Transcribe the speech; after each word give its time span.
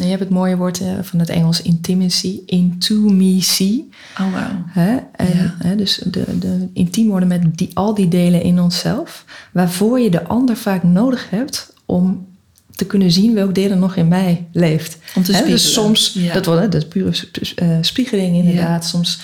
Je 0.00 0.06
hebt 0.08 0.20
het 0.20 0.30
mooie 0.30 0.56
woord 0.56 0.80
eh, 0.80 0.88
van 1.02 1.18
het 1.18 1.28
Engels 1.28 1.62
intimacy, 1.62 2.40
intimacy. 2.46 3.82
Oh, 4.20 4.32
wow. 4.32 4.42
Hè? 4.66 4.96
En, 5.16 5.54
Ja. 5.62 5.74
dus 5.74 6.00
de, 6.04 6.38
de 6.38 6.68
intiem 6.72 7.08
worden 7.08 7.28
met 7.28 7.58
die, 7.58 7.70
al 7.74 7.94
die 7.94 8.08
delen 8.08 8.42
in 8.42 8.60
onszelf, 8.60 9.24
waarvoor 9.52 10.00
je 10.00 10.10
de 10.10 10.24
ander 10.24 10.56
vaak 10.56 10.82
nodig 10.82 11.30
hebt 11.30 11.72
om 11.84 12.26
te 12.70 12.86
kunnen 12.86 13.10
zien 13.12 13.34
welk 13.34 13.54
deel 13.54 13.70
er 13.70 13.76
nog 13.76 13.96
in 13.96 14.08
mij 14.08 14.46
leeft. 14.52 14.98
Om 15.14 15.22
te 15.22 15.42
dus 15.46 15.72
soms, 15.72 16.12
Ja. 16.18 16.32
dat, 16.32 16.46
wordt, 16.46 16.60
hè, 16.60 16.68
dat 16.68 16.82
is 16.82 16.88
pure 16.88 17.12
eh, 17.54 17.68
spiegeling 17.80 18.36
inderdaad. 18.36 18.84
Soms 18.84 19.20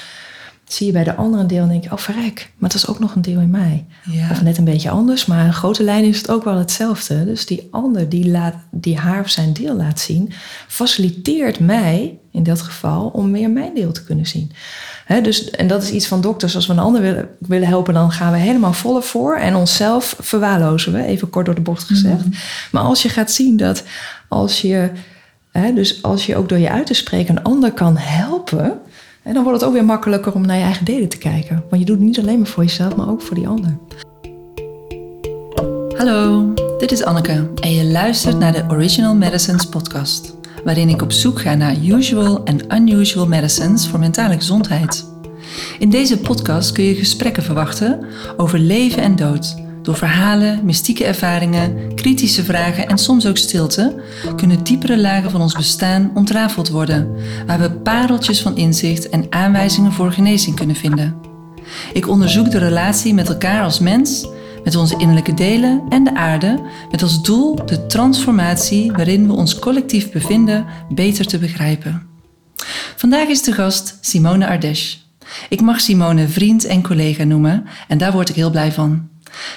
zie 0.72 0.86
je 0.86 0.92
bij 0.92 1.04
de 1.04 1.14
andere 1.14 1.42
een 1.42 1.48
deel 1.48 1.62
en 1.62 1.68
denk 1.68 1.84
je, 1.84 1.92
oh 1.92 1.98
verrek, 1.98 2.52
maar 2.58 2.70
het 2.70 2.78
is 2.78 2.86
ook 2.86 2.98
nog 2.98 3.14
een 3.14 3.22
deel 3.22 3.40
in 3.40 3.50
mij. 3.50 3.86
Ja. 4.04 4.30
Of 4.30 4.42
net 4.42 4.58
een 4.58 4.64
beetje 4.64 4.90
anders, 4.90 5.26
maar 5.26 5.44
in 5.44 5.52
grote 5.52 5.82
lijn 5.82 6.04
is 6.04 6.16
het 6.16 6.30
ook 6.30 6.44
wel 6.44 6.56
hetzelfde. 6.56 7.24
Dus 7.24 7.46
die 7.46 7.68
ander 7.70 8.08
die, 8.08 8.30
laat, 8.30 8.54
die 8.70 8.98
haar 8.98 9.20
of 9.20 9.30
zijn 9.30 9.52
deel 9.52 9.74
laat 9.74 10.00
zien, 10.00 10.32
faciliteert 10.68 11.58
mij 11.58 12.18
in 12.32 12.42
dat 12.42 12.60
geval 12.60 13.06
om 13.06 13.30
meer 13.30 13.50
mijn 13.50 13.74
deel 13.74 13.92
te 13.92 14.04
kunnen 14.04 14.26
zien. 14.26 14.52
Dus, 15.22 15.50
en 15.50 15.66
dat 15.66 15.82
is 15.82 15.90
iets 15.90 16.06
van 16.06 16.20
dokters. 16.20 16.54
Als 16.54 16.66
we 16.66 16.72
een 16.72 16.78
ander 16.78 17.00
willen, 17.00 17.28
willen 17.38 17.68
helpen, 17.68 17.94
dan 17.94 18.12
gaan 18.12 18.32
we 18.32 18.38
helemaal 18.38 18.72
volle 18.72 19.02
voor. 19.02 19.36
En 19.36 19.54
onszelf 19.54 20.16
verwaarlozen 20.20 20.92
we, 20.92 21.04
even 21.04 21.30
kort 21.30 21.46
door 21.46 21.54
de 21.54 21.60
bocht 21.60 21.82
gezegd. 21.82 22.24
Maar 22.72 22.82
als 22.82 23.02
je 23.02 23.08
gaat 23.08 23.30
zien 23.30 23.56
dat 23.56 23.84
als 24.28 24.60
je, 24.60 24.90
dus 25.74 26.02
als 26.02 26.26
je 26.26 26.36
ook 26.36 26.48
door 26.48 26.58
je 26.58 26.70
uit 26.70 26.86
te 26.86 26.94
spreken 26.94 27.36
een 27.36 27.42
ander 27.42 27.72
kan 27.72 27.96
helpen. 27.96 28.80
En 29.30 29.36
dan 29.36 29.44
wordt 29.44 29.60
het 29.60 29.68
ook 29.68 29.74
weer 29.74 29.84
makkelijker 29.84 30.34
om 30.34 30.46
naar 30.46 30.56
je 30.56 30.62
eigen 30.62 30.84
delen 30.84 31.08
te 31.08 31.18
kijken. 31.18 31.64
Want 31.68 31.82
je 31.82 31.86
doet 31.86 31.96
het 31.96 32.06
niet 32.06 32.18
alleen 32.18 32.38
maar 32.38 32.46
voor 32.46 32.64
jezelf, 32.64 32.96
maar 32.96 33.08
ook 33.08 33.22
voor 33.22 33.36
die 33.36 33.48
ander. 33.48 33.78
Hallo, 35.96 36.52
dit 36.78 36.92
is 36.92 37.04
Anneke 37.04 37.50
en 37.54 37.74
je 37.74 37.84
luistert 37.84 38.38
naar 38.38 38.52
de 38.52 38.64
Original 38.70 39.14
Medicines 39.14 39.64
podcast, 39.64 40.36
waarin 40.64 40.88
ik 40.88 41.02
op 41.02 41.12
zoek 41.12 41.40
ga 41.40 41.54
naar 41.54 41.76
usual 41.84 42.44
en 42.44 42.76
unusual 42.76 43.26
medicines 43.26 43.88
voor 43.88 43.98
mentale 43.98 44.34
gezondheid. 44.34 45.04
In 45.78 45.90
deze 45.90 46.18
podcast 46.18 46.72
kun 46.72 46.84
je 46.84 46.94
gesprekken 46.94 47.42
verwachten 47.42 48.06
over 48.36 48.58
leven 48.58 49.02
en 49.02 49.16
dood. 49.16 49.56
Door 49.82 49.96
verhalen, 49.96 50.64
mystieke 50.64 51.04
ervaringen, 51.04 51.94
kritische 51.94 52.44
vragen 52.44 52.88
en 52.88 52.98
soms 52.98 53.26
ook 53.26 53.36
stilte 53.36 54.02
kunnen 54.36 54.64
diepere 54.64 54.98
lagen 54.98 55.30
van 55.30 55.40
ons 55.40 55.54
bestaan 55.54 56.10
ontrafeld 56.14 56.68
worden, 56.68 57.08
waar 57.46 57.60
we 57.60 57.70
pareltjes 57.70 58.40
van 58.40 58.56
inzicht 58.56 59.08
en 59.08 59.26
aanwijzingen 59.30 59.92
voor 59.92 60.12
genezing 60.12 60.56
kunnen 60.56 60.76
vinden. 60.76 61.14
Ik 61.92 62.08
onderzoek 62.08 62.50
de 62.50 62.58
relatie 62.58 63.14
met 63.14 63.28
elkaar 63.28 63.62
als 63.62 63.78
mens, 63.78 64.28
met 64.64 64.76
onze 64.76 64.96
innerlijke 64.98 65.34
delen 65.34 65.82
en 65.88 66.04
de 66.04 66.14
aarde, 66.14 66.60
met 66.90 67.02
als 67.02 67.22
doel 67.22 67.66
de 67.66 67.86
transformatie 67.86 68.92
waarin 68.92 69.26
we 69.26 69.32
ons 69.32 69.58
collectief 69.58 70.12
bevinden 70.12 70.66
beter 70.88 71.26
te 71.26 71.38
begrijpen. 71.38 72.06
Vandaag 72.96 73.28
is 73.28 73.42
de 73.42 73.52
gast 73.52 73.98
Simone 74.00 74.46
Ardesh. 74.46 74.96
Ik 75.48 75.60
mag 75.60 75.80
Simone 75.80 76.28
vriend 76.28 76.64
en 76.64 76.82
collega 76.82 77.24
noemen 77.24 77.64
en 77.88 77.98
daar 77.98 78.12
word 78.12 78.28
ik 78.28 78.34
heel 78.34 78.50
blij 78.50 78.72
van. 78.72 79.09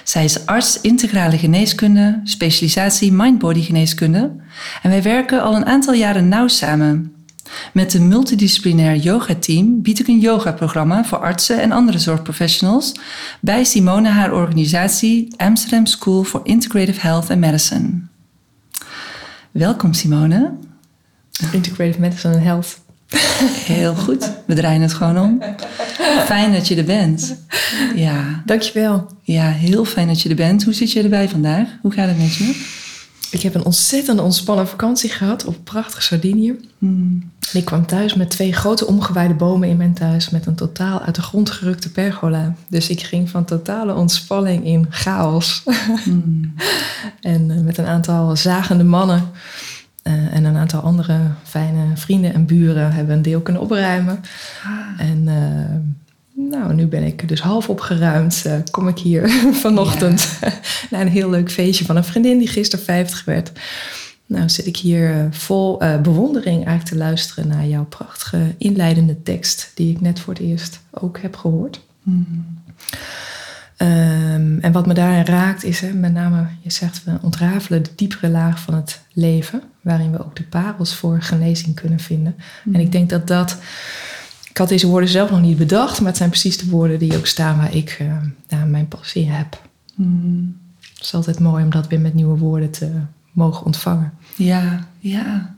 Zij 0.03 0.23
is 0.23 0.45
arts 0.45 0.81
integrale 0.81 1.37
geneeskunde, 1.37 2.21
specialisatie 2.23 3.11
mind-body 3.11 3.61
geneeskunde 3.61 4.35
en 4.81 4.89
wij 4.89 5.01
werken 5.01 5.41
al 5.43 5.55
een 5.55 5.65
aantal 5.65 5.93
jaren 5.93 6.27
nauw 6.27 6.47
samen. 6.47 7.13
Met 7.73 7.93
een 7.93 8.07
multidisciplinair 8.07 8.95
yoga-team 8.95 9.81
bied 9.81 9.99
ik 9.99 10.07
een 10.07 10.19
yoga-programma 10.19 11.05
voor 11.05 11.17
artsen 11.17 11.61
en 11.61 11.71
andere 11.71 11.99
zorgprofessionals 11.99 12.91
bij 13.41 13.63
Simone 13.63 14.09
haar 14.09 14.33
organisatie 14.33 15.33
Amsterdam 15.37 15.85
School 15.85 16.23
for 16.23 16.41
Integrative 16.43 16.99
Health 16.99 17.29
and 17.29 17.39
Medicine. 17.39 18.01
Welkom 19.51 19.93
Simone. 19.93 20.53
Integrative 21.51 21.99
Medicine 21.99 22.33
and 22.33 22.43
Health. 22.43 22.81
Heel 23.65 23.95
goed, 23.95 24.31
we 24.45 24.53
draaien 24.53 24.81
het 24.81 24.93
gewoon 24.93 25.19
om. 25.19 25.41
Fijn 26.25 26.53
dat 26.53 26.67
je 26.67 26.75
er 26.75 26.83
bent. 26.83 27.35
Ja, 27.95 28.43
Dankjewel. 28.45 29.07
ja, 29.21 29.49
heel 29.49 29.85
fijn 29.85 30.07
dat 30.07 30.21
je 30.21 30.29
er 30.29 30.35
bent. 30.35 30.63
Hoe 30.63 30.73
zit 30.73 30.91
je 30.91 31.03
erbij 31.03 31.29
vandaag? 31.29 31.67
Hoe 31.81 31.91
gaat 31.91 32.07
het 32.07 32.17
met 32.17 32.35
je? 32.35 32.81
Ik 33.31 33.41
heb 33.41 33.55
een 33.55 33.65
ontzettend 33.65 34.19
ontspannen 34.19 34.67
vakantie 34.67 35.09
gehad 35.09 35.45
op 35.45 35.57
prachtig 35.63 36.03
Sardinië. 36.03 36.55
En 36.79 37.59
ik 37.59 37.65
kwam 37.65 37.85
thuis 37.85 38.13
met 38.13 38.29
twee 38.29 38.53
grote 38.53 38.87
omgewaaide 38.87 39.33
bomen 39.33 39.69
in 39.69 39.77
mijn 39.77 39.93
thuis 39.93 40.29
met 40.29 40.45
een 40.45 40.55
totaal 40.55 41.01
uit 41.01 41.15
de 41.15 41.21
grond 41.21 41.49
gerukte 41.49 41.91
pergola. 41.91 42.55
Dus 42.67 42.89
ik 42.89 43.01
ging 43.01 43.29
van 43.29 43.45
totale 43.45 43.95
ontspanning 43.95 44.65
in 44.65 44.85
chaos. 44.89 45.63
Hmm. 46.03 46.53
en 47.21 47.51
eh, 47.51 47.57
met 47.61 47.77
een 47.77 47.85
aantal 47.85 48.35
zagende 48.35 48.83
mannen 48.83 49.29
eh, 50.03 50.35
en 50.35 50.43
een 50.43 50.55
aantal 50.55 50.81
andere 50.81 51.19
fijne 51.43 51.85
vrienden 51.93 52.33
en 52.33 52.45
buren 52.45 52.91
hebben 52.91 53.15
een 53.15 53.21
deel 53.21 53.41
kunnen 53.41 53.61
opruimen. 53.61 54.19
En 54.97 55.27
eh, 55.27 56.45
nou, 56.49 56.73
nu 56.73 56.87
ben 56.87 57.03
ik 57.03 57.27
dus 57.27 57.41
half 57.41 57.69
opgeruimd. 57.69 58.45
eh, 58.45 58.55
kom 58.71 58.87
ik 58.87 58.97
hier 58.97 59.29
vanochtend 59.65 60.39
naar 60.91 61.01
een 61.01 61.07
heel 61.07 61.29
leuk 61.29 61.51
feestje 61.51 61.85
van 61.85 61.95
een 61.95 62.03
vriendin 62.03 62.37
die 62.37 62.47
gisteren 62.47 62.85
50 62.85 63.25
werd. 63.25 63.51
Nou, 64.25 64.49
zit 64.49 64.65
ik 64.65 64.77
hier 64.77 65.27
vol 65.31 65.77
bewondering 66.01 66.55
eigenlijk 66.55 66.85
te 66.85 66.97
luisteren 66.97 67.47
naar 67.47 67.67
jouw 67.67 67.85
prachtige 67.85 68.55
inleidende 68.57 69.23
tekst, 69.23 69.71
die 69.75 69.91
ik 69.91 70.01
net 70.01 70.19
voor 70.19 70.33
het 70.33 70.43
eerst 70.43 70.79
ook 70.91 71.19
heb 71.19 71.35
gehoord. 71.35 71.81
Hmm. 72.03 72.61
Ehm, 73.83 74.57
en 74.59 74.71
wat 74.71 74.85
me 74.85 74.93
daarin 74.93 75.25
raakt 75.25 75.63
is, 75.63 75.79
hè, 75.79 75.93
met 75.93 76.13
name, 76.13 76.47
je 76.61 76.71
zegt, 76.71 77.03
we 77.03 77.11
ontrafelen 77.21 77.83
de 77.83 77.89
diepere 77.95 78.29
laag 78.29 78.59
van 78.59 78.73
het 78.73 79.01
leven, 79.13 79.61
waarin 79.81 80.11
we 80.11 80.25
ook 80.25 80.35
de 80.35 80.43
parels 80.43 80.95
voor 80.95 81.21
genezing 81.21 81.75
kunnen 81.75 81.99
vinden. 81.99 82.35
En 82.73 82.79
ik 82.79 82.91
denk 82.91 83.09
dat 83.09 83.27
dat, 83.27 83.57
ik 84.49 84.57
had 84.57 84.69
deze 84.69 84.87
woorden 84.87 85.09
zelf 85.09 85.29
nog 85.29 85.41
niet 85.41 85.57
bedacht, 85.57 85.97
maar 85.99 86.07
het 86.07 86.17
zijn 86.17 86.29
precies 86.29 86.57
de 86.57 86.69
woorden 86.69 86.99
die 86.99 87.17
ook 87.17 87.25
staan 87.25 87.57
waar 87.57 87.75
ik 87.75 88.03
ja, 88.47 88.65
mijn 88.65 88.87
passie 88.87 89.29
heb. 89.29 89.61
Hmm. 89.95 90.57
Het 90.93 91.03
is 91.03 91.13
altijd 91.13 91.39
mooi 91.39 91.63
om 91.63 91.69
dat 91.69 91.87
weer 91.87 92.01
met 92.01 92.13
nieuwe 92.13 92.37
woorden 92.37 92.71
te 92.71 92.91
mogen 93.31 93.65
ontvangen. 93.65 94.13
Ja, 94.35 94.87
ja. 94.99 95.55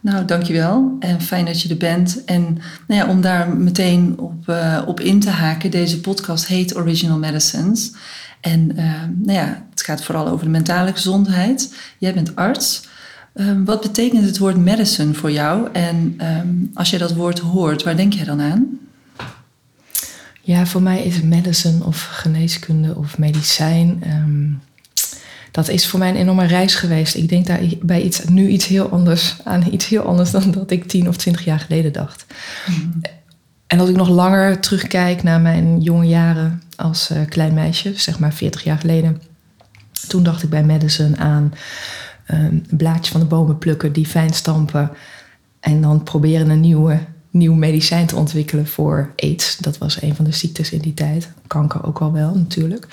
Nou, 0.00 0.24
dankjewel. 0.24 0.96
En 1.00 1.20
fijn 1.20 1.44
dat 1.44 1.62
je 1.62 1.68
er 1.68 1.76
bent. 1.76 2.24
En 2.24 2.42
nou 2.86 3.00
ja, 3.00 3.06
om 3.08 3.20
daar 3.20 3.56
meteen 3.56 4.14
op, 4.18 4.48
eh, 4.48 4.82
op 4.86 5.00
in 5.00 5.20
te 5.20 5.30
haken, 5.30 5.70
deze 5.70 6.00
podcast 6.00 6.46
heet 6.46 6.76
Original 6.76 7.18
Medicines. 7.18 7.92
En 8.40 8.76
eh, 8.76 8.84
nou 9.14 9.38
ja, 9.38 9.66
het 9.70 9.82
gaat 9.82 10.02
vooral 10.02 10.28
over 10.28 10.44
de 10.44 10.50
mentale 10.50 10.92
gezondheid. 10.92 11.74
Jij 11.98 12.14
bent 12.14 12.36
arts. 12.36 12.88
Ehm, 13.34 13.64
wat 13.64 13.80
betekent 13.80 14.24
het 14.24 14.38
woord 14.38 14.56
medicine 14.56 15.14
voor 15.14 15.30
jou? 15.30 15.68
En 15.72 16.14
ehm, 16.16 16.48
als 16.74 16.90
je 16.90 16.98
dat 16.98 17.14
woord 17.14 17.38
hoort, 17.38 17.82
waar 17.82 17.96
denk 17.96 18.12
jij 18.12 18.24
dan 18.24 18.40
aan? 18.40 18.78
Ja, 20.40 20.66
voor 20.66 20.82
mij 20.82 21.02
is 21.02 21.22
medicine 21.22 21.84
of 21.84 22.08
geneeskunde 22.12 22.96
of 22.96 23.18
medicijn. 23.18 24.02
ehm, 24.02 24.48
dat 25.50 25.68
is 25.68 25.86
voor 25.86 25.98
mij 25.98 26.08
een 26.08 26.16
enorme 26.16 26.46
reis 26.46 26.74
geweest. 26.74 27.14
Ik 27.14 27.28
denk 27.28 27.46
daar 27.46 27.60
bij 27.82 28.02
iets, 28.02 28.24
nu 28.24 28.48
iets 28.48 28.66
heel 28.66 28.88
anders 28.88 29.36
aan 29.44 29.66
iets 29.70 29.86
heel 29.86 30.02
anders 30.02 30.30
dan 30.30 30.50
dat 30.50 30.70
ik 30.70 30.84
tien 30.84 31.08
of 31.08 31.16
twintig 31.16 31.44
jaar 31.44 31.60
geleden 31.60 31.92
dacht. 31.92 32.26
En 33.66 33.80
als 33.80 33.88
ik 33.88 33.96
nog 33.96 34.08
langer 34.08 34.60
terugkijk 34.60 35.22
naar 35.22 35.40
mijn 35.40 35.80
jonge 35.80 36.06
jaren 36.06 36.62
als 36.76 37.10
eh, 37.10 37.18
klein 37.28 37.54
meisje, 37.54 37.92
zeg 37.96 38.18
maar 38.18 38.32
40 38.32 38.64
jaar 38.64 38.78
geleden, 38.78 39.22
toen 40.08 40.22
dacht 40.22 40.42
ik 40.42 40.50
bij 40.50 40.64
medicine 40.64 41.16
aan 41.16 41.54
ehm, 42.26 42.44
een 42.44 42.66
blaadje 42.70 43.12
van 43.12 43.20
de 43.20 43.26
bomen 43.26 43.58
plukken, 43.58 43.92
die 43.92 44.06
fijn 44.06 44.34
stampen 44.34 44.90
en 45.60 45.80
dan 45.80 46.02
proberen 46.02 46.50
een 46.50 46.60
nieuwe, 46.60 46.98
nieuw 47.30 47.54
medicijn 47.54 48.06
te 48.06 48.16
ontwikkelen 48.16 48.66
voor 48.66 49.12
aids. 49.16 49.56
Dat 49.56 49.78
was 49.78 50.02
een 50.02 50.14
van 50.14 50.24
de 50.24 50.32
ziektes 50.32 50.70
in 50.70 50.80
die 50.80 50.94
tijd. 50.94 51.32
Kanker 51.46 51.84
ook 51.84 52.00
al 52.00 52.12
wel 52.12 52.34
natuurlijk. 52.34 52.86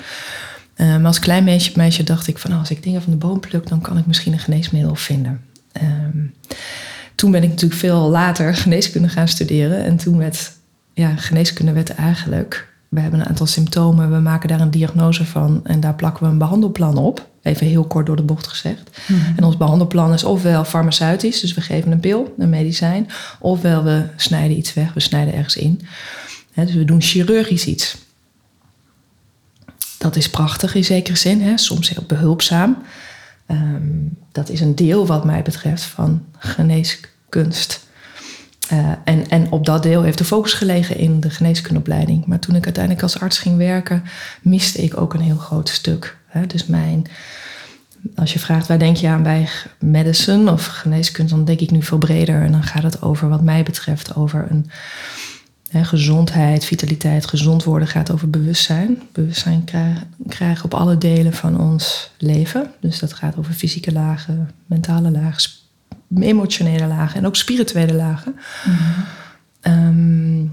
Eh, 0.78 0.86
maar 0.86 1.06
als 1.06 1.18
klein 1.18 1.44
meisje, 1.44 1.72
meisje 1.76 2.02
dacht 2.02 2.26
ik 2.26 2.38
van 2.38 2.52
"Oh, 2.52 2.58
als 2.58 2.70
ik 2.70 2.82
dingen 2.82 3.02
van 3.02 3.12
de 3.12 3.18
boom 3.18 3.40
pluk, 3.40 3.68
dan 3.68 3.80
kan 3.80 3.98
ik 3.98 4.06
misschien 4.06 4.32
een 4.32 4.38
geneesmiddel 4.38 4.94
vinden. 4.94 5.40
Ehm, 5.72 6.18
toen 7.14 7.30
ben 7.30 7.42
ik 7.42 7.48
natuurlijk 7.48 7.80
veel 7.80 8.08
later 8.08 8.54
geneeskunde 8.64 9.08
gaan 9.08 9.28
studeren. 9.28 9.84
En 9.84 9.96
toen 9.96 10.18
werd, 10.18 10.52
ja, 10.94 11.16
geneeskunde 11.16 11.72
werd 11.72 11.94
eigenlijk, 11.94 12.68
we 12.88 13.00
hebben 13.00 13.20
een 13.20 13.26
aantal 13.26 13.46
symptomen, 13.46 14.10
we 14.10 14.18
maken 14.18 14.48
daar 14.48 14.60
een 14.60 14.70
diagnose 14.70 15.24
van 15.24 15.60
en 15.64 15.80
daar 15.80 15.94
plakken 15.94 16.24
we 16.24 16.30
een 16.30 16.38
behandelplan 16.38 16.96
op. 16.96 17.26
Even 17.42 17.66
heel 17.66 17.84
kort 17.84 18.06
door 18.06 18.16
de 18.16 18.22
bocht 18.22 18.46
gezegd. 18.46 19.00
En 19.36 19.44
ons 19.44 19.56
behandelplan 19.56 20.12
is 20.12 20.24
ofwel 20.24 20.64
farmaceutisch, 20.64 21.40
dus 21.40 21.54
we 21.54 21.60
geven 21.60 21.92
een 21.92 22.00
pil, 22.00 22.34
een 22.38 22.50
medicijn, 22.50 23.08
ofwel 23.40 23.84
we 23.84 24.02
snijden 24.16 24.58
iets 24.58 24.74
weg, 24.74 24.92
we 24.94 25.00
snijden 25.00 25.34
ergens 25.34 25.56
in. 25.56 25.80
Dus 26.54 26.74
we 26.74 26.84
doen 26.84 27.02
chirurgisch 27.02 27.66
iets. 27.66 27.96
Dat 29.98 30.16
is 30.16 30.30
prachtig 30.30 30.74
in 30.74 30.84
zekere 30.84 31.16
zin, 31.16 31.42
hè? 31.42 31.58
soms 31.58 31.88
heel 31.88 32.04
behulpzaam. 32.06 32.82
Ehm, 33.46 34.06
dat 34.32 34.48
is 34.48 34.60
een 34.60 34.74
deel 34.74 35.06
wat 35.06 35.24
mij 35.24 35.42
betreft 35.42 35.82
van 35.82 36.24
geneeskunst. 36.38 37.86
Eh, 38.68 38.92
en, 39.04 39.28
en 39.28 39.50
op 39.50 39.66
dat 39.66 39.82
deel 39.82 40.02
heeft 40.02 40.18
de 40.18 40.24
focus 40.24 40.52
gelegen 40.52 40.96
in 40.96 41.20
de 41.20 41.30
geneeskundeopleiding. 41.30 42.26
Maar 42.26 42.38
toen 42.38 42.54
ik 42.54 42.64
uiteindelijk 42.64 43.02
als 43.02 43.20
arts 43.20 43.38
ging 43.38 43.56
werken, 43.56 44.04
miste 44.42 44.82
ik 44.82 45.00
ook 45.00 45.14
een 45.14 45.20
heel 45.20 45.36
groot 45.36 45.68
stuk. 45.68 46.16
Hè? 46.26 46.46
Dus 46.46 46.66
mijn, 46.66 47.06
als 48.14 48.32
je 48.32 48.38
vraagt 48.38 48.66
waar 48.66 48.78
denk 48.78 48.96
je 48.96 49.08
aan 49.08 49.22
bij 49.22 49.48
medicine 49.78 50.52
of 50.52 50.66
geneeskunde, 50.66 51.34
dan 51.34 51.44
denk 51.44 51.60
ik 51.60 51.70
nu 51.70 51.82
veel 51.82 51.98
breder. 51.98 52.42
En 52.42 52.52
dan 52.52 52.62
gaat 52.62 52.82
het 52.82 53.02
over, 53.02 53.28
wat 53.28 53.42
mij 53.42 53.62
betreft, 53.62 54.16
over 54.16 54.46
een 54.50 54.70
gezondheid, 55.70 56.64
vitaliteit. 56.64 57.26
Gezond 57.26 57.64
worden 57.64 57.88
gaat 57.88 58.10
over 58.10 58.30
bewustzijn. 58.30 59.02
Bewustzijn 59.12 59.64
krijgen, 60.26 60.64
op 60.64 60.74
alle 60.74 60.98
delen 60.98 61.32
van 61.32 61.60
ons 61.60 62.10
leven. 62.18 62.70
Dus 62.80 62.98
dat 62.98 63.12
gaat 63.12 63.36
over 63.36 63.52
fysieke 63.52 63.92
lagen, 63.92 64.50
mentale 64.66 65.10
lagen, 65.10 65.50
emotionele 66.20 66.86
lagen 66.86 67.16
en 67.16 67.26
ook 67.26 67.36
spirituele 67.36 67.94
lagen. 67.94 68.36
Ehm, 69.60 70.44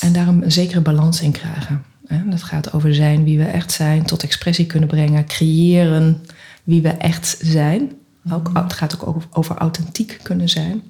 en 0.00 0.12
daar 0.12 0.28
een 0.28 0.52
zekere 0.52 0.80
balans 0.80 1.20
in 1.20 1.32
krijgen. 1.32 1.84
Dat 2.30 2.42
gaat 2.42 2.72
over 2.72 2.94
zijn 2.94 3.24
wie 3.24 3.38
we 3.38 3.44
echt 3.44 3.72
zijn, 3.72 4.02
tot 4.02 4.22
expressie 4.22 4.66
kunnen 4.66 4.88
brengen, 4.88 5.26
creëren 5.26 6.20
wie 6.64 6.82
we 6.82 6.88
echt 6.88 7.38
zijn. 7.40 7.92
Ook, 8.30 8.50
het 8.52 8.72
gaat 8.72 9.00
ook 9.00 9.26
over 9.30 9.56
authentiek 9.56 10.20
kunnen 10.22 10.48
zijn. 10.48 10.82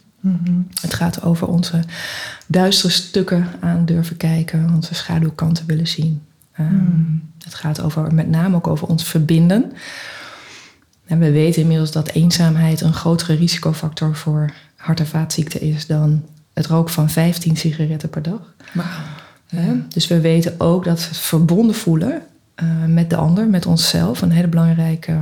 Het 0.80 0.94
gaat 0.94 1.22
over 1.22 1.46
onze 1.46 1.80
duistere 2.46 2.92
stukken 2.92 3.46
aan 3.60 3.84
durven 3.84 4.16
kijken, 4.16 4.70
onze 4.74 4.94
schaduwkanten 4.94 5.66
willen 5.66 5.88
zien. 5.88 6.22
Ehm, 6.52 7.00
Het 7.44 7.54
gaat 7.54 7.80
over, 7.82 8.14
met 8.14 8.28
name 8.28 8.56
ook 8.56 8.66
over 8.66 8.88
ons 8.88 9.04
verbinden. 9.04 9.72
En 11.06 11.18
we 11.18 11.30
weten 11.30 11.62
inmiddels 11.62 11.92
dat 11.92 12.08
eenzaamheid 12.08 12.80
een 12.80 12.94
grotere 12.94 13.34
risicofactor 13.34 14.16
voor 14.16 14.52
hart- 14.76 15.00
en 15.00 15.06
vaatziekten 15.06 15.60
is 15.60 15.86
dan 15.86 16.22
het 16.52 16.66
roken 16.66 16.92
van 16.94 17.10
15 17.10 17.56
sigaretten 17.56 18.08
per 18.10 18.22
dag. 18.22 18.54
Dus 19.88 20.06
we 20.06 20.20
weten 20.20 20.60
ook 20.60 20.84
dat 20.84 21.08
het 21.08 21.16
verbonden 21.16 21.74
voelen 21.76 22.22
eh, 22.54 22.84
met 22.86 23.10
de 23.10 23.16
ander, 23.16 23.46
met 23.48 23.66
onszelf, 23.66 24.22
een 24.22 24.30
hele 24.30 24.48
belangrijke 24.48 25.18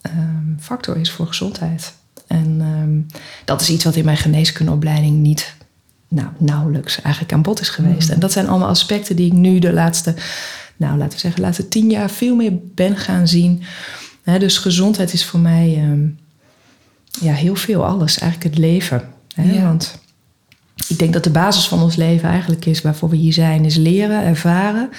ehm, 0.00 0.58
factor 0.60 0.96
is 0.96 1.10
voor 1.10 1.26
gezondheid. 1.26 1.94
En 2.34 2.56
ehm, 2.60 3.18
dat 3.44 3.60
is 3.60 3.70
iets 3.70 3.84
wat 3.84 3.96
in 3.96 4.04
mijn 4.04 4.16
geneeskundeopleiding 4.16 5.16
niet 5.16 5.54
nou, 6.08 6.28
nauwelijks 6.38 7.00
eigenlijk 7.00 7.34
aan 7.34 7.42
bod 7.42 7.60
is 7.60 7.68
geweest. 7.68 8.10
En 8.10 8.20
dat 8.20 8.32
zijn 8.32 8.48
allemaal 8.48 8.68
aspecten 8.68 9.16
die 9.16 9.26
ik 9.26 9.32
nu 9.32 9.58
de 9.58 9.72
laatste, 9.72 10.14
nou 10.76 10.98
laten 10.98 11.12
we 11.12 11.18
zeggen, 11.18 11.40
de 11.40 11.46
laatste 11.46 11.68
tien 11.68 11.90
jaar 11.90 12.10
veel 12.10 12.34
meer 12.36 12.52
ben 12.74 12.96
gaan 12.96 13.28
zien. 13.28 13.62
Dus 14.38 14.58
gezondheid 14.58 15.12
is 15.12 15.24
voor 15.24 15.40
mij 15.40 15.74
ehm, 15.76 16.06
ja, 17.20 17.32
heel 17.32 17.56
veel, 17.56 17.84
alles, 17.86 18.18
eigenlijk 18.18 18.54
het 18.54 18.64
leven. 18.64 19.02
Ja. 19.34 19.62
Want 19.62 19.98
ik 20.88 20.98
denk 20.98 21.12
dat 21.12 21.24
de 21.24 21.30
basis 21.30 21.68
van 21.68 21.82
ons 21.82 21.96
leven 21.96 22.28
eigenlijk 22.28 22.66
is, 22.66 22.82
waarvoor 22.82 23.08
we 23.08 23.16
hier 23.16 23.32
zijn, 23.32 23.64
is 23.64 23.76
leren, 23.76 24.24
ervaren. 24.24 24.90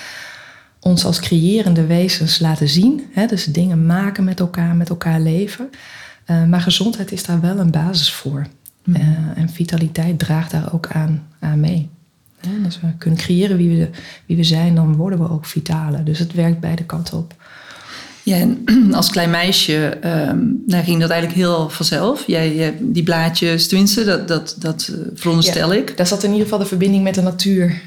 Ons 0.79 1.05
als 1.05 1.19
creërende 1.19 1.85
wezens 1.85 2.39
laten 2.39 2.69
zien. 2.69 3.01
Hè? 3.11 3.25
Dus 3.25 3.45
dingen 3.45 3.85
maken 3.85 4.23
met 4.23 4.39
elkaar, 4.39 4.75
met 4.75 4.89
elkaar 4.89 5.19
leven. 5.19 5.69
Eh, 6.25 6.43
maar 6.43 6.61
gezondheid 6.61 7.11
is 7.11 7.23
daar 7.23 7.41
wel 7.41 7.57
een 7.59 7.71
basis 7.71 8.11
voor. 8.11 8.47
Mhm. 8.83 8.95
Eh, 9.01 9.07
en 9.35 9.49
vitaliteit 9.49 10.19
draagt 10.19 10.51
daar 10.51 10.73
ook 10.73 10.87
aan, 10.91 11.23
aan 11.39 11.59
mee. 11.59 11.89
En 12.41 12.65
Als 12.65 12.79
we 12.81 12.87
kunnen 12.97 13.19
creëren 13.19 13.57
wie 13.57 13.69
we, 13.79 13.89
wie 14.25 14.37
we 14.37 14.43
zijn, 14.43 14.75
dan 14.75 14.95
worden 14.95 15.19
we 15.19 15.29
ook 15.29 15.45
vitaler. 15.45 16.03
Dus 16.03 16.19
het 16.19 16.33
werkt 16.33 16.59
beide 16.59 16.83
kanten 16.83 17.17
op. 17.17 17.33
Ja, 18.23 18.35
en 18.37 18.63
als 18.93 19.09
klein 19.09 19.29
meisje 19.29 19.97
nou, 20.65 20.83
ging 20.83 20.99
dat 21.01 21.09
eigenlijk 21.09 21.39
heel 21.41 21.69
vanzelf. 21.69 22.23
Jij, 22.27 22.55
jij- 22.55 22.77
die 22.81 23.03
blaadjes, 23.03 23.67
tenminste, 23.67 24.03
dat, 24.03 24.27
dat, 24.27 24.55
dat 24.59 24.87
eh, 24.93 24.97
veronderstel 25.13 25.73
ik. 25.73 25.97
Daar 25.97 26.07
zat 26.07 26.23
in 26.23 26.29
ieder 26.29 26.43
geval 26.43 26.59
de 26.59 26.65
verbinding 26.65 27.03
met 27.03 27.15
de 27.15 27.21
natuur 27.21 27.81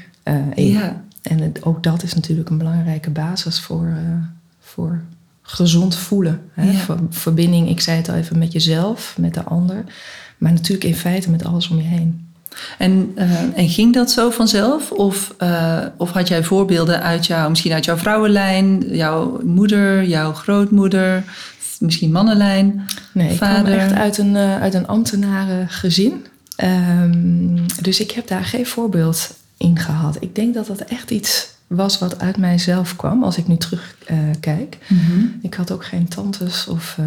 in. 0.55 0.71
Ja. 0.71 1.03
En 1.21 1.39
het- 1.39 1.63
ook 1.63 1.83
dat 1.83 2.03
is 2.03 2.13
natuurlijk 2.13 2.49
een 2.49 2.57
belangrijke 2.57 3.09
basis 3.09 3.59
voor, 3.59 3.93
voor 4.59 5.01
gezond 5.51 5.95
voelen. 5.95 6.41
Hè? 6.53 6.71
Ja. 6.71 6.97
Verbinding, 7.09 7.69
ik 7.69 7.81
zei 7.81 7.97
het 7.97 8.09
al 8.09 8.15
even, 8.15 8.37
met 8.37 8.51
jezelf, 8.51 9.15
met 9.17 9.33
de 9.33 9.43
ander. 9.43 9.83
Maar 10.37 10.51
natuurlijk 10.51 10.83
in 10.83 10.95
feite 10.95 11.29
met 11.29 11.45
alles 11.45 11.69
om 11.69 11.77
je 11.77 11.83
heen. 11.83 12.27
En, 12.77 13.11
eh, 13.15 13.41
en 13.55 13.69
ging 13.69 13.93
dat 13.93 14.11
zo 14.11 14.29
vanzelf? 14.29 14.91
Of, 14.91 15.33
eh, 15.37 15.85
of 15.97 16.11
had 16.11 16.27
jij 16.27 16.43
voorbeelden 16.43 17.01
uit 17.01 17.25
jou, 17.25 17.49
misschien 17.49 17.71
uit 17.71 17.85
jouw 17.85 17.97
vrouwenlijn, 17.97 18.95
jouw 18.95 19.39
moeder, 19.43 20.03
jouw 20.03 20.33
grootmoeder, 20.33 21.23
misschien 21.79 22.11
mannenlijn? 22.11 22.85
Nee, 23.13 23.31
ik 23.31 23.37
Vader. 23.37 23.63
kwam 23.63 23.73
echt 23.73 23.93
uit 23.93 24.17
een, 24.17 24.35
eh, 24.35 24.61
uit 24.61 24.73
een 24.73 24.87
ambtenarengezin. 24.87 26.25
Ehm, 26.55 27.57
dus 27.81 27.99
ik 27.99 28.11
heb 28.11 28.27
daar 28.27 28.45
geen 28.45 28.65
voorbeeld 28.65 29.35
in 29.57 29.79
gehad. 29.79 30.17
Ik 30.19 30.35
denk 30.35 30.53
dat 30.53 30.67
dat 30.67 30.79
echt 30.79 31.11
iets 31.11 31.57
was 31.69 31.99
wat 31.99 32.19
uit 32.19 32.37
mijzelf 32.37 32.95
kwam, 32.95 33.23
als 33.23 33.37
ik 33.37 33.47
nu 33.47 33.57
terugkijk. 33.57 34.77
Ik 35.41 35.53
had 35.53 35.71
ook 35.71 35.85
geen 35.85 36.07
tantes 36.07 36.67
of, 36.67 36.95
eh, 36.99 37.05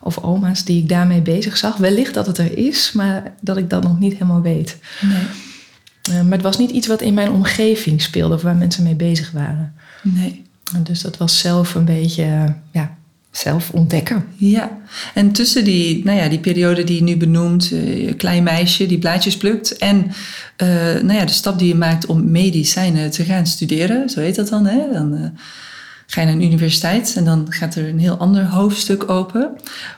of 0.00 0.18
oma's 0.18 0.64
die 0.64 0.82
ik 0.82 0.88
daarmee 0.88 1.20
bezig 1.20 1.56
zag. 1.56 1.76
Wellicht 1.76 2.14
dat 2.14 2.26
het 2.26 2.38
er 2.38 2.58
is, 2.58 2.92
maar 2.92 3.34
dat 3.40 3.56
ik 3.56 3.70
dat 3.70 3.82
nog 3.82 3.98
niet 3.98 4.12
helemaal 4.12 4.40
weet. 4.40 4.78
Nee. 5.00 5.26
Eh, 6.02 6.22
maar 6.22 6.32
het 6.32 6.42
was 6.42 6.58
niet 6.58 6.70
iets 6.70 6.86
wat 6.86 7.00
in 7.00 7.14
mijn 7.14 7.30
omgeving 7.30 8.02
speelde 8.02 8.34
of 8.34 8.42
waar 8.42 8.56
mensen 8.56 8.82
mee 8.82 8.94
bezig 8.94 9.30
waren. 9.30 9.74
nee. 10.02 10.44
Dus 10.82 11.02
dat 11.02 11.16
was 11.16 11.38
zelf 11.38 11.74
een 11.74 11.84
beetje, 11.84 12.54
ja, 12.70 12.96
zelf 13.36 13.70
ontdekken. 13.70 14.24
Ja, 14.36 14.78
en 15.14 15.32
tussen 15.32 15.64
die, 15.64 16.04
nou 16.04 16.18
ja, 16.18 16.28
die 16.28 16.38
periode 16.38 16.84
die 16.84 16.96
je 16.96 17.02
nu 17.02 17.16
benoemt, 17.16 17.66
je 17.68 18.14
klein 18.16 18.42
meisje 18.42 18.86
die 18.86 18.98
blaadjes 18.98 19.36
plukt, 19.36 19.76
en 19.76 20.12
eh, 20.56 20.68
nou 21.02 21.12
ja, 21.12 21.24
de 21.24 21.32
stap 21.32 21.58
die 21.58 21.68
je 21.68 21.74
maakt 21.74 22.06
om 22.06 22.30
medicijnen 22.30 23.10
te 23.10 23.24
gaan 23.24 23.46
studeren, 23.46 24.08
zo 24.08 24.20
heet 24.20 24.36
dat 24.36 24.48
dan, 24.48 24.66
hè? 24.66 24.92
Dan 24.92 25.14
eh, 25.14 25.20
ga 26.06 26.20
je 26.20 26.26
naar 26.26 26.36
een 26.36 26.42
universiteit 26.42 27.14
en 27.16 27.24
dan 27.24 27.46
gaat 27.48 27.74
er 27.74 27.88
een 27.88 27.98
heel 27.98 28.16
ander 28.16 28.44
hoofdstuk 28.44 29.10
open. 29.10 29.50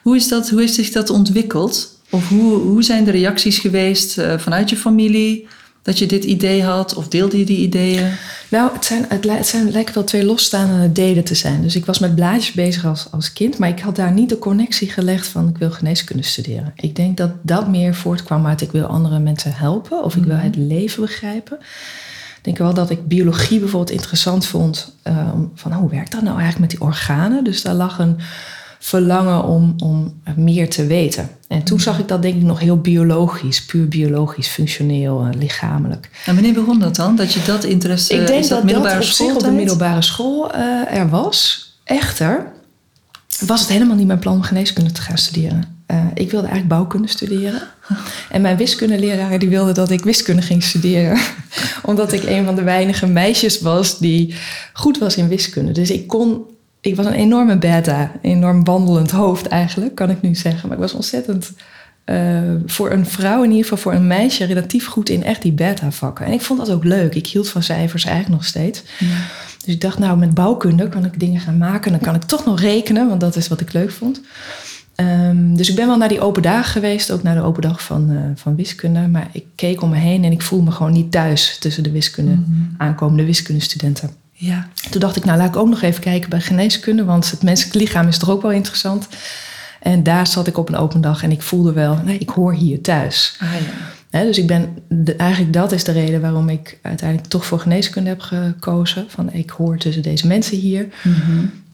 Hoe, 0.02 0.16
is 0.16 0.28
dat, 0.28 0.50
hoe 0.50 0.60
heeft 0.60 0.74
zich 0.74 0.90
dat 0.90 1.10
ontwikkeld? 1.10 1.96
Of 2.10 2.28
hoe, 2.28 2.54
hoe 2.54 2.82
zijn 2.82 3.04
de 3.04 3.10
reacties 3.10 3.58
geweest 3.58 4.20
vanuit 4.36 4.70
je 4.70 4.76
familie 4.76 5.46
dat 5.88 5.98
je 5.98 6.06
dit 6.06 6.24
idee 6.24 6.62
had? 6.62 6.94
Of 6.94 7.08
deelde 7.08 7.38
je 7.38 7.44
die 7.44 7.58
ideeën? 7.58 8.10
Nou, 8.48 8.72
het, 8.72 8.84
zijn, 8.84 9.04
het, 9.08 9.24
li- 9.24 9.30
het 9.30 9.46
zijn, 9.46 9.70
lijken 9.70 9.94
wel 9.94 10.04
twee 10.04 10.24
losstaande 10.24 10.92
delen 10.92 11.24
te 11.24 11.34
zijn. 11.34 11.62
Dus 11.62 11.76
ik 11.76 11.84
was 11.86 11.98
met 11.98 12.14
blaadjes 12.14 12.52
bezig 12.52 12.84
als, 12.84 13.06
als 13.10 13.32
kind, 13.32 13.58
maar 13.58 13.68
ik 13.68 13.80
had 13.80 13.96
daar 13.96 14.12
niet 14.12 14.28
de 14.28 14.38
connectie 14.38 14.90
gelegd 14.90 15.26
van 15.26 15.48
ik 15.48 15.58
wil 15.58 15.70
geneeskunde 15.70 16.22
studeren. 16.22 16.72
Ik 16.76 16.96
denk 16.96 17.16
dat 17.16 17.30
dat 17.42 17.68
meer 17.68 17.94
voortkwam 17.94 18.46
uit 18.46 18.60
ik 18.60 18.72
wil 18.72 18.84
andere 18.86 19.18
mensen 19.18 19.52
helpen 19.54 20.04
of 20.04 20.16
ik 20.16 20.24
wil 20.24 20.36
het 20.36 20.56
leven 20.56 21.00
begrijpen. 21.02 21.58
Ik 22.36 22.44
denk 22.44 22.58
wel 22.58 22.74
dat 22.74 22.90
ik 22.90 23.08
biologie 23.08 23.58
bijvoorbeeld 23.58 23.96
interessant 23.98 24.46
vond. 24.46 24.94
eh, 25.02 25.28
van 25.54 25.72
hoe 25.72 25.90
werkt 25.90 26.12
dat 26.12 26.22
nou 26.22 26.38
eigenlijk 26.38 26.60
met 26.60 26.70
die 26.70 26.88
organen? 26.88 27.44
Dus 27.44 27.62
daar 27.62 27.74
lag 27.74 27.98
een 27.98 28.16
verlangen 28.78 29.44
om, 29.44 29.74
om 29.78 30.20
meer 30.36 30.70
te 30.70 30.86
weten. 30.86 31.30
En 31.48 31.62
toen 31.62 31.80
zag 31.80 31.98
ik 31.98 32.08
dat 32.08 32.22
denk 32.22 32.34
ik 32.34 32.42
nog 32.42 32.60
heel 32.60 32.80
biologisch, 32.80 33.64
puur 33.64 33.88
biologisch, 33.88 34.48
functioneel, 34.48 35.28
lichamelijk. 35.38 36.10
En 36.26 36.34
wanneer 36.34 36.52
begon 36.52 36.78
dat 36.78 36.96
dan? 36.96 37.16
Dat 37.16 37.32
je 37.32 37.42
dat 37.46 37.64
interesse, 37.64 38.14
Ik 38.14 38.26
denk 38.26 38.40
dat, 38.40 38.48
dat 38.48 38.64
middelbare 38.64 38.98
dat 38.98 39.04
op 39.04 39.10
zich 39.10 39.34
op 39.34 39.42
de 39.42 39.50
middelbare 39.50 40.02
school 40.02 40.52
eh, 40.52 40.94
er 40.96 41.08
was. 41.08 41.66
Echter 41.84 42.52
was 43.46 43.60
het 43.60 43.68
helemaal 43.68 43.96
niet 43.96 44.06
mijn 44.06 44.18
plan 44.18 44.34
om 44.34 44.42
geneeskunde 44.42 44.92
te 44.92 45.00
gaan 45.00 45.18
studeren. 45.18 45.76
Eh, 45.86 46.04
ik 46.14 46.30
wilde 46.30 46.46
eigenlijk 46.46 46.68
bouwkunde 46.68 47.08
studeren. 47.08 47.62
En 48.30 48.40
mijn 48.40 48.56
wiskundeleraar 48.56 49.38
die 49.38 49.48
wilde 49.48 49.72
dat 49.72 49.90
ik 49.90 50.04
wiskunde 50.04 50.42
ging 50.42 50.62
studeren. 50.62 51.18
Omdat 51.82 52.12
ik 52.12 52.22
een 52.22 52.44
van 52.44 52.54
de 52.54 52.62
weinige 52.62 53.06
meisjes 53.06 53.60
was 53.60 53.98
die 53.98 54.34
goed 54.72 54.98
was 54.98 55.16
in 55.16 55.28
wiskunde. 55.28 55.72
Dus 55.72 55.90
ik 55.90 56.06
kon... 56.06 56.42
Ik 56.80 56.96
was 56.96 57.06
een 57.06 57.12
enorme 57.12 57.58
beta. 57.58 58.00
Een 58.00 58.30
enorm 58.30 58.64
wandelend 58.64 59.10
hoofd 59.10 59.46
eigenlijk, 59.46 59.94
kan 59.94 60.10
ik 60.10 60.20
nu 60.20 60.34
zeggen. 60.34 60.68
Maar 60.68 60.76
ik 60.76 60.82
was 60.82 60.94
ontzettend... 60.94 61.52
eh, 62.04 62.42
voor 62.66 62.90
een 62.90 63.06
vrouw, 63.06 63.42
in 63.42 63.48
ieder 63.50 63.62
geval 63.62 63.78
voor 63.78 63.94
een 63.94 64.06
meisje, 64.06 64.44
relatief 64.44 64.86
goed 64.86 65.08
in 65.08 65.24
echt 65.24 65.42
die 65.42 65.52
beta-vakken. 65.52 66.26
En 66.26 66.32
ik 66.32 66.40
vond 66.40 66.58
dat 66.58 66.70
ook 66.70 66.84
leuk. 66.84 67.14
Ik 67.14 67.26
hield 67.26 67.48
van 67.48 67.62
cijfers 67.62 68.04
eigenlijk 68.04 68.34
nog 68.34 68.44
steeds. 68.48 68.82
Dus 69.64 69.74
ik 69.74 69.80
dacht, 69.80 69.98
nou, 69.98 70.18
met 70.18 70.34
bouwkunde 70.34 70.88
kan 70.88 71.04
ik 71.04 71.20
dingen 71.20 71.40
gaan 71.40 71.58
maken. 71.58 71.90
Dan 71.90 72.00
kan 72.00 72.14
ik 72.14 72.22
toch 72.22 72.44
nog 72.44 72.60
rekenen, 72.60 73.08
want 73.08 73.20
dat 73.20 73.36
is 73.36 73.48
wat 73.48 73.60
ik 73.60 73.72
leuk 73.72 73.90
vond. 73.90 74.20
Ehm, 74.94 75.54
dus 75.54 75.68
ik 75.70 75.76
ben 75.76 75.86
wel 75.86 75.96
naar 75.96 76.08
die 76.08 76.20
open 76.20 76.42
dagen 76.42 76.70
geweest, 76.72 77.10
ook 77.10 77.22
naar 77.22 77.34
de 77.34 77.42
open 77.42 77.62
dag 77.62 77.82
van, 77.82 78.10
eh, 78.10 78.16
van 78.34 78.56
wiskunde. 78.56 79.08
Maar 79.08 79.28
ik 79.32 79.44
keek 79.54 79.82
om 79.82 79.90
me 79.90 79.96
heen 79.96 80.24
en 80.24 80.32
ik 80.32 80.42
voel 80.42 80.62
me 80.62 80.70
gewoon 80.70 80.92
niet 80.92 81.10
thuis 81.12 81.58
tussen 81.58 81.82
de 81.82 81.90
wiskunde, 81.90 82.38
aankomende 82.76 83.24
wiskundestudenten. 83.24 84.10
Ja. 84.40 84.68
Toen 84.90 85.00
dacht 85.00 85.16
ik, 85.16 85.24
nou 85.24 85.38
laat 85.38 85.48
ik 85.48 85.56
ook 85.56 85.68
nog 85.68 85.82
even 85.82 86.02
kijken 86.02 86.30
bij 86.30 86.40
geneeskunde, 86.40 87.04
want 87.04 87.30
het 87.30 87.42
menselijk 87.42 87.74
lichaam 87.74 88.08
is 88.08 88.18
toch 88.18 88.30
ook 88.30 88.42
wel 88.42 88.50
interessant. 88.50 89.08
En 89.80 90.02
daar 90.02 90.26
zat 90.26 90.46
ik 90.46 90.58
op 90.58 90.68
een 90.68 90.76
open 90.76 91.00
dag 91.00 91.22
en 91.22 91.30
ik 91.30 91.42
voelde 91.42 91.72
wel, 91.72 92.00
nee, 92.04 92.18
ik 92.18 92.28
hoor 92.28 92.52
hier 92.54 92.80
thuis. 92.80 93.36
Ah 93.40 93.48
ja. 94.10 94.24
Dus 94.24 94.38
ik 94.38 94.46
ben, 94.46 94.76
de, 94.88 95.14
eigenlijk 95.14 95.52
dat 95.52 95.72
is 95.72 95.84
de 95.84 95.92
reden 95.92 96.20
waarom 96.20 96.48
ik 96.48 96.78
uiteindelijk 96.82 97.28
toch 97.28 97.46
voor 97.46 97.60
geneeskunde 97.60 98.08
heb 98.08 98.20
gekozen. 98.20 99.06
Van 99.08 99.32
ik 99.32 99.50
hoor 99.50 99.78
tussen 99.78 100.02
deze 100.02 100.26
mensen 100.26 100.56
hier. 100.56 100.88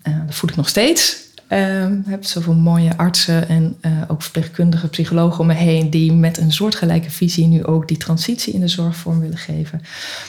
Eh, 0.02 0.14
dat 0.26 0.34
voel 0.34 0.50
ik 0.50 0.56
nog 0.56 0.68
steeds. 0.68 1.23
Ehm, 1.48 2.00
heb 2.06 2.24
zoveel 2.24 2.54
mooie 2.54 2.96
artsen 2.96 3.48
en 3.48 3.76
eh, 3.80 3.92
ook 4.08 4.22
verpleegkundige 4.22 4.88
psychologen 4.88 5.40
om 5.40 5.46
me 5.46 5.52
heen 5.54 5.90
die 5.90 6.12
met 6.12 6.38
een 6.38 6.52
soortgelijke 6.52 7.10
visie 7.10 7.46
nu 7.46 7.64
ook 7.64 7.88
die 7.88 7.96
transitie 7.96 8.52
in 8.52 8.60
de 8.60 8.68
zorg 8.68 8.96
vorm 8.96 9.20
willen 9.20 9.38
geven. 9.38 9.82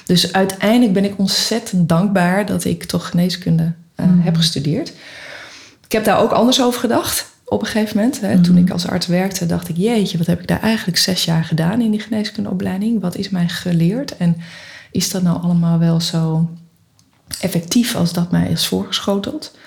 Dus 0.06 0.34
uiteindelijk 0.34 0.94
ben 0.94 1.04
ik 1.04 1.18
ontzettend 1.18 1.90
dankbaar 1.90 2.46
dat 2.46 2.64
ik 2.64 2.84
toch 2.84 3.10
geneeskunde 3.10 3.72
eh, 3.96 4.06
heb 4.10 4.36
gestudeerd. 4.36 4.94
Ik 5.86 5.92
heb 5.92 6.04
daar 6.04 6.20
ook 6.20 6.32
anders 6.32 6.62
over 6.62 6.80
gedacht. 6.80 7.34
op 7.46 7.62
een 7.62 7.68
gegeven 7.68 7.98
moment. 7.98 8.22
Hè, 8.22 8.42
Toen 8.42 8.58
ik 8.58 8.70
als 8.70 8.88
arts 8.88 9.08
werkte, 9.08 9.46
dacht 9.46 9.70
ik: 9.70 9.78
jeetje, 9.78 10.18
wat 10.18 10.28
heb 10.28 10.42
ik 10.42 10.48
daar 10.48 10.62
eigenlijk 10.62 10.98
zes 10.98 11.26
jaar 11.26 11.44
gedaan 11.44 11.82
in 11.82 11.92
die 11.92 12.00
geneeskundeopleiding? 12.00 13.02
Wat 13.02 13.16
is 13.16 13.30
mij 13.30 13.48
geleerd? 13.48 14.18
En 14.18 14.38
is 14.92 15.12
dat 15.12 15.22
nou 15.22 15.42
allemaal 15.42 15.80
wel 15.80 16.02
zo 16.02 16.50
effectief 17.40 17.96
als 17.96 18.14
dat 18.14 18.32
mij 18.32 18.50
is 18.50 18.68
voorgeschoteld? 18.68 19.58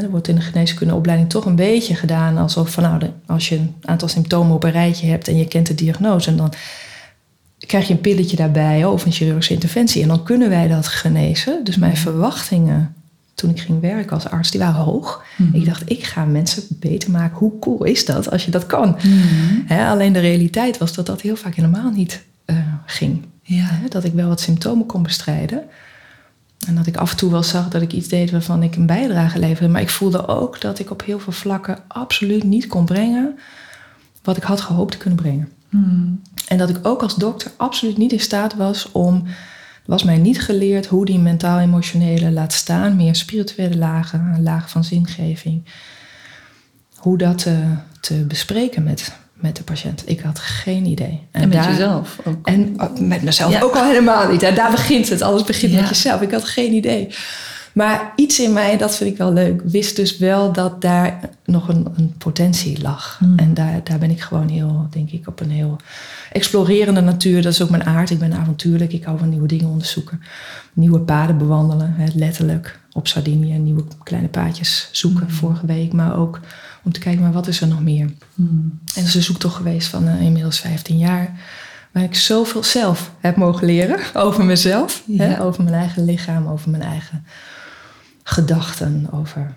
Er 0.00 0.10
wordt 0.10 0.28
in 0.28 0.34
de 0.34 0.40
geneeskundeopleiding 0.40 1.30
toch 1.30 1.44
een 1.44 1.56
beetje 1.56 1.94
gedaan 1.94 2.36
alsof 2.38 2.70
van 2.70 2.82
nou, 2.82 3.02
als 3.26 3.48
je 3.48 3.56
een 3.56 3.74
aantal 3.80 4.08
symptomen 4.08 4.54
op 4.54 4.64
een 4.64 4.70
rijtje 4.70 5.06
hebt 5.06 5.28
en 5.28 5.36
je 5.36 5.48
kent 5.48 5.66
de 5.66 5.74
diagnose, 5.74 6.30
en 6.30 6.36
dan 6.36 6.52
krijg 7.58 7.86
je 7.86 7.92
een 7.92 8.00
pilletje 8.00 8.36
daarbij 8.36 8.84
of 8.84 9.04
een 9.04 9.12
chirurgische 9.12 9.54
interventie 9.54 10.02
en 10.02 10.08
dan 10.08 10.22
kunnen 10.22 10.48
wij 10.48 10.68
dat 10.68 10.88
genezen. 10.88 11.64
Dus 11.64 11.76
mijn 11.76 11.96
verwachtingen 11.96 12.94
toen 13.34 13.50
ik 13.50 13.60
ging 13.60 13.80
werken 13.80 14.10
als 14.10 14.28
arts, 14.28 14.50
die 14.50 14.60
waren 14.60 14.82
hoog. 14.82 15.24
Mhm. 15.36 15.56
Ik 15.56 15.64
dacht, 15.64 15.90
ik 15.90 16.04
ga 16.04 16.24
mensen 16.24 16.62
beter 16.68 17.10
maken. 17.10 17.38
Hoe 17.38 17.58
cool 17.58 17.84
is 17.84 18.04
dat 18.04 18.30
als 18.30 18.44
je 18.44 18.50
dat 18.50 18.66
kan? 18.66 18.96
Mhm. 19.02 19.80
Alleen 19.80 20.12
de 20.12 20.18
realiteit 20.18 20.78
was 20.78 20.94
dat 20.94 21.06
dat 21.06 21.20
heel 21.20 21.36
vaak 21.36 21.54
helemaal 21.54 21.90
niet 21.90 22.24
eh, 22.44 22.56
ging. 22.86 23.24
Ja. 23.42 23.80
Dat 23.88 24.04
ik 24.04 24.12
wel 24.12 24.28
wat 24.28 24.40
symptomen 24.40 24.86
kon 24.86 25.02
bestrijden. 25.02 25.62
En 26.66 26.74
dat 26.74 26.86
ik 26.86 26.96
af 26.96 27.10
en 27.10 27.16
toe 27.16 27.30
wel 27.30 27.42
zag 27.42 27.68
dat 27.68 27.82
ik 27.82 27.92
iets 27.92 28.08
deed 28.08 28.30
waarvan 28.30 28.62
ik 28.62 28.76
een 28.76 28.86
bijdrage 28.86 29.38
leverde. 29.38 29.72
Maar 29.72 29.80
ik 29.80 29.90
voelde 29.90 30.28
ook 30.28 30.60
dat 30.60 30.78
ik 30.78 30.90
op 30.90 31.04
heel 31.04 31.18
veel 31.18 31.32
vlakken 31.32 31.78
absoluut 31.88 32.44
niet 32.44 32.66
kon 32.66 32.84
brengen 32.84 33.38
wat 34.22 34.36
ik 34.36 34.42
had 34.42 34.60
gehoopt 34.60 34.92
te 34.92 34.98
kunnen 34.98 35.18
brengen. 35.18 35.48
Mhm. 35.68 36.08
En 36.48 36.58
dat 36.58 36.68
ik 36.68 36.78
ook 36.82 37.02
als 37.02 37.14
dokter 37.14 37.50
absoluut 37.56 37.96
niet 37.96 38.12
in 38.12 38.20
staat 38.20 38.54
was 38.54 38.92
om. 38.92 39.24
was 39.86 40.02
mij 40.02 40.18
niet 40.18 40.40
geleerd 40.42 40.86
hoe 40.86 41.04
die 41.04 41.18
mentaal-emotionele 41.18 42.30
laat 42.30 42.52
staan, 42.52 42.96
meer 42.96 43.14
spirituele 43.14 43.76
lagen, 43.76 44.20
een 44.20 44.42
laag 44.42 44.70
van 44.70 44.84
zingeving. 44.84 45.64
Hoe 46.96 47.18
dat 47.18 47.38
te, 47.38 47.62
te 48.00 48.14
bespreken 48.14 48.82
met, 48.82 49.12
met 49.42 49.56
de 49.56 49.62
patiënt. 49.62 50.02
Ik 50.06 50.20
had 50.20 50.38
geen 50.38 50.84
idee. 50.86 51.20
En, 51.30 51.40
met 51.48 51.52
daar- 51.52 51.70
jezelf 51.70 52.18
ook. 52.24 52.46
En 52.46 52.74
uh, 52.76 53.08
met 53.08 53.22
mezelf 53.22 53.52
Ja. 53.52 53.60
ook 53.60 53.74
al 53.74 53.84
helemaal 53.84 54.30
niet. 54.30 54.42
En 54.42 54.54
daar 54.54 54.70
begint 54.70 55.08
het. 55.08 55.22
Alles 55.22 55.44
begint 55.44 55.72
Ja. 55.72 55.80
met 55.80 55.88
jezelf. 55.88 56.20
Ik 56.20 56.30
had 56.30 56.44
geen 56.44 56.72
idee. 56.72 57.08
Maar 57.72 58.12
iets 58.16 58.40
in 58.40 58.52
mij, 58.52 58.76
dat 58.76 58.96
vind 58.96 59.10
ik 59.10 59.16
wel 59.16 59.32
leuk, 59.32 59.62
wist 59.64 59.96
dus 59.96 60.18
wel 60.18 60.52
dat 60.52 60.80
daar 60.80 61.20
nog 61.44 61.68
een, 61.68 61.86
een 61.96 62.14
potentie 62.18 62.82
lag. 62.82 63.16
Hmm. 63.18 63.38
En 63.38 63.54
daar, 63.54 63.80
daar 63.84 63.98
ben 63.98 64.10
ik 64.10 64.20
gewoon 64.20 64.48
heel, 64.48 64.86
denk 64.90 65.10
ik, 65.10 65.28
op 65.28 65.40
een 65.40 65.50
heel 65.50 65.76
explorerende 66.32 67.00
natuur. 67.00 67.42
Dat 67.42 67.52
is 67.52 67.62
ook 67.62 67.70
mijn 67.70 67.84
aard. 67.84 68.10
Ik 68.10 68.18
ben 68.18 68.32
avontuurlijk. 68.32 68.92
Ik 68.92 69.04
hou 69.04 69.18
van 69.18 69.28
nieuwe 69.28 69.46
dingen 69.46 69.66
onderzoeken. 69.68 70.22
Nieuwe 70.72 71.00
paden 71.00 71.38
bewandelen, 71.38 71.94
hè, 71.96 72.06
letterlijk. 72.14 72.78
Op 72.92 73.08
Sardinië 73.08 73.58
nieuwe 73.58 73.84
kleine 74.02 74.28
paadjes 74.28 74.88
zoeken 74.92 75.30
vorige 75.30 75.66
week. 75.66 75.92
Maar 75.92 76.18
ook 76.18 76.40
om 76.82 76.92
te 76.92 77.00
kijken, 77.00 77.22
maar 77.22 77.32
wat 77.32 77.46
is 77.46 77.60
er 77.60 77.68
nog 77.68 77.82
meer? 77.82 78.12
Mhm. 78.34 78.50
En 78.54 78.80
dat 78.94 79.04
is 79.04 79.14
een 79.14 79.22
zoektocht 79.22 79.56
geweest 79.56 79.88
van 79.88 80.08
eh, 80.08 80.20
inmiddels 80.20 80.58
15 80.60 80.98
jaar. 80.98 81.30
Waar 81.92 82.02
ik 82.02 82.14
zoveel 82.14 82.64
zelf 82.64 83.12
heb 83.20 83.36
mogen 83.36 83.66
leren 83.66 83.98
over 84.24 84.44
mezelf. 84.44 85.02
Ja. 85.06 85.24
Hè, 85.24 85.42
over 85.42 85.62
mijn 85.64 85.76
eigen 85.76 86.04
lichaam, 86.04 86.46
over 86.46 86.70
mijn 86.70 86.82
eigen 86.82 87.24
gedachten. 88.22 89.06
Over 89.10 89.54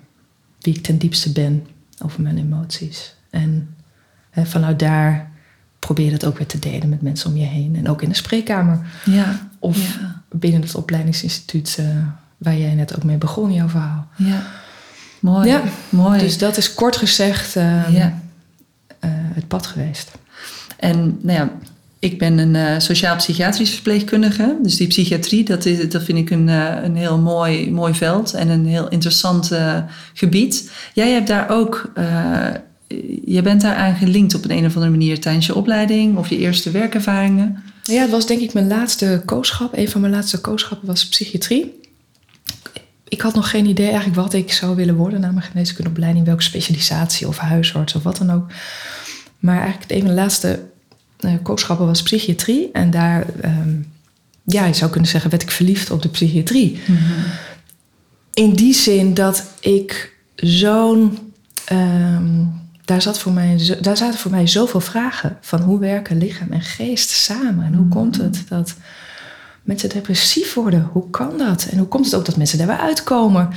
wie 0.60 0.75
ik 0.75 0.84
ten 0.84 0.98
diepste 0.98 1.32
ben. 1.32 1.67
Over 2.03 2.22
mijn 2.22 2.38
emoties. 2.38 3.15
En 3.29 3.75
hè, 4.29 4.46
vanuit 4.46 4.79
daar 4.79 5.32
probeer 5.79 6.12
dat 6.12 6.25
ook 6.25 6.38
weer 6.38 6.48
te 6.48 6.60
delen 6.60 6.89
met 6.89 7.01
mensen 7.01 7.29
om 7.29 7.38
je 7.38 7.46
heen. 7.46 7.75
En 7.75 7.89
ook 7.89 8.01
in 8.01 8.10
de 8.10 8.15
spreekkamer. 8.15 8.79
Ja. 9.05 9.50
Of 9.60 10.00
Ja. 10.00 10.22
binnen 10.32 10.62
het 10.62 10.75
opleidingsinstituut 10.75 11.75
eh, 11.79 11.86
waar 12.38 12.58
jij 12.58 12.74
net 12.74 12.96
ook 12.96 13.03
mee 13.03 13.17
begon, 13.17 13.53
jouw 13.53 13.70
verhaal. 13.70 14.08
Ja. 14.15 14.44
Mooi. 15.19 15.48
Ja. 15.48 15.62
Mooi. 15.89 16.19
Dus 16.19 16.38
dat 16.38 16.57
is 16.57 16.74
kort 16.74 16.95
gezegd 16.95 17.55
eh, 17.55 17.93
ja. 17.93 18.22
eh, 19.00 19.10
het 19.13 19.48
pad 19.48 19.67
geweest. 19.67 20.12
En 20.77 21.19
nou 21.22 21.38
ja, 21.38 21.51
ik 22.00 22.19
ben 22.19 22.38
een 22.38 22.55
eh, 22.55 22.79
sociaal-psychiatrisch 22.79 23.69
verpleegkundige. 23.69 24.57
Dus 24.62 24.75
die 24.75 24.88
psychiatrie, 24.88 25.43
dat, 25.43 25.65
is, 25.65 25.89
dat 25.89 26.03
vind 26.03 26.17
ik 26.17 26.29
een, 26.29 26.50
eh, 26.50 26.84
een 26.84 26.95
heel 26.95 27.17
mooi, 27.17 27.72
mooi 27.72 27.93
veld 27.93 28.34
en 28.34 28.50
een 28.50 28.65
heel 28.65 28.88
interessant 28.89 29.51
gebied. 30.13 30.72
Jij 30.93 31.12
hebt 31.12 31.27
daar 31.27 31.50
ook, 31.50 31.91
je 33.25 33.41
bent 33.43 33.62
daaraan 33.62 33.95
gelinkt 33.95 34.36
op 34.36 34.43
een, 34.43 34.51
een 34.51 34.65
of 34.65 34.74
andere 34.74 34.91
manier 34.91 35.19
tijdens 35.19 35.45
je 35.45 35.55
opleiding 35.55 36.17
of 36.17 36.29
je 36.29 36.38
eerste 36.38 36.72
werkervaringen. 36.72 37.63
Ja, 37.84 38.01
het 38.01 38.12
was 38.12 38.27
denk 38.27 38.41
ik 38.41 38.53
mijn 38.53 38.67
laatste 38.67 39.22
kooschap. 39.25 39.77
Een 39.77 39.89
van 39.89 40.01
mijn 40.01 40.13
laatste 40.13 40.41
kooschappen 40.41 40.88
was 40.88 41.07
psychiatrie. 41.07 41.84
Ik 43.15 43.22
had 43.22 43.36
nog 43.36 43.50
geen 43.50 43.65
idee 43.65 43.86
eigenlijk 43.86 44.15
wat 44.15 44.34
ik 44.34 44.53
zou 44.53 44.75
willen 44.75 44.95
worden 44.95 45.19
na 45.22 45.31
mijn 45.31 45.45
geneeskundeopleiding. 45.45 46.25
Welke 46.25 46.41
specialisatie 46.43 47.27
of 47.27 47.38
huisarts 47.38 47.95
of 47.95 48.03
wat 48.03 48.17
dan 48.17 48.31
ook. 48.31 48.51
Maar 49.39 49.60
eigenlijk 49.60 49.91
een 49.91 50.00
van 50.00 50.07
de 50.07 50.13
laatste 50.15 50.60
kooschappen 51.43 51.86
was 51.86 52.03
psychiatrie. 52.03 52.69
En 52.72 52.91
daar, 52.91 53.25
ehm, 53.41 53.75
ja, 54.43 54.65
je 54.65 54.74
zou 54.74 54.91
kunnen 54.91 55.10
zeggen, 55.10 55.29
werd 55.29 55.41
ik 55.41 55.51
verliefd 55.51 55.91
op 55.91 56.01
de 56.01 56.10
psychiatrie. 56.10 56.79
In 58.34 58.53
die 58.53 58.74
zin 58.74 59.13
dat 59.13 59.45
ik 59.60 60.13
zo'n. 60.36 61.17
ehm, 61.65 62.43
daar, 62.86 63.01
zat 63.01 63.19
voor 63.19 63.31
mij, 63.31 63.77
daar 63.81 63.98
zaten 63.98 64.19
voor 64.19 64.31
mij 64.31 64.48
zoveel 64.48 64.81
vragen 64.81 65.38
van 65.41 65.62
hoe 65.62 65.79
werken 65.79 66.17
lichaam 66.17 66.51
en 66.51 66.62
geest 66.62 67.10
samen. 67.10 67.65
En 67.65 67.74
hoe 67.74 67.88
komt 67.88 68.17
het 68.17 68.43
dat 68.50 68.75
mensen 69.65 69.89
depressief 69.89 70.53
worden? 70.53 70.89
Hoe 70.91 71.10
kan 71.10 71.38
dat? 71.38 71.67
En 71.72 71.77
hoe 71.77 71.88
komt 71.88 72.05
het 72.05 72.15
ook 72.15 72.25
dat 72.25 72.38
mensen 72.38 72.57
daarbij 72.57 72.77
uitkomen? 72.77 73.50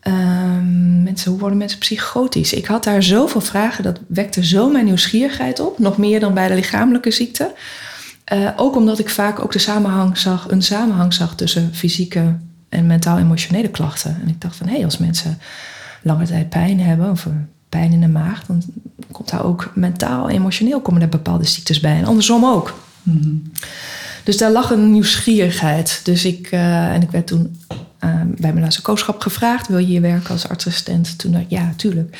Ehm, 0.00 1.02
mensen, 1.02 1.30
hoe 1.30 1.40
worden 1.40 1.58
mensen 1.58 1.78
psychotisch? 1.78 2.52
Ik 2.52 2.66
had 2.66 2.84
daar 2.84 3.02
zoveel 3.02 3.40
vragen, 3.40 3.84
dat 3.84 4.00
wekte 4.08 4.44
zo 4.44 4.70
mijn 4.70 4.84
nieuwsgierigheid 4.84 5.60
op. 5.60 5.78
Nog 5.78 5.98
meer 5.98 6.20
dan 6.20 6.34
bij 6.34 6.48
de 6.48 6.54
lichamelijke 6.54 7.10
ziekte. 7.10 7.54
Eh, 8.24 8.48
ook 8.56 8.76
omdat 8.76 8.98
ik 8.98 9.08
vaak 9.08 9.40
ook 9.40 9.52
de 9.52 9.58
samenhang 9.58 10.18
zag, 10.18 10.50
een 10.50 10.62
samenhang 10.62 11.14
zag 11.14 11.34
tussen 11.34 11.74
fysieke 11.74 12.36
en 12.68 12.86
mentaal-emotionele 12.86 13.68
klachten. 13.68 14.18
En 14.22 14.28
ik 14.28 14.40
dacht 14.40 14.56
van 14.56 14.68
hé, 14.68 14.84
als 14.84 14.98
mensen 14.98 15.38
lange 16.02 16.26
tijd 16.26 16.48
pijn 16.48 16.80
hebben 16.80 17.10
of 17.10 17.24
een 17.24 17.48
pijn 17.68 17.92
in 17.92 18.00
de 18.00 18.08
maag, 18.08 18.44
dan 18.46 18.62
komt 19.12 19.30
daar 19.30 19.44
ook 19.44 19.70
mentaal-emotioneel 19.74 20.80
komen 20.80 21.02
er 21.02 21.08
bepaalde 21.08 21.46
ziektes 21.46 21.80
bij. 21.80 21.96
En 21.96 22.04
andersom 22.04 22.44
ook. 22.44 22.74
Dus 24.26 24.36
daar 24.36 24.50
lag 24.50 24.70
een 24.70 24.90
nieuwsgierigheid. 24.90 26.00
Dus 26.02 26.24
ik, 26.24 26.48
eh, 26.50 26.94
en 26.94 27.02
ik 27.02 27.10
werd 27.10 27.26
toen 27.26 27.60
eh, 27.98 28.10
bij 28.24 28.50
mijn 28.50 28.60
laatste 28.60 28.82
kooschap 28.82 29.20
gevraagd: 29.20 29.68
wil 29.68 29.78
je 29.78 29.86
hier 29.86 30.00
werken 30.00 30.30
als 30.30 30.48
artsassistent? 30.48 31.18
Toen 31.18 31.32
dacht 31.32 31.44
ik, 31.44 31.50
ja, 31.50 31.72
tuurlijk. 31.76 32.18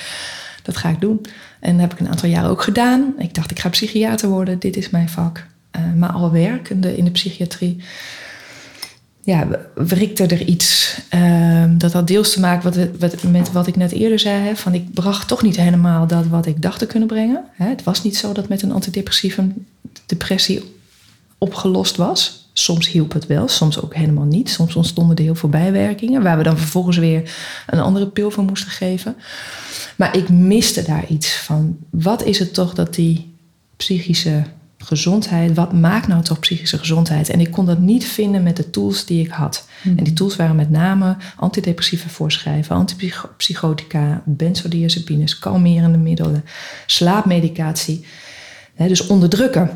Dat 0.63 0.77
ga 0.77 0.89
ik 0.89 1.01
doen. 1.01 1.27
En 1.61 1.73
dat 1.73 1.81
heb 1.81 1.93
ik 1.93 2.01
een 2.01 2.09
aantal 2.09 2.29
jaren 2.29 2.51
ook 2.51 2.63
gedaan. 2.63 3.15
Ik 3.19 3.35
dacht, 3.35 3.51
ik 3.51 3.59
ga 3.59 3.69
psychiater 3.69 4.29
worden. 4.29 4.59
Dit 4.59 4.77
is 4.77 4.91
mijn 4.91 5.09
vak. 5.09 5.47
Eh, 5.71 5.81
maar 5.97 6.11
al 6.11 6.31
werkende 6.31 6.97
in 6.97 7.05
de 7.05 7.11
psychiatrie, 7.11 7.77
ja, 9.23 9.49
wrikte 9.75 10.27
er 10.27 10.43
iets. 10.43 11.01
ehm, 11.09 11.79
dat 11.79 11.93
had 11.93 12.07
deels 12.07 12.33
te 12.33 12.41
maken 12.41 12.73
wat, 12.73 12.89
wat, 12.99 13.23
met 13.23 13.53
wat 13.53 13.67
ik 13.67 13.77
net 13.77 13.93
eerder 13.93 14.19
zei. 14.19 14.43
Hè, 14.43 14.57
van 14.57 14.75
ik 14.75 14.93
bracht 14.93 15.29
toch 15.29 15.43
niet 15.43 15.57
helemaal 15.57 16.07
dat 16.07 16.27
wat 16.27 16.47
ik 16.47 16.63
dacht 16.63 16.79
te 16.79 16.87
kunnen 16.87 17.09
brengen. 17.09 17.45
Hè, 17.53 17.69
het 17.69 17.83
was 17.83 18.03
niet 18.03 18.17
zo 18.17 18.33
dat 18.33 18.49
met 18.49 18.63
een 18.63 18.73
antidepressivum 18.73 19.67
depressie 20.07 20.75
opgelost 21.39 21.97
was. 21.97 22.51
Soms 22.53 22.89
hielp 22.89 23.13
het 23.13 23.27
wel, 23.27 23.49
soms 23.49 23.81
ook 23.81 23.95
helemaal 23.95 24.25
niet. 24.25 24.51
Soms 24.51 24.77
ontstonden 24.77 25.17
er 25.17 25.23
heel 25.23 25.35
veel 25.35 25.49
bijwerkingen, 25.49 26.23
waar 26.23 26.37
we 26.37 26.43
dan 26.43 26.59
vervolgens 26.59 26.97
weer 26.97 27.35
een 27.67 27.81
andere 27.81 28.07
pil 28.07 28.31
voor 28.31 28.45
moesten 28.45 28.71
geven. 28.71 29.17
Maar 29.97 30.17
ik 30.17 30.29
miste 30.29 30.83
daar 30.83 31.07
iets 31.07 31.33
van. 31.37 31.77
Wat 31.91 32.25
is 32.25 32.39
het 32.39 32.55
toch 32.55 32.75
dat 32.75 32.95
die 32.95 33.35
psychische 33.77 34.43
gezondheid, 34.79 35.55
wat 35.55 35.73
maakt 35.73 36.07
nou 36.07 36.23
toch 36.23 36.39
psychische 36.39 36.79
gezondheid? 36.79 37.29
En 37.29 37.41
ik 37.41 37.51
kon 37.51 37.67
dat 37.67 37.79
niet 37.79 38.05
vinden 38.05 38.43
met 38.43 38.57
de 38.57 38.71
tools 38.71 39.05
die 39.05 39.25
ik 39.25 39.31
had. 39.31 39.69
En 39.83 40.05
die 40.05 40.13
tools 40.13 40.37
waren 40.37 40.57
met 40.57 40.71
name 40.71 41.17
antidepressieve 41.37 42.09
voorschrijven, 42.09 42.77
antipsychotica, 42.77 44.23
benzodiazepines, 44.25 45.39
kalmerende 45.39 45.99
middelen, 45.99 46.45
slaapmedicatie. 46.87 48.05
Dus 48.77 49.07
onderdrukken. 49.07 49.71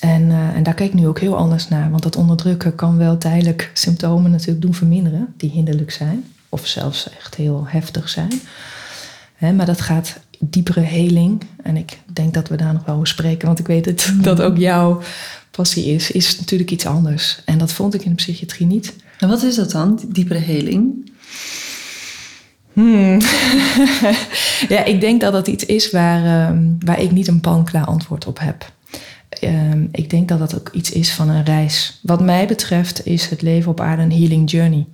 En, 0.00 0.30
eh, 0.30 0.56
en 0.56 0.62
daar 0.62 0.74
kijk 0.74 0.88
ik 0.88 0.98
nu 0.98 1.06
ook 1.06 1.20
heel 1.20 1.36
anders 1.36 1.68
naar. 1.68 1.90
Want 1.90 2.02
dat 2.02 2.16
onderdrukken 2.16 2.74
kan 2.74 2.96
wel 2.96 3.18
tijdelijk 3.18 3.70
symptomen 3.72 4.30
natuurlijk 4.30 4.60
doen 4.60 4.74
verminderen. 4.74 5.34
Die 5.36 5.50
hinderlijk 5.50 5.90
zijn. 5.90 6.24
Of 6.48 6.66
zelfs 6.66 7.10
echt 7.10 7.34
heel 7.34 7.64
heftig 7.66 8.08
zijn. 8.08 8.40
Hè, 9.34 9.52
maar 9.52 9.66
dat 9.66 9.80
gaat 9.80 10.20
diepere 10.38 10.80
heling. 10.80 11.42
En 11.62 11.76
ik 11.76 11.98
denk 12.12 12.34
dat 12.34 12.48
we 12.48 12.56
daar 12.56 12.72
nog 12.72 12.84
wel 12.84 12.94
over 12.94 13.06
spreken. 13.06 13.46
Want 13.46 13.58
ik 13.58 13.66
weet 13.66 13.84
het, 13.84 14.12
dat 14.22 14.40
ook 14.40 14.56
jouw 14.56 15.00
passie 15.50 15.84
is. 15.84 16.10
Is 16.10 16.38
natuurlijk 16.38 16.70
iets 16.70 16.86
anders. 16.86 17.42
En 17.44 17.58
dat 17.58 17.72
vond 17.72 17.94
ik 17.94 18.04
in 18.04 18.10
de 18.10 18.16
psychiatrie 18.16 18.66
niet. 18.66 18.94
En 19.18 19.28
wat 19.28 19.42
is 19.42 19.54
dat 19.54 19.70
dan, 19.70 19.96
die 19.96 20.12
diepere 20.12 20.38
heling? 20.38 21.10
Hmm. 22.72 23.18
ja, 24.74 24.84
ik 24.84 25.00
denk 25.00 25.20
dat 25.20 25.32
dat 25.32 25.48
iets 25.48 25.66
is 25.66 25.90
waar, 25.90 26.48
ehm, 26.48 26.64
waar 26.78 27.00
ik 27.00 27.10
niet 27.10 27.28
een 27.28 27.40
pan-klaar 27.40 27.84
antwoord 27.84 28.26
op 28.26 28.38
heb. 28.38 28.72
Ehm, 29.40 29.86
ik 29.90 30.10
denk 30.10 30.28
dat 30.28 30.38
dat 30.38 30.54
ook 30.54 30.68
iets 30.72 30.90
is 30.90 31.12
van 31.12 31.28
een 31.28 31.44
reis. 31.44 31.98
Wat 32.02 32.20
mij 32.20 32.46
betreft 32.46 33.06
is 33.06 33.28
het 33.28 33.42
leven 33.42 33.70
op 33.70 33.80
aarde 33.80 34.02
een 34.02 34.12
healing 34.12 34.50
journey. 34.50 34.86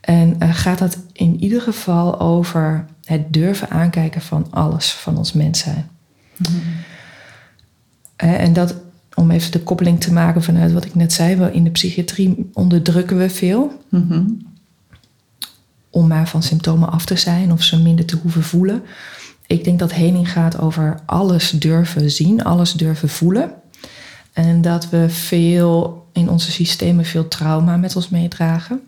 En 0.00 0.36
uh, 0.42 0.54
gaat 0.54 0.78
dat 0.78 0.98
in 1.12 1.42
ieder 1.42 1.60
geval 1.60 2.20
over 2.20 2.84
het 3.04 3.32
durven 3.32 3.70
aankijken 3.70 4.20
van 4.20 4.46
alles 4.50 4.92
van 4.92 5.16
ons 5.16 5.32
mens 5.32 5.58
zijn. 5.58 5.88
Mm-hmm. 6.36 6.62
en 8.16 8.52
dat, 8.52 8.74
om 9.14 9.30
even 9.30 9.52
de 9.52 9.60
koppeling 9.60 10.00
te 10.00 10.12
maken 10.12 10.42
vanuit 10.42 10.72
wat 10.72 10.84
ik 10.84 10.94
net 10.94 11.12
zei, 11.12 11.36
we 11.36 11.52
in 11.52 11.64
de 11.64 11.70
psychiatrie 11.70 12.50
onderdrukken 12.52 13.18
we 13.18 13.30
veel. 13.30 13.80
Mm-hmm. 13.88 14.52
Om 15.90 16.06
maar 16.06 16.28
van 16.28 16.42
symptomen 16.42 16.90
af 16.90 17.04
te 17.04 17.16
zijn 17.16 17.52
of 17.52 17.62
ze 17.62 17.82
minder 17.82 18.04
te 18.04 18.16
hoeven 18.22 18.42
voelen. 18.42 18.82
Ik 19.54 19.64
denk 19.64 19.78
dat 19.78 19.92
heling 19.92 20.32
gaat 20.32 20.58
over 20.58 20.98
alles 21.06 21.50
durven 21.50 22.10
zien, 22.10 22.44
alles 22.44 22.72
durven 22.72 23.08
voelen. 23.08 23.52
En 24.32 24.62
dat 24.62 24.88
we 24.88 25.08
veel 25.08 26.06
in 26.12 26.30
onze 26.30 26.52
systemen 26.52 27.04
veel 27.04 27.28
trauma 27.28 27.76
met 27.76 27.96
ons 27.96 28.08
meedragen. 28.08 28.80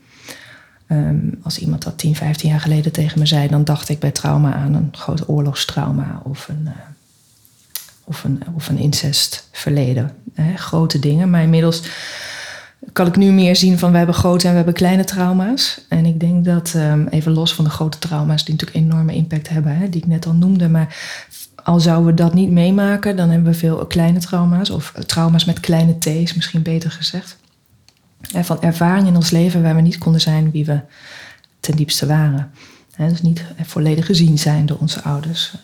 Ehm, 0.87 1.19
als 1.43 1.59
iemand 1.59 1.83
dat 1.83 1.99
10, 1.99 2.15
15 2.15 2.49
jaar 2.51 2.61
geleden 2.61 2.93
tegen 2.93 3.19
me 3.19 3.27
zei, 3.27 3.49
dan 3.49 3.65
dacht 3.65 3.89
ik 3.89 3.99
bij 3.99 4.11
trauma 4.11 4.55
aan 4.55 4.75
een 4.75 4.89
groot 4.93 5.29
oorlogstrauma 5.29 6.21
of 6.25 6.49
een, 6.49 6.63
uh, 6.65 6.73
of 8.05 8.25
een, 8.25 8.43
of 8.55 8.69
een 8.69 8.79
incestverleden. 8.79 10.13
Hè, 10.35 10.57
grote 10.57 10.99
dingen. 10.99 11.31
Maar 11.31 11.43
inmiddels 11.43 11.83
kan 12.97 13.07
ik 13.07 13.17
nu 13.17 13.33
meer 13.33 13.57
zien 13.57 13.79
van 13.79 13.91
we 13.91 13.97
hebben 13.97 14.15
grote 14.15 14.45
en 14.45 14.51
we 14.51 14.57
hebben 14.57 14.75
kleine 14.75 15.05
trauma's. 15.05 15.81
En 15.89 16.05
ik 16.05 16.21
denk 16.21 16.45
dat, 16.45 16.73
um, 16.77 17.07
even 17.09 17.33
los 17.33 17.55
van 17.55 17.65
de 17.65 17.71
grote 17.71 17.99
trauma's, 17.99 18.45
die 18.45 18.55
natuurlijk 18.55 18.85
enorme 18.87 19.15
impact 19.15 19.49
hebben, 19.49 19.77
hè, 19.77 19.89
die 19.89 20.01
ik 20.01 20.07
net 20.07 20.27
al 20.27 20.33
noemde. 20.33 20.69
Maar 20.69 20.97
al 21.65 21.81
zouden 21.81 22.07
we 22.07 22.15
dat 22.15 22.35
niet 22.35 22.51
meemaken, 22.51 23.17
dan 23.17 23.31
hebben 23.31 23.53
we 23.53 23.59
veel 23.59 23.87
kleine 23.87 24.19
trauma's. 24.19 24.71
Of 24.71 24.93
trauma's 25.07 25.45
met 25.45 25.61
kleine 25.61 25.99
T's, 25.99 26.35
misschien 26.35 26.63
beter 26.63 26.91
gezegd. 26.91 27.37
En 28.33 28.45
van 28.45 28.63
ervaring 28.63 29.07
in 29.07 29.17
ons 29.17 29.31
leven 29.31 29.63
waar 29.63 29.75
we 29.75 29.81
niet 29.81 29.99
konden 29.99 30.21
zijn 30.21 30.51
wie 30.51 30.65
we 30.65 30.81
ten 31.61 31.77
diepste 31.77 32.07
waren. 32.07 32.51
dus 32.97 33.23
niet 33.23 33.45
volledig 33.63 34.07
gezien 34.07 34.39
zijn 34.39 34.67
door 34.67 34.79
onze 34.79 35.03
ouders. 35.03 35.55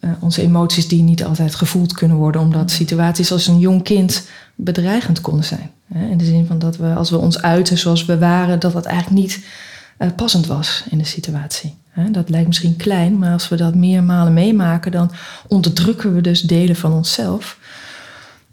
Uh, 0.00 0.10
onze 0.20 0.42
emoties 0.42 0.88
die 0.88 1.02
niet 1.02 1.24
altijd 1.24 1.54
gevoeld 1.54 1.92
kunnen 1.92 2.16
worden, 2.16 2.40
omdat 2.40 2.70
situaties 2.70 3.32
als 3.32 3.46
een 3.46 3.58
jong 3.58 3.82
kind 3.82 4.28
bedreigend 4.54 5.20
konden 5.20 5.44
zijn. 5.44 5.70
In 5.94 6.18
de 6.18 6.24
zin 6.24 6.46
van 6.46 6.58
dat 6.58 6.76
we, 6.76 6.94
als 6.94 7.10
we 7.10 7.16
ons 7.16 7.42
uiten 7.42 7.78
zoals 7.78 8.04
we 8.04 8.18
waren, 8.18 8.60
dat 8.60 8.72
dat 8.72 8.84
eigenlijk 8.84 9.20
niet 9.20 9.44
uh, 9.98 10.08
passend 10.16 10.46
was 10.46 10.84
in 10.90 10.98
de 10.98 11.04
situatie. 11.04 11.74
dat 12.10 12.28
lijkt 12.28 12.46
misschien 12.46 12.76
klein, 12.76 13.18
maar 13.18 13.32
als 13.32 13.48
we 13.48 13.56
dat 13.56 13.74
meermalen 13.74 14.32
meemaken, 14.32 14.92
dan 14.92 15.10
onderdrukken 15.48 16.14
we 16.14 16.20
dus 16.20 16.40
delen 16.40 16.76
van 16.76 16.92
onszelf. 16.92 17.58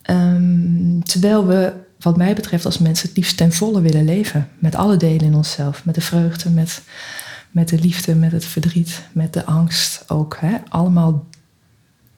Um, 0.10 1.04
terwijl 1.04 1.48
we 1.48 1.74
wat 2.00 2.18
mij 2.18 2.34
betreft 2.34 2.66
als 2.66 2.78
mensen 2.78 3.08
het 3.08 3.18
liefst 3.18 3.38
ten 3.38 3.54
volle 3.54 3.82
willen 3.82 4.06
leven. 4.06 4.50
Met 4.60 4.76
alle 4.76 4.98
delen 4.98 5.26
in 5.26 5.36
onszelf. 5.36 5.86
Met 5.86 5.96
de 5.96 6.02
vreugde, 6.02 6.50
met, 6.50 6.82
met 7.52 7.70
de 7.70 7.80
liefde, 7.80 8.16
met 8.16 8.32
het 8.32 8.46
verdriet, 8.46 9.02
met 9.12 9.34
de 9.34 9.46
angst 9.46 10.04
ook. 10.08 10.38
Hè? 10.40 10.58
Allemaal 10.70 11.26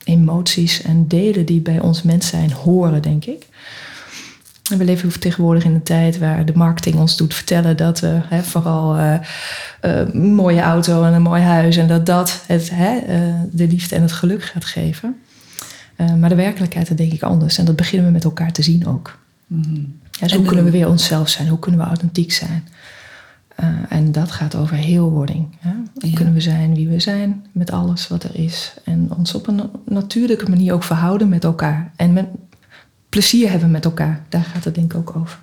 emoties 0.04 0.82
en 0.82 1.08
delen 1.08 1.46
die 1.46 1.62
bij 1.62 1.80
ons 1.80 2.02
mens 2.02 2.28
zijn 2.28 2.52
horen, 2.52 3.02
denk 3.02 3.26
ik. 3.26 3.48
En 4.74 4.80
we 4.80 4.86
leven 4.86 5.20
tegenwoordig 5.20 5.64
in 5.64 5.74
een 5.74 5.84
tijd 5.84 6.18
waar 6.18 6.46
de 6.46 6.54
marketing 6.56 6.96
ons 6.96 7.18
doet 7.18 7.34
vertellen 7.34 7.78
dat 7.78 8.00
we 8.00 8.20
hè, 8.24 8.44
vooral 8.44 8.98
uh, 8.98 9.20
een 9.82 10.34
mooie 10.34 10.62
auto 10.62 11.04
en 11.04 11.14
een 11.14 11.22
mooi 11.22 11.42
huis 11.42 11.78
en 11.78 11.88
dat 11.88 12.06
dat 12.06 12.44
het, 12.48 12.70
hè, 12.74 12.96
uh, 12.96 13.34
de 13.52 13.68
liefde 13.68 13.96
en 13.96 14.02
het 14.02 14.12
geluk 14.12 14.44
gaat 14.44 14.66
geven. 14.66 15.16
maar 16.20 16.30
de 16.30 16.36
werkelijkheid 16.36 16.90
is 16.90 16.96
denk 16.96 17.12
ik 17.12 17.24
anders 17.24 17.58
en 17.58 17.66
dat 17.66 17.76
beginnen 17.76 18.08
we 18.08 18.14
met 18.14 18.24
elkaar 18.24 18.52
te 18.52 18.62
zien 18.62 18.88
ook. 18.88 19.18
Mm 19.48 20.02
dus 20.20 20.34
hoe 20.34 20.46
kunnen 20.46 20.66
we 20.66 20.72
weer 20.72 20.88
onszelf 20.88 21.30
zijn? 21.30 21.48
Hoe 21.48 21.60
kunnen 21.60 21.80
we 21.80 21.86
authentiek 21.86 22.32
zijn? 22.32 22.68
En 23.90 24.12
dat 24.12 24.32
gaat 24.32 24.56
over 24.56 24.76
heelwording. 24.76 25.48
Hè? 25.60 25.72
Hoe 25.94 26.14
kunnen 26.14 26.34
we 26.34 26.42
zijn 26.42 26.76
wie 26.76 26.88
we 26.88 27.00
zijn 27.00 27.46
met 27.52 27.72
alles 27.72 28.08
wat 28.08 28.24
er 28.24 28.36
is? 28.36 28.74
En 28.84 29.10
ons 29.18 29.36
op 29.36 29.48
een 29.48 29.62
natuurlijke 29.86 30.50
manier 30.50 30.74
ook 30.74 30.84
verhouden 30.84 31.30
met 31.30 31.44
elkaar. 31.44 31.92
En 31.96 32.14
met 32.14 32.26
plezier 33.14 33.50
hebben 33.50 33.72
met 33.72 33.86
elkaar. 33.86 34.26
Daar 34.30 34.46
gaat 34.54 34.64
het 34.64 34.76
denk 34.76 34.94
ik 34.94 35.00
ook 35.00 35.16
over. 35.16 35.38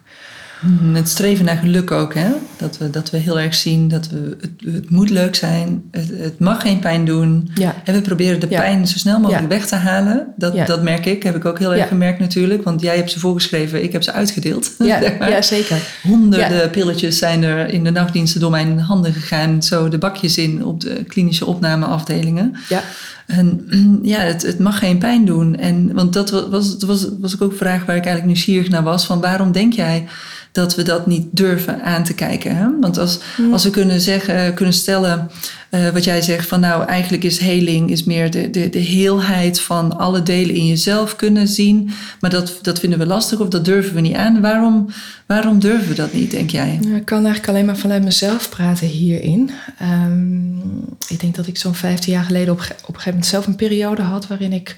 Mhm, 0.60 0.94
het 0.94 1.08
streven 1.08 1.44
naar 1.44 1.56
geluk 1.56 1.90
ook, 1.90 2.14
hè? 2.14 2.28
Dat 2.56 2.78
we, 2.78 2.90
dat 2.90 3.10
we 3.10 3.16
heel 3.16 3.40
erg 3.40 3.54
zien 3.54 3.88
dat 3.88 4.08
we, 4.08 4.36
het, 4.40 4.74
het 4.74 4.90
moet 4.90 5.10
leuk 5.10 5.34
zijn, 5.34 5.82
het, 5.90 6.08
het, 6.16 6.38
mag 6.38 6.62
geen 6.62 6.78
pijn 6.78 7.04
doen. 7.04 7.50
Ja. 7.54 7.74
En 7.84 7.94
we 7.94 8.00
proberen 8.00 8.40
de 8.40 8.46
pijn 8.46 8.86
zo 8.86 8.98
snel 8.98 9.20
mogelijk 9.20 9.48
weg 9.48 9.66
te 9.66 9.74
halen. 9.74 10.26
Dat, 10.36 10.66
dat 10.66 10.82
merk 10.82 11.06
ik, 11.06 11.22
heb 11.22 11.36
ik 11.36 11.44
ook 11.44 11.58
heel 11.58 11.74
erg 11.74 11.88
gemerkt 11.88 12.18
natuurlijk. 12.18 12.64
Want 12.64 12.80
jij 12.80 12.96
hebt 12.96 13.10
ze 13.10 13.18
voorgeschreven, 13.18 13.82
ik 13.82 13.92
heb 13.92 14.02
ze 14.02 14.12
uitgedeeld. 14.12 14.70
Ja, 14.78 15.00
ja 15.28 15.42
zeker. 15.42 15.76
Honderden 16.02 16.70
pilletjes 16.70 17.18
zijn 17.18 17.42
er 17.42 17.68
in 17.68 17.84
de 17.84 17.90
nachtdiensten 17.90 18.40
door 18.40 18.50
mijn 18.50 18.78
handen 18.78 19.12
gegaan. 19.12 19.62
Zo 19.62 19.88
de 19.88 19.98
bakjes 19.98 20.38
in 20.38 20.64
op 20.64 20.80
de 20.80 21.04
klinische 21.04 21.46
opnameafdelingen. 21.46 22.56
Ja. 22.68 22.82
En 23.30 23.66
ja, 24.02 24.20
het, 24.20 24.42
het 24.42 24.58
mag 24.58 24.78
geen 24.78 24.98
pijn 24.98 25.24
doen. 25.24 25.56
En, 25.56 25.94
want 25.94 26.12
dat 26.12 26.30
was, 26.30 26.76
was, 26.76 27.08
was 27.20 27.40
ook 27.40 27.50
een 27.50 27.56
vraag 27.56 27.78
waar 27.84 27.96
ik 27.96 28.04
eigenlijk 28.04 28.26
nieuwsgierig 28.26 28.68
naar 28.68 28.82
was. 28.82 29.06
Van 29.06 29.20
waarom 29.20 29.52
denk 29.52 29.72
jij 29.72 30.06
dat 30.52 30.74
we 30.74 30.82
dat 30.82 31.06
niet 31.06 31.26
durven 31.30 31.82
aan 31.82 32.04
te 32.04 32.14
kijken. 32.14 32.56
Hè? 32.56 32.66
Want 32.80 32.98
als, 32.98 33.18
als 33.52 33.64
we 33.64 33.70
kunnen 33.70 34.00
zeggen, 34.00 34.54
kunnen 34.54 34.74
stellen, 34.74 35.30
uh, 35.70 35.88
wat 35.88 36.04
jij 36.04 36.22
zegt 36.22 36.48
van 36.48 36.60
nou 36.60 36.86
eigenlijk 36.86 37.24
is 37.24 37.38
heling 37.38 37.90
is 37.90 38.04
meer 38.04 38.30
de, 38.30 38.50
de, 38.50 38.68
de 38.68 38.78
heelheid 38.78 39.60
van 39.60 39.98
alle 39.98 40.22
delen 40.22 40.54
in 40.54 40.66
jezelf 40.66 41.16
kunnen 41.16 41.48
zien. 41.48 41.90
Maar 42.20 42.30
dat, 42.30 42.58
dat 42.62 42.78
vinden 42.78 42.98
we 42.98 43.06
lastig 43.06 43.40
of 43.40 43.48
dat 43.48 43.64
durven 43.64 43.94
we 43.94 44.00
niet 44.00 44.16
aan. 44.16 44.40
Waarom, 44.40 44.88
waarom 45.26 45.58
durven 45.58 45.88
we 45.88 45.94
dat 45.94 46.12
niet, 46.12 46.30
denk 46.30 46.50
jij? 46.50 46.78
ik 46.96 47.04
kan 47.04 47.24
eigenlijk 47.24 47.48
alleen 47.48 47.64
maar 47.64 47.76
vanuit 47.76 48.04
mezelf 48.04 48.48
praten 48.48 48.86
hierin. 48.86 49.50
Um, 49.82 50.62
ik 51.08 51.20
denk 51.20 51.34
dat 51.34 51.46
ik 51.46 51.58
zo'n 51.58 51.74
15 51.74 52.12
jaar 52.12 52.24
geleden 52.24 52.52
op, 52.52 52.58
op 52.60 52.66
een 52.66 52.76
gegeven 52.86 53.10
moment 53.10 53.26
zelf 53.26 53.46
een 53.46 53.56
periode 53.56 54.02
had 54.02 54.26
waarin 54.26 54.52
ik 54.52 54.76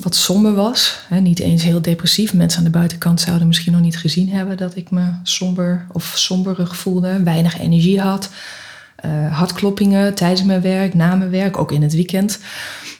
wat 0.00 0.14
somber 0.14 0.54
was. 0.54 0.98
Hè, 1.08 1.20
niet 1.20 1.38
eens 1.38 1.62
heel 1.62 1.82
depressief. 1.82 2.34
Mensen 2.34 2.58
aan 2.58 2.64
de 2.64 2.70
buitenkant 2.70 3.20
zouden 3.20 3.46
misschien 3.46 3.72
nog 3.72 3.80
niet 3.80 3.98
gezien 3.98 4.30
hebben 4.30 4.56
dat 4.56 4.76
ik 4.76 4.90
me 4.90 5.10
somber 5.22 5.86
of 5.92 6.12
somberig 6.16 6.76
voelde. 6.76 7.22
Weinig 7.22 7.58
energie 7.58 8.00
had. 8.00 8.30
Uh, 9.04 9.36
hartkloppingen 9.36 10.14
tijdens 10.14 10.42
mijn 10.42 10.60
werk, 10.60 10.94
na 10.94 11.14
mijn 11.14 11.30
werk, 11.30 11.58
ook 11.58 11.72
in 11.72 11.82
het 11.82 11.92
weekend. 11.92 12.38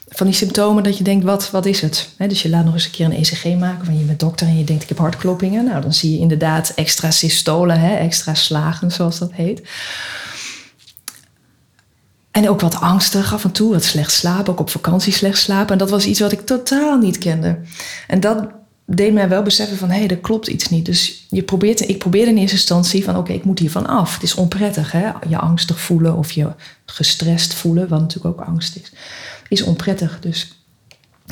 Van 0.08 0.26
die 0.26 0.36
symptomen 0.36 0.82
dat 0.82 0.98
je 0.98 1.04
denkt, 1.04 1.24
wat, 1.24 1.50
wat 1.50 1.66
is 1.66 1.80
het? 1.80 2.08
dus 2.16 2.42
je 2.42 2.48
laat 2.48 2.64
nog 2.64 2.74
eens 2.74 2.84
een 2.84 2.90
keer 2.90 3.06
een 3.06 3.16
ECG 3.16 3.44
maken 3.44 3.84
van 3.84 3.98
je 3.98 4.04
bent 4.04 4.20
dokter 4.20 4.46
en 4.46 4.58
je 4.58 4.64
denkt, 4.64 4.82
ik 4.82 4.88
heb 4.88 4.98
hartkloppingen. 4.98 5.64
Nou, 5.64 5.82
dan 5.82 5.94
zie 5.94 6.12
je 6.12 6.18
inderdaad 6.18 6.72
extra 6.74 7.10
systolen, 7.10 7.98
extra 7.98 8.34
slagen 8.34 8.90
zoals 8.90 9.18
dat 9.18 9.32
heet. 9.32 9.62
En 12.38 12.48
ook 12.48 12.60
wat 12.60 12.80
angstig 12.80 13.32
af 13.32 13.44
en 13.44 13.52
toe, 13.52 13.72
wat 13.72 13.84
slecht 13.84 14.12
slapen, 14.12 14.52
ook 14.52 14.60
op 14.60 14.70
vakantie 14.70 15.12
slecht 15.12 15.38
slapen. 15.38 15.72
En 15.72 15.78
dat 15.78 15.90
was 15.90 16.06
iets 16.06 16.20
wat 16.20 16.32
ik 16.32 16.40
totaal 16.40 16.98
niet 16.98 17.18
kende. 17.18 17.58
En 18.06 18.20
dat 18.20 18.46
deed 18.86 19.12
mij 19.12 19.28
wel 19.28 19.42
beseffen 19.42 19.76
van, 19.76 19.90
hé, 19.90 19.98
hey, 19.98 20.08
er 20.08 20.18
klopt 20.18 20.46
iets 20.46 20.68
niet. 20.68 20.86
Dus 20.86 21.26
je 21.30 21.42
probeert, 21.42 21.88
ik 21.88 21.98
probeerde 21.98 22.30
in 22.30 22.36
eerste 22.36 22.56
instantie 22.56 23.04
van, 23.04 23.16
oké, 23.16 23.32
ik 23.32 23.44
moet 23.44 23.58
hiervan 23.58 23.86
af. 23.86 24.14
Het 24.14 24.22
is 24.22 24.34
onprettig, 24.34 24.92
hè? 24.92 25.10
Je 25.28 25.38
angstig 25.38 25.80
voelen 25.80 26.16
of 26.16 26.30
je 26.30 26.52
gestrest 26.84 27.54
voelen, 27.54 27.88
wat 27.88 28.00
natuurlijk 28.00 28.40
ook 28.40 28.46
angst 28.46 28.76
is, 28.76 28.92
is 29.48 29.62
onprettig. 29.62 30.18
Dus 30.20 30.57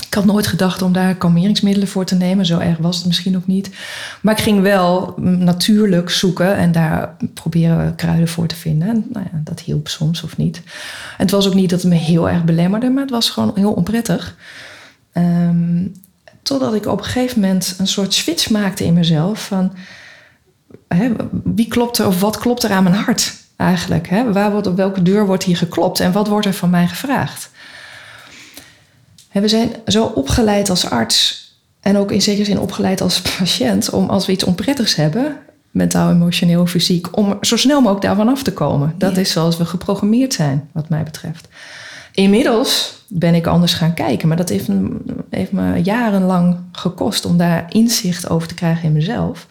ik 0.06 0.14
had 0.14 0.24
nooit 0.24 0.46
gedacht 0.46 0.82
om 0.82 0.92
daar 0.92 1.14
kalmeringsmiddelen 1.14 1.88
voor 1.88 2.04
te 2.04 2.14
nemen. 2.14 2.46
Zo 2.46 2.58
erg 2.58 2.78
was 2.78 2.96
het 2.96 3.06
misschien 3.06 3.36
ook 3.36 3.46
niet. 3.46 3.70
Maar 4.20 4.34
ik 4.34 4.42
ging 4.42 4.62
wel 4.62 5.14
natuurlijk 5.18 6.10
zoeken 6.10 6.56
en 6.56 6.72
daar 6.72 7.16
proberen 7.34 7.94
kruiden 7.94 8.28
voor 8.28 8.46
te 8.46 8.56
vinden. 8.56 8.88
En 8.88 9.04
nou 9.12 9.26
ja, 9.32 9.40
dat 9.44 9.60
hielp 9.60 9.88
soms 9.88 10.22
of 10.22 10.36
niet. 10.36 10.56
En 10.56 10.62
het 11.16 11.30
was 11.30 11.46
ook 11.46 11.54
niet 11.54 11.70
dat 11.70 11.82
het 11.82 11.90
me 11.90 11.98
heel 11.98 12.28
erg 12.28 12.44
belemmerde, 12.44 12.90
maar 12.90 13.02
het 13.02 13.10
was 13.10 13.30
gewoon 13.30 13.52
heel 13.54 13.72
onprettig. 13.72 14.36
Um, 15.12 15.92
totdat 16.42 16.74
ik 16.74 16.86
op 16.86 16.98
een 16.98 17.04
gegeven 17.04 17.40
moment 17.40 17.74
een 17.78 17.86
soort 17.86 18.14
switch 18.14 18.50
maakte 18.50 18.84
in 18.84 18.94
mezelf 18.94 19.46
van 19.46 19.72
hè, 20.88 21.12
wie 21.44 21.68
klopt 21.68 21.98
er 21.98 22.06
of 22.06 22.20
wat 22.20 22.38
klopt 22.38 22.62
er 22.62 22.70
aan 22.70 22.82
mijn 22.82 22.94
hart 22.94 23.34
eigenlijk? 23.56 24.08
Hè? 24.08 24.32
Waar 24.32 24.50
wordt, 24.50 24.66
op 24.66 24.76
welke 24.76 25.02
deur 25.02 25.26
wordt 25.26 25.44
hier 25.44 25.56
geklopt 25.56 26.00
en 26.00 26.12
wat 26.12 26.28
wordt 26.28 26.46
er 26.46 26.54
van 26.54 26.70
mij 26.70 26.88
gevraagd? 26.88 27.50
We 29.42 29.48
zijn 29.48 29.70
zo 29.86 30.04
opgeleid 30.04 30.70
als 30.70 30.90
arts 30.90 31.44
en 31.80 31.96
ook 31.96 32.10
in 32.10 32.22
zekere 32.22 32.44
zin 32.44 32.60
opgeleid 32.60 33.00
als 33.00 33.20
patiënt 33.38 33.90
om 33.90 34.08
als 34.08 34.26
we 34.26 34.32
iets 34.32 34.44
onprettigs 34.44 34.94
hebben, 34.94 35.36
mentaal, 35.70 36.10
emotioneel, 36.10 36.66
fysiek, 36.66 37.16
om 37.16 37.38
zo 37.40 37.56
snel 37.56 37.80
mogelijk 37.80 38.04
daarvan 38.04 38.28
af 38.28 38.42
te 38.42 38.52
komen. 38.52 38.94
Dat 38.98 39.16
is 39.16 39.30
zoals 39.30 39.56
we 39.56 39.64
geprogrammeerd 39.64 40.34
zijn, 40.34 40.68
wat 40.72 40.88
mij 40.88 41.02
betreft. 41.02 41.48
Inmiddels 42.12 42.94
ben 43.08 43.34
ik 43.34 43.46
anders 43.46 43.74
gaan 43.74 43.94
kijken, 43.94 44.28
maar 44.28 44.36
dat 44.36 44.48
heeft, 44.48 44.68
heeft 45.30 45.52
me 45.52 45.82
jarenlang 45.82 46.56
gekost 46.72 47.24
om 47.24 47.36
daar 47.36 47.66
inzicht 47.68 48.30
over 48.30 48.48
te 48.48 48.54
krijgen 48.54 48.84
in 48.84 48.92
mezelf. 48.92 49.46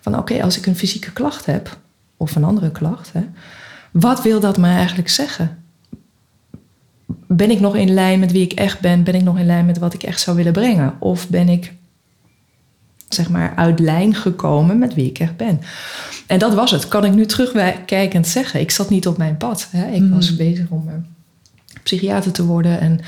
Van 0.00 0.18
oké, 0.18 0.42
als 0.42 0.58
ik 0.58 0.66
een 0.66 0.76
fysieke 0.76 1.12
klacht 1.12 1.46
heb, 1.46 1.78
of 2.16 2.34
een 2.36 2.44
andere 2.44 2.70
klacht, 2.70 3.12
hè, 3.12 3.20
wat 3.90 4.22
wil 4.22 4.40
dat 4.40 4.58
me 4.58 4.68
eigenlijk 4.68 5.08
zeggen? 5.08 5.59
Ben 7.32 7.50
ik 7.50 7.60
nog 7.60 7.76
in 7.76 7.94
lijn 7.94 8.20
met 8.20 8.32
wie 8.32 8.42
ik 8.42 8.52
echt 8.52 8.80
ben? 8.80 9.02
Ben 9.02 9.14
ik 9.14 9.22
nog 9.22 9.38
in 9.38 9.46
lijn 9.46 9.66
met 9.66 9.78
wat 9.78 9.94
ik 9.94 10.02
echt 10.02 10.20
zou 10.20 10.36
willen 10.36 10.52
brengen? 10.52 10.94
Of 10.98 11.28
ben 11.28 11.48
ik 11.48 11.72
zeg 13.08 13.30
maar, 13.30 13.52
uit 13.56 13.78
lijn 13.78 14.14
gekomen 14.14 14.78
met 14.78 14.94
wie 14.94 15.06
ik 15.06 15.18
echt 15.18 15.36
ben. 15.36 15.60
En 16.26 16.38
dat 16.38 16.54
was 16.54 16.70
het, 16.70 16.88
kan 16.88 17.04
ik 17.04 17.14
nu 17.14 17.26
terugkijkend 17.26 18.26
zeggen. 18.26 18.60
Ik 18.60 18.70
zat 18.70 18.90
niet 18.90 19.06
op 19.06 19.16
mijn 19.16 19.36
pad. 19.36 19.68
Hè. 19.70 19.90
Ik 19.90 20.10
was 20.10 20.36
bezig 20.36 20.68
om 20.68 20.88
uh, 20.88 20.94
psychiater 21.82 22.32
te 22.32 22.44
worden. 22.44 22.80
En, 22.80 23.00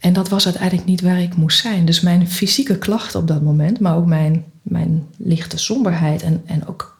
en 0.00 0.12
dat 0.12 0.28
was 0.28 0.44
uiteindelijk 0.44 0.86
niet 0.86 1.00
waar 1.00 1.20
ik 1.20 1.36
moest 1.36 1.58
zijn. 1.58 1.84
Dus 1.84 2.00
mijn 2.00 2.28
fysieke 2.28 2.78
klachten 2.78 3.20
op 3.20 3.28
dat 3.28 3.42
moment, 3.42 3.80
maar 3.80 3.96
ook 3.96 4.06
mijn, 4.06 4.44
mijn 4.62 5.06
lichte 5.16 5.58
somberheid 5.58 6.22
en, 6.22 6.42
en 6.46 6.66
ook 6.66 6.97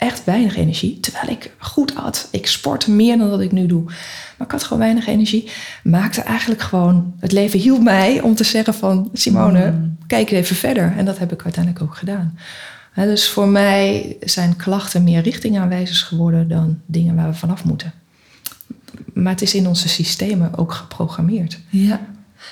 echt 0.00 0.24
weinig 0.24 0.56
energie. 0.56 1.00
Terwijl 1.00 1.28
ik 1.28 1.50
goed 1.58 1.96
at. 1.96 2.28
Ik 2.30 2.46
sport 2.46 2.86
meer 2.86 3.18
dan 3.18 3.30
dat 3.30 3.40
ik 3.40 3.52
nu 3.52 3.66
doe. 3.66 3.82
Maar 3.84 4.46
ik 4.46 4.50
had 4.50 4.62
gewoon 4.62 4.78
weinig 4.78 5.06
energie. 5.06 5.50
Maakte 5.82 6.20
eigenlijk 6.20 6.62
gewoon... 6.62 7.14
Het 7.18 7.32
leven 7.32 7.58
hielp 7.58 7.82
mij 7.82 8.20
om 8.20 8.34
te 8.34 8.44
zeggen 8.44 8.74
van... 8.74 9.10
Simone, 9.12 9.70
mm. 9.70 9.96
kijk 10.06 10.30
even 10.30 10.56
verder. 10.56 10.92
En 10.96 11.04
dat 11.04 11.18
heb 11.18 11.32
ik 11.32 11.44
uiteindelijk 11.44 11.84
ook 11.84 11.96
gedaan. 11.96 12.38
dus 12.94 13.28
voor 13.28 13.48
mij 13.48 14.16
zijn 14.20 14.56
klachten 14.56 15.04
meer 15.04 15.22
richtingaanwijzers 15.22 16.02
geworden... 16.02 16.48
dan 16.48 16.80
dingen 16.86 17.16
waar 17.16 17.28
we 17.28 17.34
vanaf 17.34 17.64
moeten. 17.64 17.92
Maar 19.12 19.32
het 19.32 19.42
is 19.42 19.54
in 19.54 19.66
onze 19.66 19.88
systemen 19.88 20.56
ook 20.56 20.72
geprogrammeerd. 20.72 21.58
Ja. 21.68 22.00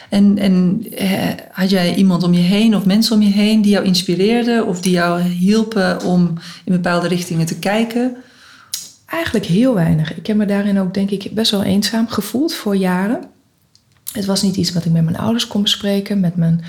En, 0.08 0.38
en 0.38 0.86
eh, 0.96 1.28
had 1.50 1.70
jij 1.70 1.94
iemand 1.94 2.22
om 2.22 2.34
je 2.34 2.40
heen 2.40 2.76
of 2.76 2.84
mensen 2.84 3.16
om 3.16 3.22
je 3.22 3.32
heen 3.32 3.62
die 3.62 3.72
jou 3.72 3.84
inspireerden 3.84 4.66
of 4.66 4.80
die 4.80 4.92
jou 4.92 5.20
hielpen 5.20 6.04
om 6.04 6.32
in 6.64 6.72
bepaalde 6.72 7.08
richtingen 7.08 7.46
te 7.46 7.58
kijken? 7.58 8.16
Eigenlijk 9.06 9.46
heel 9.46 9.74
weinig. 9.74 10.16
Ik 10.16 10.26
heb 10.26 10.36
me 10.36 10.46
daarin 10.46 10.78
ook, 10.78 10.94
denk 10.94 11.10
ik, 11.10 11.30
best 11.34 11.50
wel 11.50 11.62
eenzaam 11.62 12.08
gevoeld 12.08 12.54
voor 12.54 12.76
jaren. 12.76 13.20
Het 14.12 14.24
was 14.24 14.42
niet 14.42 14.56
iets 14.56 14.72
wat 14.72 14.84
ik 14.84 14.92
met 14.92 15.04
mijn 15.04 15.18
ouders 15.18 15.46
kon 15.46 15.62
bespreken, 15.62 16.20
met 16.20 16.36
mijn, 16.36 16.64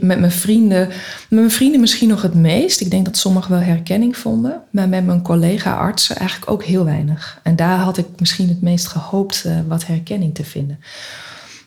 met 0.00 0.18
mijn 0.18 0.30
vrienden. 0.30 0.88
Met 0.88 1.28
mijn 1.28 1.50
vrienden 1.50 1.80
misschien 1.80 2.08
nog 2.08 2.22
het 2.22 2.34
meest. 2.34 2.80
Ik 2.80 2.90
denk 2.90 3.04
dat 3.04 3.16
sommigen 3.16 3.50
wel 3.50 3.60
herkenning 3.60 4.16
vonden. 4.16 4.60
Maar 4.70 4.88
met 4.88 5.06
mijn 5.06 5.22
collega-artsen 5.22 6.16
eigenlijk 6.16 6.50
ook 6.50 6.64
heel 6.64 6.84
weinig. 6.84 7.40
En 7.42 7.56
daar 7.56 7.78
had 7.78 7.98
ik 7.98 8.06
misschien 8.18 8.48
het 8.48 8.62
meest 8.62 8.86
gehoopt 8.86 9.44
uh, 9.46 9.52
wat 9.68 9.86
herkenning 9.86 10.34
te 10.34 10.44
vinden. 10.44 10.78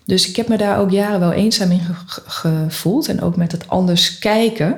Dus 0.06 0.30
ik 0.30 0.36
heb 0.36 0.48
me 0.48 0.58
daar 0.58 0.80
ook 0.80 0.92
jaren 0.92 1.20
wel 1.20 1.32
eenzaam 1.32 1.72
in 1.72 1.82
gevoeld. 2.08 3.08
En 3.08 3.22
ook 3.22 3.36
met 3.36 3.52
het 3.52 3.68
anders 3.68 4.20
kijken. 4.20 4.78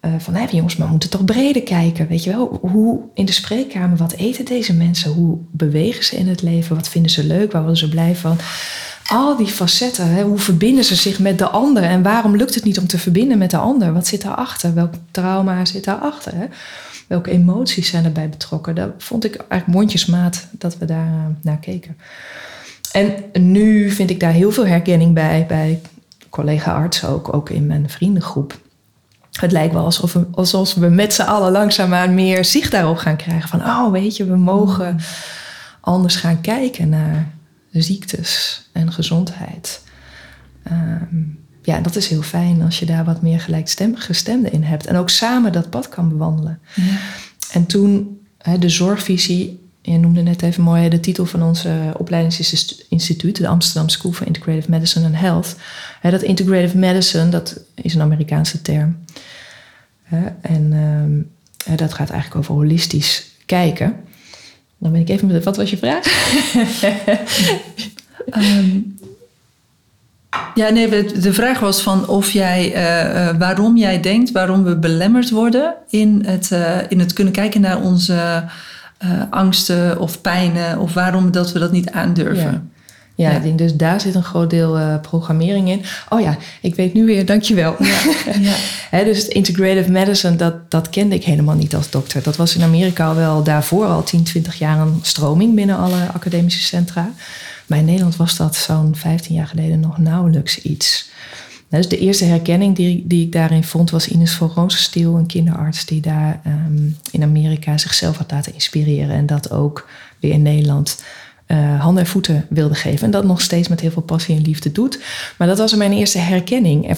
Uh, 0.00 0.12
van, 0.18 0.34
hé, 0.34 0.46
jongens, 0.50 0.76
maar 0.76 0.86
we 0.86 0.92
moeten 0.92 1.10
toch 1.10 1.24
breder 1.24 1.62
kijken. 1.62 2.08
Weet 2.08 2.24
je 2.24 2.30
wel, 2.30 2.58
hoe 2.60 3.00
in 3.14 3.24
de 3.24 3.32
spreekkamer, 3.32 3.96
wat 3.96 4.12
eten 4.12 4.44
deze 4.44 4.74
mensen? 4.74 5.12
Hoe 5.12 5.38
bewegen 5.50 6.04
ze 6.04 6.16
in 6.16 6.28
het 6.28 6.42
leven? 6.42 6.76
Wat 6.76 6.88
vinden 6.88 7.10
ze 7.10 7.24
leuk? 7.24 7.52
Waar 7.52 7.62
worden 7.62 7.80
ze 7.80 7.88
blij 7.88 8.16
van? 8.16 8.38
Al 9.08 9.36
die 9.36 9.46
facetten, 9.46 10.08
hè, 10.08 10.22
hoe 10.22 10.38
verbinden 10.38 10.84
ze 10.84 10.94
zich 10.94 11.18
met 11.18 11.38
de 11.38 11.48
ander? 11.48 11.82
En 11.82 12.02
waarom 12.02 12.36
lukt 12.36 12.54
het 12.54 12.64
niet 12.64 12.78
om 12.78 12.86
te 12.86 12.98
verbinden 12.98 13.38
met 13.38 13.50
de 13.50 13.56
ander? 13.56 13.92
Wat 13.92 14.06
zit 14.06 14.22
daarachter? 14.22 14.74
Welk 14.74 14.94
trauma 15.10 15.64
zit 15.64 15.84
daarachter? 15.84 16.34
Hè? 16.34 16.46
Welke 17.06 17.30
emoties 17.30 17.88
zijn 17.88 18.04
erbij 18.04 18.28
betrokken? 18.28 18.74
Dat 18.74 18.90
vond 18.98 19.24
ik 19.24 19.34
eigenlijk 19.36 19.78
mondjesmaat 19.78 20.46
dat 20.50 20.78
we 20.78 20.84
daar 20.84 21.06
uh, 21.06 21.24
naar 21.42 21.58
keken. 21.58 21.96
En 22.96 23.24
nu 23.32 23.90
vind 23.90 24.10
ik 24.10 24.20
daar 24.20 24.32
heel 24.32 24.52
veel 24.52 24.66
herkenning 24.66 25.14
bij, 25.14 25.44
bij 25.48 25.80
collega-artsen 26.30 27.08
ook, 27.08 27.34
ook 27.34 27.50
in 27.50 27.66
mijn 27.66 27.90
vriendengroep. 27.90 28.58
Het 29.32 29.52
lijkt 29.52 29.72
wel 29.72 29.84
alsof 29.84 30.12
we, 30.12 30.26
alsof 30.30 30.74
we 30.74 30.88
met 30.88 31.14
z'n 31.14 31.22
allen 31.22 31.52
langzaamaan 31.52 32.14
meer 32.14 32.44
zicht 32.44 32.70
daarop 32.70 32.96
gaan 32.96 33.16
krijgen. 33.16 33.48
Van, 33.48 33.60
oh 33.60 33.90
weet 33.90 34.16
je, 34.16 34.24
we 34.24 34.36
mogen 34.36 34.98
anders 35.80 36.16
gaan 36.16 36.40
kijken 36.40 36.88
naar 36.88 37.32
ziektes 37.70 38.62
en 38.72 38.92
gezondheid. 38.92 39.82
Ehm, 40.62 41.22
ja, 41.62 41.80
dat 41.80 41.96
is 41.96 42.08
heel 42.08 42.22
fijn 42.22 42.62
als 42.62 42.78
je 42.78 42.86
daar 42.86 43.04
wat 43.04 43.22
meer 43.22 43.40
gelijkstemmige 43.40 44.12
stemmen 44.12 44.52
in 44.52 44.62
hebt. 44.62 44.86
En 44.86 44.96
ook 44.96 45.10
samen 45.10 45.52
dat 45.52 45.70
pad 45.70 45.88
kan 45.88 46.08
bewandelen. 46.08 46.60
Ja. 46.74 46.96
En 47.52 47.66
toen 47.66 48.20
de 48.58 48.68
zorgvisie 48.68 49.65
je 49.92 49.98
noemde 49.98 50.22
net 50.22 50.42
even 50.42 50.62
mooi 50.62 50.88
de 50.88 51.00
titel 51.00 51.26
van 51.26 51.42
onze 51.42 51.70
opleidingsinstituut, 51.96 53.36
de 53.36 53.48
Amsterdam 53.48 53.88
School 53.88 54.12
for 54.12 54.26
Integrative 54.26 54.70
Medicine 54.70 55.06
and 55.06 55.16
Health. 55.16 55.56
dat 56.02 56.22
integrative 56.22 56.78
medicine, 56.78 57.28
dat 57.28 57.60
is 57.74 57.94
een 57.94 58.00
Amerikaanse 58.00 58.62
term. 58.62 58.96
En 60.40 60.72
ehm, 60.72 61.76
dat 61.76 61.94
gaat 61.94 62.10
eigenlijk 62.10 62.40
over 62.40 62.54
holistisch 62.54 63.30
kijken. 63.46 63.96
Dan 64.78 64.92
ben 64.92 65.00
ik 65.00 65.08
even 65.08 65.28
met, 65.28 65.44
wat 65.44 65.56
was 65.56 65.70
je 65.70 65.76
vraag? 65.76 66.04
Ehm, 68.26 68.78
ja, 70.54 70.68
nee, 70.68 70.88
de 71.20 71.32
vraag 71.32 71.60
was 71.60 71.80
van 71.80 72.08
of 72.08 72.30
jij, 72.30 72.66
uh, 72.66 73.14
uh, 73.14 73.38
waarom 73.38 73.76
jij 73.76 74.00
denkt, 74.00 74.32
waarom 74.32 74.64
we 74.64 74.78
belemmerd 74.78 75.30
worden 75.30 75.74
in 75.88 76.24
het, 76.26 76.50
in 76.88 76.98
het 76.98 77.12
kunnen 77.12 77.32
kijken 77.32 77.60
naar 77.60 77.82
onze 77.82 78.44
uh, 79.04 79.22
angsten 79.30 80.00
of 80.00 80.20
pijnen 80.20 80.78
of 80.78 80.94
waarom 80.94 81.30
dat 81.30 81.52
we 81.52 81.58
dat 81.58 81.72
niet 81.72 81.90
aandurven. 81.90 82.52
Ja. 82.52 82.62
Ja, 83.16 83.38
Denk, 83.38 83.58
dus 83.58 83.74
daar 83.74 84.00
zit 84.00 84.14
een 84.14 84.22
groot 84.22 84.50
deel 84.50 84.78
uh, 84.78 85.00
programmering 85.00 85.68
in. 85.68 85.82
Oh 86.08 86.20
ja, 86.20 86.36
ik 86.60 86.74
weet 86.74 86.94
nu 86.94 87.06
weer, 87.06 87.26
dankjewel. 87.26 87.76
Ja, 87.78 88.54
ja. 88.98 89.04
dus 89.04 89.28
integrative 89.28 89.90
medicine, 89.90 90.36
dat, 90.36 90.70
dat 90.70 90.90
kende 90.90 91.14
ik 91.14 91.24
helemaal 91.24 91.54
niet 91.54 91.74
als 91.74 91.90
dokter. 91.90 92.22
Dat 92.22 92.36
was 92.36 92.56
in 92.56 92.62
Amerika 92.62 93.06
al 93.06 93.14
wel 93.14 93.42
daarvoor 93.42 93.86
al 93.86 94.02
10, 94.02 94.22
20 94.22 94.58
jaar 94.58 94.78
een 94.78 94.98
stroming 95.02 95.54
binnen 95.54 95.76
alle 95.76 96.08
academische 96.12 96.60
centra. 96.60 97.10
Maar 97.66 97.78
in 97.78 97.84
Nederland 97.84 98.16
was 98.16 98.36
dat 98.36 98.56
zo'n 98.56 98.96
15 98.96 99.34
jaar 99.34 99.46
geleden 99.46 99.80
nog 99.80 99.98
nauwelijks 99.98 100.62
iets. 100.62 101.08
Dus 101.68 101.88
de 101.88 101.98
eerste 101.98 102.24
herkenning 102.24 102.76
die, 102.76 103.04
die 103.06 103.24
ik 103.24 103.32
daarin 103.32 103.64
vond 103.64 103.90
was 103.90 104.08
Ines 104.08 104.32
van 104.32 104.50
Rozenstiel, 104.54 105.16
een 105.16 105.26
kinderarts 105.26 105.86
die 105.86 106.00
daar 106.00 106.40
ehm, 106.44 106.88
in 107.10 107.22
Amerika 107.22 107.78
zichzelf 107.78 108.16
had 108.16 108.30
laten 108.30 108.54
inspireren 108.54 109.16
en 109.16 109.26
dat 109.26 109.50
ook 109.50 109.88
weer 110.20 110.32
in 110.32 110.42
Nederland 110.42 111.02
uh, 111.46 111.80
handen 111.80 112.02
en 112.02 112.08
voeten 112.08 112.46
wilde 112.48 112.74
geven. 112.74 113.04
En 113.04 113.10
dat 113.10 113.24
nog 113.24 113.40
steeds 113.40 113.68
met 113.68 113.80
heel 113.80 113.90
veel 113.90 114.02
passie 114.02 114.36
en 114.36 114.42
liefde 114.42 114.72
doet. 114.72 114.98
Maar 115.38 115.46
dat 115.46 115.58
was 115.58 115.74
mijn 115.74 115.92
eerste 115.92 116.18
herkenning. 116.18 116.96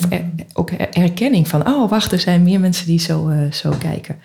ook 0.52 0.70
herkenning 0.90 1.48
van, 1.48 1.68
oh 1.68 1.90
wacht, 1.90 2.12
er 2.12 2.20
zijn 2.20 2.42
meer 2.42 2.60
mensen 2.60 2.86
die 2.86 3.00
zo, 3.00 3.28
uh, 3.28 3.52
zo 3.52 3.70
kijken. 3.78 4.16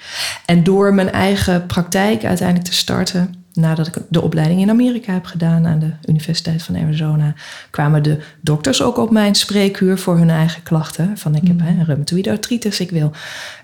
En 0.46 0.64
door 0.64 0.94
mijn 0.94 1.12
eigen 1.12 1.66
praktijk 1.66 2.24
uiteindelijk 2.24 2.68
te 2.70 2.76
starten 2.76 3.43
nadat 3.54 3.88
ik 3.88 3.98
de 4.10 4.22
opleiding 4.22 4.62
in 4.62 4.70
Amerika 4.70 5.14
heb 5.14 5.26
gedaan 5.26 5.68
aan 5.68 5.80
de 5.80 5.92
Universiteit 6.06 6.64
van 6.64 6.78
Arizona, 6.78 7.34
kwamen 7.70 8.04
de 8.04 8.18
dokters 8.42 8.82
ook 8.82 8.98
op 8.98 9.12
mijn 9.12 9.36
spreekuur 9.36 9.98
voor 9.98 10.18
hun 10.18 10.30
eigen 10.30 10.64
klachten. 10.64 11.18
Van 11.18 11.36
ik 11.36 11.48
heb 11.48 11.60
mm. 11.60 11.66
hè, 11.66 11.84
reumatoïde 11.84 12.32
artritis, 12.32 12.80
ik 12.80 12.90
wil 12.90 13.12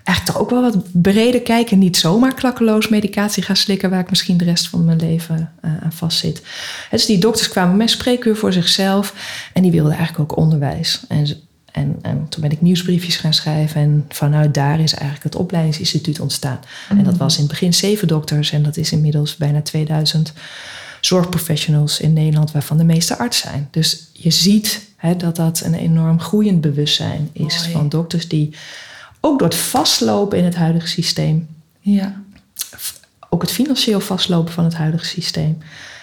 eigenlijk 0.04 0.24
toch 0.24 0.38
ook 0.38 0.50
wel 0.50 0.62
wat 0.62 1.02
breder 1.02 1.42
kijken. 1.42 1.78
Niet 1.78 1.96
zomaar 1.96 2.34
klakkeloos 2.34 2.88
medicatie 2.88 3.42
gaan 3.42 3.56
slikken 3.56 3.90
waar 3.90 4.00
ik 4.00 4.10
misschien 4.10 4.36
de 4.36 4.44
rest 4.44 4.68
van 4.68 4.84
mijn 4.84 5.00
leven 5.00 5.52
uh, 5.64 5.70
aan 5.82 5.92
vastzit. 5.92 6.42
Dus 6.90 7.06
die 7.06 7.18
dokters 7.18 7.48
kwamen 7.48 7.76
mijn 7.76 7.88
spreekuur 7.88 8.36
voor 8.36 8.52
zichzelf 8.52 9.14
en 9.52 9.62
die 9.62 9.72
wilden 9.72 9.96
eigenlijk 9.96 10.32
ook 10.32 10.38
onderwijs. 10.38 11.04
En 11.08 11.26
en, 11.72 11.98
en, 12.02 12.28
toen 12.28 12.42
ben 12.42 12.50
ik 12.50 12.60
nieuwsbriefjes 12.60 13.16
gaan 13.16 13.34
schrijven 13.34 13.80
en 13.80 14.04
vanuit 14.08 14.54
daar 14.54 14.80
is 14.80 14.92
eigenlijk 14.92 15.24
het 15.24 15.34
opleidingsinstituut 15.34 16.20
ontstaan. 16.20 16.60
En 16.88 17.04
dat 17.04 17.12
mm. 17.12 17.18
was 17.18 17.34
in 17.34 17.40
het 17.40 17.50
begin 17.50 17.74
zeven 17.74 18.08
dokters 18.08 18.52
en 18.52 18.62
dat 18.62 18.76
is 18.76 18.92
inmiddels 18.92 19.36
bijna 19.36 19.62
2000 19.62 20.32
zorgprofessionals 21.00 22.00
in 22.00 22.12
Nederland, 22.12 22.52
waarvan 22.52 22.76
de 22.76 22.84
meeste 22.84 23.18
arts 23.18 23.38
zijn. 23.38 23.68
Dus 23.70 24.08
je 24.12 24.30
ziet 24.30 24.88
hè, 24.96 25.16
dat 25.16 25.36
dat 25.36 25.60
een 25.60 25.74
enorm 25.74 26.20
groeiend 26.20 26.60
bewustzijn 26.60 27.30
is 27.32 27.68
van 27.72 27.88
dokters 27.88 28.28
die 28.28 28.54
ook 29.20 29.38
door 29.38 29.48
het 29.48 29.56
vastlopen 29.56 30.38
in 30.38 30.44
het 30.44 30.54
huidige 30.54 30.86
systeem, 30.86 31.48
ja. 31.80 32.22
ook 33.28 33.42
het 33.42 33.52
financieel 33.52 34.00
vastlopen 34.00 34.52
van 34.52 34.64
het 34.64 34.74
huidige 34.74 35.04
systeem, 35.04 35.58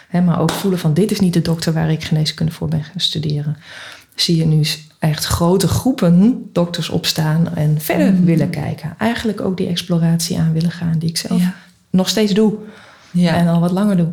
hè, 0.07 0.21
maar 0.21 0.39
ook 0.39 0.51
voelen 0.51 0.79
van 0.79 0.93
dit 0.93 1.11
is 1.11 1.19
niet 1.19 1.33
de 1.33 1.41
dokter 1.41 1.73
waar 1.73 1.91
ik 1.91 2.03
geneeskunde 2.03 2.51
voor 2.51 2.67
ben 2.67 2.83
gaan 2.83 2.99
studeren, 2.99 3.57
zie 4.15 4.35
je 4.35 4.45
nu 4.45 4.65
echt 4.99 5.25
grote 5.25 5.67
groepen 5.67 6.49
dokters 6.53 6.89
opstaan 6.89 7.55
en 7.55 7.81
verder 7.81 8.13
mm. 8.13 8.25
willen 8.25 8.49
kijken. 8.49 8.95
Eigenlijk 8.97 9.41
ook 9.41 9.57
die 9.57 9.67
exploratie 9.67 10.37
aan 10.37 10.53
willen 10.53 10.71
gaan, 10.71 10.99
die 10.99 11.09
ik 11.09 11.17
zelf 11.17 11.41
nog 11.89 12.09
steeds 12.09 12.33
doe 12.33 12.53
ja. 13.11 13.35
en 13.35 13.47
al 13.47 13.59
wat 13.59 13.71
langer 13.71 13.97
doe. 13.97 14.09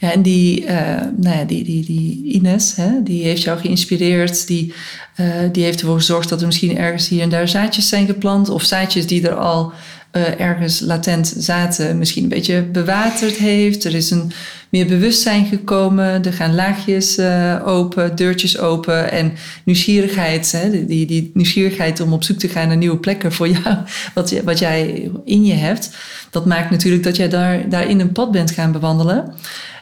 Ja, 0.00 0.12
en 0.12 0.22
die, 0.22 0.64
uh, 0.64 0.70
nou 1.16 1.36
ja, 1.36 1.44
die, 1.44 1.64
die, 1.64 1.84
die 1.84 2.22
Ines, 2.24 2.76
hè, 2.76 3.02
die 3.02 3.22
heeft 3.22 3.42
jou 3.42 3.58
geïnspireerd. 3.58 4.46
Die, 4.46 4.74
uh, 5.16 5.26
die 5.52 5.64
heeft 5.64 5.80
ervoor 5.80 5.96
gezorgd 5.96 6.28
dat 6.28 6.40
er 6.40 6.46
misschien 6.46 6.76
ergens 6.76 7.08
hier 7.08 7.22
en 7.22 7.28
daar 7.28 7.48
zaadjes 7.48 7.88
zijn 7.88 8.06
geplant. 8.06 8.48
Of 8.48 8.62
zaadjes 8.62 9.06
die 9.06 9.28
er 9.28 9.34
al 9.34 9.72
uh, 10.12 10.40
ergens 10.40 10.80
latent 10.80 11.34
zaten, 11.38 11.98
misschien 11.98 12.22
een 12.22 12.28
beetje 12.28 12.62
bewaterd 12.62 13.36
heeft. 13.36 13.84
Er 13.84 13.94
is 13.94 14.10
een 14.10 14.32
meer 14.70 14.86
bewustzijn 14.86 15.46
gekomen. 15.46 16.24
Er 16.24 16.32
gaan 16.32 16.54
laagjes 16.54 17.18
uh, 17.18 17.62
open, 17.64 18.16
deurtjes 18.16 18.58
open. 18.58 19.10
En 19.10 19.32
nieuwsgierigheid, 19.64 20.52
hè, 20.52 20.86
die, 20.86 21.06
die 21.06 21.30
nieuwsgierigheid 21.34 22.00
om 22.00 22.12
op 22.12 22.24
zoek 22.24 22.38
te 22.38 22.48
gaan 22.48 22.68
naar 22.68 22.76
nieuwe 22.76 22.98
plekken 22.98 23.32
voor 23.32 23.48
jou, 23.48 23.76
wat, 24.14 24.40
wat 24.44 24.58
jij 24.58 25.10
in 25.24 25.44
je 25.44 25.54
hebt. 25.54 25.90
Dat 26.30 26.46
maakt 26.46 26.70
natuurlijk 26.70 27.02
dat 27.02 27.16
jij 27.16 27.28
daar, 27.28 27.68
daarin 27.68 28.00
een 28.00 28.12
pad 28.12 28.32
bent 28.32 28.50
gaan 28.50 28.72
bewandelen. 28.72 29.34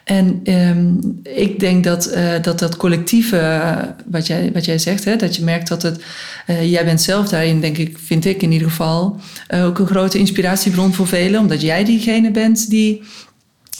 En 0.04 0.40
ehm, 0.44 0.92
ik 1.22 1.60
denk 1.60 1.84
dat, 1.84 2.06
eh, 2.06 2.42
dat 2.42 2.58
dat 2.58 2.76
collectieve, 2.76 3.38
eh, 3.38 3.76
wat, 4.06 4.26
jij, 4.26 4.50
wat 4.52 4.64
jij 4.64 4.78
zegt, 4.78 5.04
hè, 5.04 5.16
dat 5.16 5.36
je 5.36 5.44
merkt 5.44 5.68
dat 5.68 5.82
het. 5.82 6.02
eh, 6.46 6.70
jij 6.70 6.84
bent 6.84 7.00
zelf 7.00 7.28
daarin, 7.28 7.60
denk 7.60 7.78
ik, 7.78 7.98
vind 8.04 8.24
ik 8.24 8.42
in 8.42 8.52
ieder 8.52 8.68
geval, 8.68 9.20
eh, 9.46 9.64
ook 9.64 9.78
een 9.78 9.86
grote 9.86 10.18
inspiratiebron 10.18 10.94
voor 10.94 11.06
velen, 11.06 11.40
omdat 11.40 11.60
jij 11.60 11.84
diegene 11.84 12.30
bent 12.30 12.70
die 12.70 13.02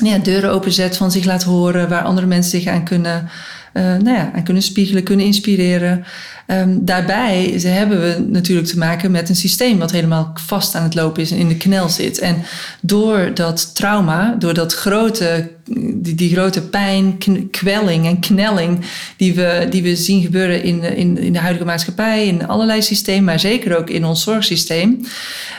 ja, 0.04 0.18
deuren 0.18 0.50
openzet, 0.50 0.96
van 0.96 1.10
zich 1.10 1.24
laat 1.24 1.42
horen, 1.42 1.88
waar 1.88 2.02
andere 2.02 2.26
mensen 2.26 2.60
zich 2.60 2.68
aan 2.68 2.84
kunnen, 2.84 3.28
eh, 3.72 3.82
nou 3.82 4.16
ja, 4.16 4.30
kunnen 4.44 4.62
spiegelen, 4.62 5.02
kunnen 5.02 5.26
inspireren. 5.26 6.04
Ehm, 6.48 6.78
daarbij 6.80 7.58
ze 7.58 7.68
hebben 7.68 8.00
we 8.00 8.26
natuurlijk 8.28 8.68
te 8.68 8.78
maken 8.78 9.10
met 9.10 9.28
een 9.28 9.36
systeem 9.36 9.78
wat 9.78 9.90
helemaal 9.90 10.32
vast 10.34 10.74
aan 10.74 10.82
het 10.82 10.94
lopen 10.94 11.22
is 11.22 11.30
en 11.30 11.38
in 11.38 11.48
de 11.48 11.56
knel 11.56 11.88
zit. 11.88 12.18
En 12.18 12.36
door 12.80 13.30
dat 13.34 13.74
trauma, 13.74 14.36
door 14.38 14.54
dat 14.54 14.74
grote, 14.74 15.50
die, 15.94 16.14
die 16.14 16.32
grote 16.32 16.62
pijn, 16.62 17.18
kwelling 17.50 18.06
en 18.06 18.20
knelling 18.20 18.78
die 19.16 19.34
we, 19.34 19.66
die 19.70 19.82
we 19.82 19.96
zien 19.96 20.22
gebeuren 20.22 20.62
in, 20.62 20.82
in, 20.82 21.18
in 21.18 21.32
de 21.32 21.38
huidige 21.38 21.64
maatschappij, 21.64 22.26
in 22.26 22.46
allerlei 22.46 22.82
systemen, 22.82 23.24
maar 23.24 23.40
zeker 23.40 23.78
ook 23.78 23.90
in 23.90 24.04
ons 24.04 24.22
zorgsysteem, 24.22 25.00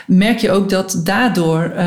merk 0.06 0.38
je 0.38 0.50
ook 0.50 0.68
dat 0.68 1.00
daardoor 1.04 1.62
eh, 1.62 1.84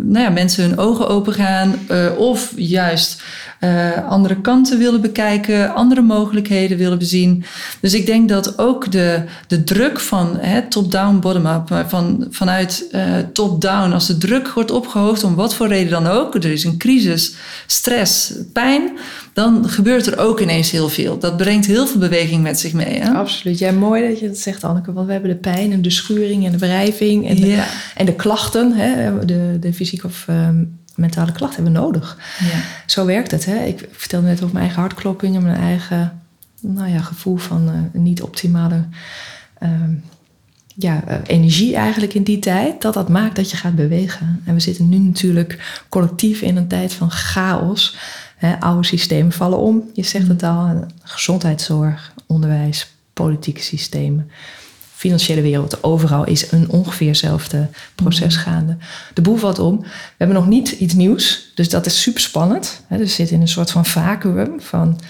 nou 0.00 0.24
ja, 0.24 0.30
mensen 0.30 0.64
hun 0.64 0.78
ogen 0.78 1.08
open 1.08 1.32
gaan 1.32 1.74
eh, 1.88 2.18
of 2.18 2.52
juist 2.56 3.22
eh, 3.64 4.08
andere 4.08 4.40
kanten 4.40 4.78
willen 4.78 5.00
bekijken, 5.00 5.74
andere 5.74 6.00
mogelijkheden 6.00 6.78
willen 6.78 6.98
bezien. 6.98 7.44
Dus 7.80 7.94
ik 7.94 8.06
denk 8.06 8.28
dat 8.28 8.58
ook 8.58 8.92
de, 8.92 9.22
de 9.46 9.64
druk 9.64 10.00
van 10.00 10.38
top-down, 10.68 11.18
bottom-up, 11.18 11.70
maar 11.70 11.88
van, 11.88 12.26
vanuit 12.30 12.86
eh, 12.90 13.02
top-down, 13.32 13.92
als 13.92 14.06
de 14.06 14.18
druk 14.18 14.48
wordt 14.48 14.70
opgehoogd, 14.70 15.24
om 15.24 15.34
wat 15.34 15.54
voor 15.54 15.68
reden 15.68 15.90
dan 15.90 16.06
ook, 16.06 16.34
er 16.34 16.44
is 16.44 16.64
een 16.64 16.76
crisis, 16.76 17.34
stress, 17.66 18.32
pijn, 18.52 18.98
dan 19.32 19.68
gebeurt 19.68 20.06
er 20.06 20.18
ook 20.18 20.40
ineens 20.40 20.70
heel 20.70 20.88
veel. 20.88 21.18
Dat 21.18 21.36
brengt 21.36 21.66
heel 21.66 21.86
veel 21.86 22.00
beweging 22.00 22.42
met 22.42 22.60
zich 22.60 22.72
mee. 22.72 22.98
Hè? 23.00 23.10
Absoluut. 23.10 23.58
Ja, 23.58 23.72
mooi 23.72 24.08
dat 24.08 24.18
je 24.18 24.28
dat 24.28 24.38
zegt, 24.38 24.64
Anneke. 24.64 24.92
Want 24.92 25.06
we 25.06 25.12
hebben 25.12 25.30
de 25.30 25.36
pijn 25.36 25.72
en 25.72 25.82
de 25.82 25.90
schuring 25.90 26.46
en 26.46 26.52
de 26.52 26.58
wrijving 26.58 27.28
en 27.28 27.36
de, 27.36 27.46
Ja. 27.46 27.66
en 27.94 28.06
de 28.06 28.14
klachten, 28.14 28.72
hè, 28.72 29.24
de, 29.24 29.56
de 29.60 29.72
fysieke 29.72 30.06
of 30.06 30.24
ehm, 30.28 30.64
mentale 30.94 31.32
klachten 31.32 31.64
hebben 31.64 31.82
we 31.82 31.86
nodig. 31.86 32.18
Ja. 32.38 32.60
Zo 32.86 33.06
werkt 33.06 33.30
het. 33.30 33.44
Hè? 33.44 33.64
Ik 33.64 33.88
vertelde 33.92 34.26
net 34.26 34.36
over 34.36 34.52
mijn 34.52 34.64
eigen 34.64 34.80
hartkloppingen, 34.80 35.42
mijn 35.42 35.60
eigen 35.60 36.22
nou 36.60 36.90
ja, 36.90 37.00
gevoel 37.00 37.36
van 37.36 37.68
eh, 37.68 38.00
niet 38.00 38.22
optimale 38.22 38.84
ehm, 39.58 39.92
ja, 40.74 41.04
eh, 41.06 41.18
energie 41.26 41.76
eigenlijk 41.76 42.14
in 42.14 42.22
die 42.22 42.38
tijd. 42.38 42.82
Dat 42.82 42.94
dat 42.94 43.08
maakt 43.08 43.36
dat 43.36 43.50
je 43.50 43.56
gaat 43.56 43.76
bewegen. 43.76 44.42
En 44.44 44.54
we 44.54 44.60
zitten 44.60 44.88
nu 44.88 44.98
natuurlijk 44.98 45.82
collectief 45.88 46.40
in 46.40 46.56
een 46.56 46.68
tijd 46.68 46.92
van 46.92 47.10
chaos. 47.10 47.96
Hè? 48.36 48.60
Oude 48.60 48.86
systemen 48.86 49.32
vallen 49.32 49.58
om. 49.58 49.90
Je 49.92 50.02
zegt 50.02 50.28
het 50.28 50.42
al. 50.42 50.86
Gezondheidszorg, 51.02 52.12
onderwijs, 52.26 52.94
politieke 53.12 53.62
systemen 53.62 54.30
financiële 54.94 55.40
wereld, 55.40 55.82
overal 55.82 56.24
is 56.24 56.52
een 56.52 56.70
ongeveer 56.70 57.08
hetzelfde 57.08 57.68
proces 57.94 58.36
gaande. 58.36 58.76
De 59.14 59.22
boel 59.22 59.36
valt 59.36 59.58
om. 59.58 59.80
We 59.80 59.88
hebben 60.18 60.36
nog 60.36 60.46
niet 60.46 60.70
iets 60.70 60.94
nieuws, 60.94 61.52
dus 61.54 61.68
dat 61.68 61.86
is 61.86 62.02
super 62.02 62.20
spannend. 62.20 62.82
Dus 62.88 62.98
we 62.98 63.06
zitten 63.06 63.36
in 63.36 63.42
een 63.42 63.48
soort 63.48 63.70
van 63.70 63.86
vacuüm 63.86 64.60
van, 64.60 65.00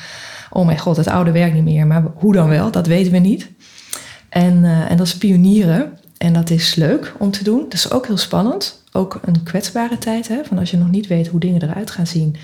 oh 0.50 0.66
mijn 0.66 0.78
god, 0.78 0.96
het 0.96 1.08
oude 1.08 1.30
werkt 1.30 1.54
niet 1.54 1.64
meer, 1.64 1.86
maar 1.86 2.04
hoe 2.14 2.32
dan 2.32 2.48
wel, 2.48 2.70
dat 2.70 2.86
weten 2.86 3.12
we 3.12 3.18
niet. 3.18 3.50
En, 4.28 4.64
eh, 4.64 4.90
en 4.90 4.96
dat 4.96 5.06
is 5.06 5.16
pionieren 5.16 5.98
en 6.18 6.32
dat 6.32 6.50
is 6.50 6.74
leuk 6.74 7.14
om 7.18 7.30
te 7.30 7.44
doen. 7.44 7.62
Dat 7.62 7.72
is 7.72 7.90
ook 7.90 8.06
heel 8.06 8.16
spannend. 8.16 8.82
Ook 8.92 9.20
een 9.24 9.42
kwetsbare 9.42 9.98
tijd, 9.98 10.28
hè? 10.28 10.44
van 10.44 10.58
als 10.58 10.70
je 10.70 10.76
nog 10.76 10.90
niet 10.90 11.06
weet 11.06 11.26
hoe 11.26 11.40
dingen 11.40 11.62
eruit 11.62 11.90
gaan 11.90 12.06
zien. 12.06 12.36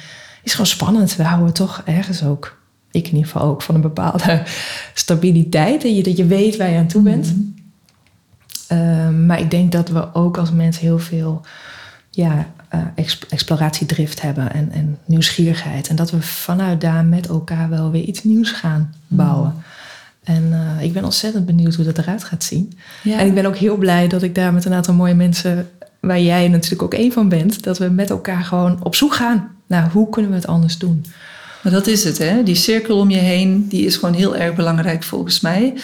Is 0.42 0.52
gewoon 0.52 0.66
spannend. 0.66 1.16
We 1.16 1.22
houden 1.22 1.54
toch 1.54 1.82
ergens 1.84 2.24
ook 2.24 2.59
ik 2.90 3.06
in 3.06 3.14
ieder 3.14 3.30
geval 3.30 3.48
ook, 3.48 3.62
van 3.62 3.74
een 3.74 3.80
bepaalde 3.80 4.42
stabiliteit. 4.94 5.84
En 5.84 5.94
je, 5.94 6.02
dat 6.02 6.16
je 6.16 6.26
weet 6.26 6.56
waar 6.56 6.70
je 6.70 6.78
aan 6.78 6.86
toe 6.86 7.02
bent. 7.02 7.34
Ehm, 8.66 9.26
maar 9.26 9.40
ik 9.40 9.50
denk 9.50 9.72
dat 9.72 9.88
we 9.88 10.14
ook 10.14 10.38
als 10.38 10.52
mens 10.52 10.78
heel 10.78 10.98
veel 10.98 11.40
ja, 12.10 12.46
eh, 12.68 12.80
exp- 12.94 13.26
exploratiedrift 13.28 14.22
hebben 14.22 14.52
en, 14.52 14.70
en 14.72 14.98
nieuwsgierigheid. 15.04 15.88
En 15.88 15.96
dat 15.96 16.10
we 16.10 16.22
vanuit 16.22 16.80
daar 16.80 17.04
met 17.04 17.28
elkaar 17.28 17.68
wel 17.68 17.90
weer 17.90 18.02
iets 18.02 18.24
nieuws 18.24 18.50
gaan 18.50 18.94
bouwen. 19.06 19.54
En 20.24 20.48
eh, 20.52 20.84
ik 20.84 20.92
ben 20.92 21.04
ontzettend 21.04 21.46
benieuwd 21.46 21.74
hoe 21.74 21.84
dat 21.84 21.98
eruit 21.98 22.24
gaat 22.24 22.44
zien. 22.44 22.72
Ja. 23.02 23.18
En 23.18 23.26
ik 23.26 23.34
ben 23.34 23.46
ook 23.46 23.56
heel 23.56 23.76
blij 23.76 24.08
dat 24.08 24.22
ik 24.22 24.34
daar 24.34 24.52
met 24.52 24.64
een 24.64 24.72
aantal 24.72 24.94
mooie 24.94 25.14
mensen, 25.14 25.68
waar 26.00 26.20
jij 26.20 26.48
natuurlijk 26.48 26.82
ook 26.82 26.94
één 26.94 27.12
van 27.12 27.28
bent, 27.28 27.62
dat 27.62 27.78
we 27.78 27.88
met 27.88 28.10
elkaar 28.10 28.42
gewoon 28.42 28.84
op 28.84 28.94
zoek 28.94 29.14
gaan 29.14 29.48
naar 29.66 29.90
hoe 29.90 30.08
kunnen 30.08 30.30
we 30.30 30.36
het 30.36 30.46
anders 30.46 30.78
doen. 30.78 31.04
Maar 31.62 31.72
dat 31.72 31.86
is 31.86 32.04
het, 32.04 32.18
hè? 32.18 32.42
Die 32.42 32.54
cirkel 32.54 32.98
om 32.98 33.10
je 33.10 33.18
heen, 33.18 33.68
die 33.68 33.86
is 33.86 33.96
gewoon 33.96 34.14
heel 34.14 34.36
erg 34.36 34.54
belangrijk 34.54 35.02
volgens 35.02 35.40
mij. 35.40 35.74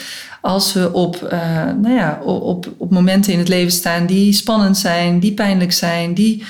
Als 0.40 0.72
we 0.72 0.92
op, 0.92 1.22
eh, 1.22 1.40
nou 1.64 1.94
ja, 1.94 2.20
op, 2.22 2.42
op, 2.42 2.74
op 2.76 2.90
momenten 2.90 3.32
in 3.32 3.38
het 3.38 3.48
leven 3.48 3.72
staan 3.72 4.06
die 4.06 4.32
spannend 4.32 4.76
zijn, 4.76 5.20
die 5.20 5.34
pijnlijk 5.34 5.72
zijn, 5.72 6.14
die 6.14 6.44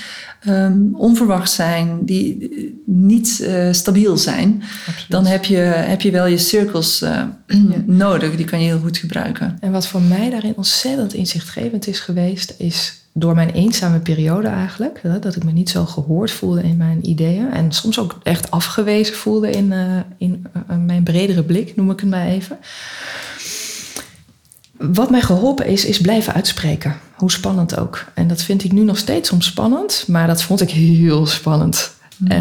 ehm, 0.46 0.78
onverwacht 0.92 1.50
zijn, 1.50 2.04
die 2.04 2.50
niet 2.86 3.40
eh, 3.40 3.72
stabiel 3.72 4.16
zijn, 4.16 4.62
dan 5.08 5.26
heb 5.26 5.44
je, 5.44 5.56
heb 5.56 6.00
je 6.00 6.10
wel 6.10 6.26
je 6.26 6.38
cirkels 6.38 7.02
eh, 7.02 7.22
nodig. 7.86 8.36
Die 8.36 8.46
kan 8.46 8.60
je 8.60 8.66
heel 8.66 8.78
goed 8.78 8.98
gebruiken. 8.98 9.56
En 9.60 9.72
wat 9.72 9.86
voor 9.86 10.02
mij 10.02 10.30
daarin 10.30 10.56
ontzettend 10.56 11.14
inzichtgevend 11.14 11.86
is 11.86 12.00
geweest, 12.00 12.54
is 12.58 13.04
door 13.12 13.34
mijn 13.34 13.50
eenzame 13.50 13.98
periode 13.98 14.48
eigenlijk. 14.48 15.00
Dat 15.20 15.36
ik 15.36 15.44
me 15.44 15.52
niet 15.52 15.70
zo 15.70 15.84
gehoord 15.84 16.30
voelde 16.30 16.62
in 16.62 16.76
mijn 16.76 17.08
ideeën. 17.08 17.50
En 17.52 17.72
soms 17.72 17.98
ook 17.98 18.18
echt 18.22 18.50
afgewezen 18.50 19.14
voelde 19.14 19.50
in, 19.50 19.72
eh, 19.72 19.98
in 20.18 20.46
mijn 20.86 21.02
bredere 21.02 21.42
blik, 21.42 21.76
noem 21.76 21.90
ik 21.90 22.00
het 22.00 22.10
maar 22.10 22.26
even. 22.26 22.58
Wat 24.78 25.10
mij 25.10 25.20
geholpen 25.20 25.66
is, 25.66 25.84
is 25.84 26.00
blijven 26.00 26.34
uitspreken. 26.34 26.96
Hoe 27.14 27.30
spannend 27.30 27.78
ook. 27.78 28.04
En 28.14 28.28
dat 28.28 28.42
vind 28.42 28.64
ik 28.64 28.72
nu 28.72 28.82
nog 28.82 28.98
steeds 28.98 29.28
soms 29.28 29.46
spannend, 29.46 30.04
maar 30.06 30.26
dat 30.26 30.42
vond 30.42 30.60
ik 30.60 30.70
heel 30.70 31.26
spannend. 31.26 31.94
Eh, 32.28 32.38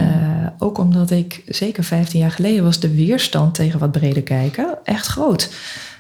ook 0.60 0.78
omdat 0.78 1.12
ik, 1.12 1.42
zeker 1.48 1.84
15 1.84 2.20
jaar 2.20 2.32
geleden, 2.32 2.64
was 2.64 2.80
de 2.80 2.96
weerstand 2.96 3.54
tegen 3.54 3.80
wat 3.80 3.92
breder 3.92 4.24
kijken 4.24 4.78
echt 4.84 5.08
groot. 5.08 5.54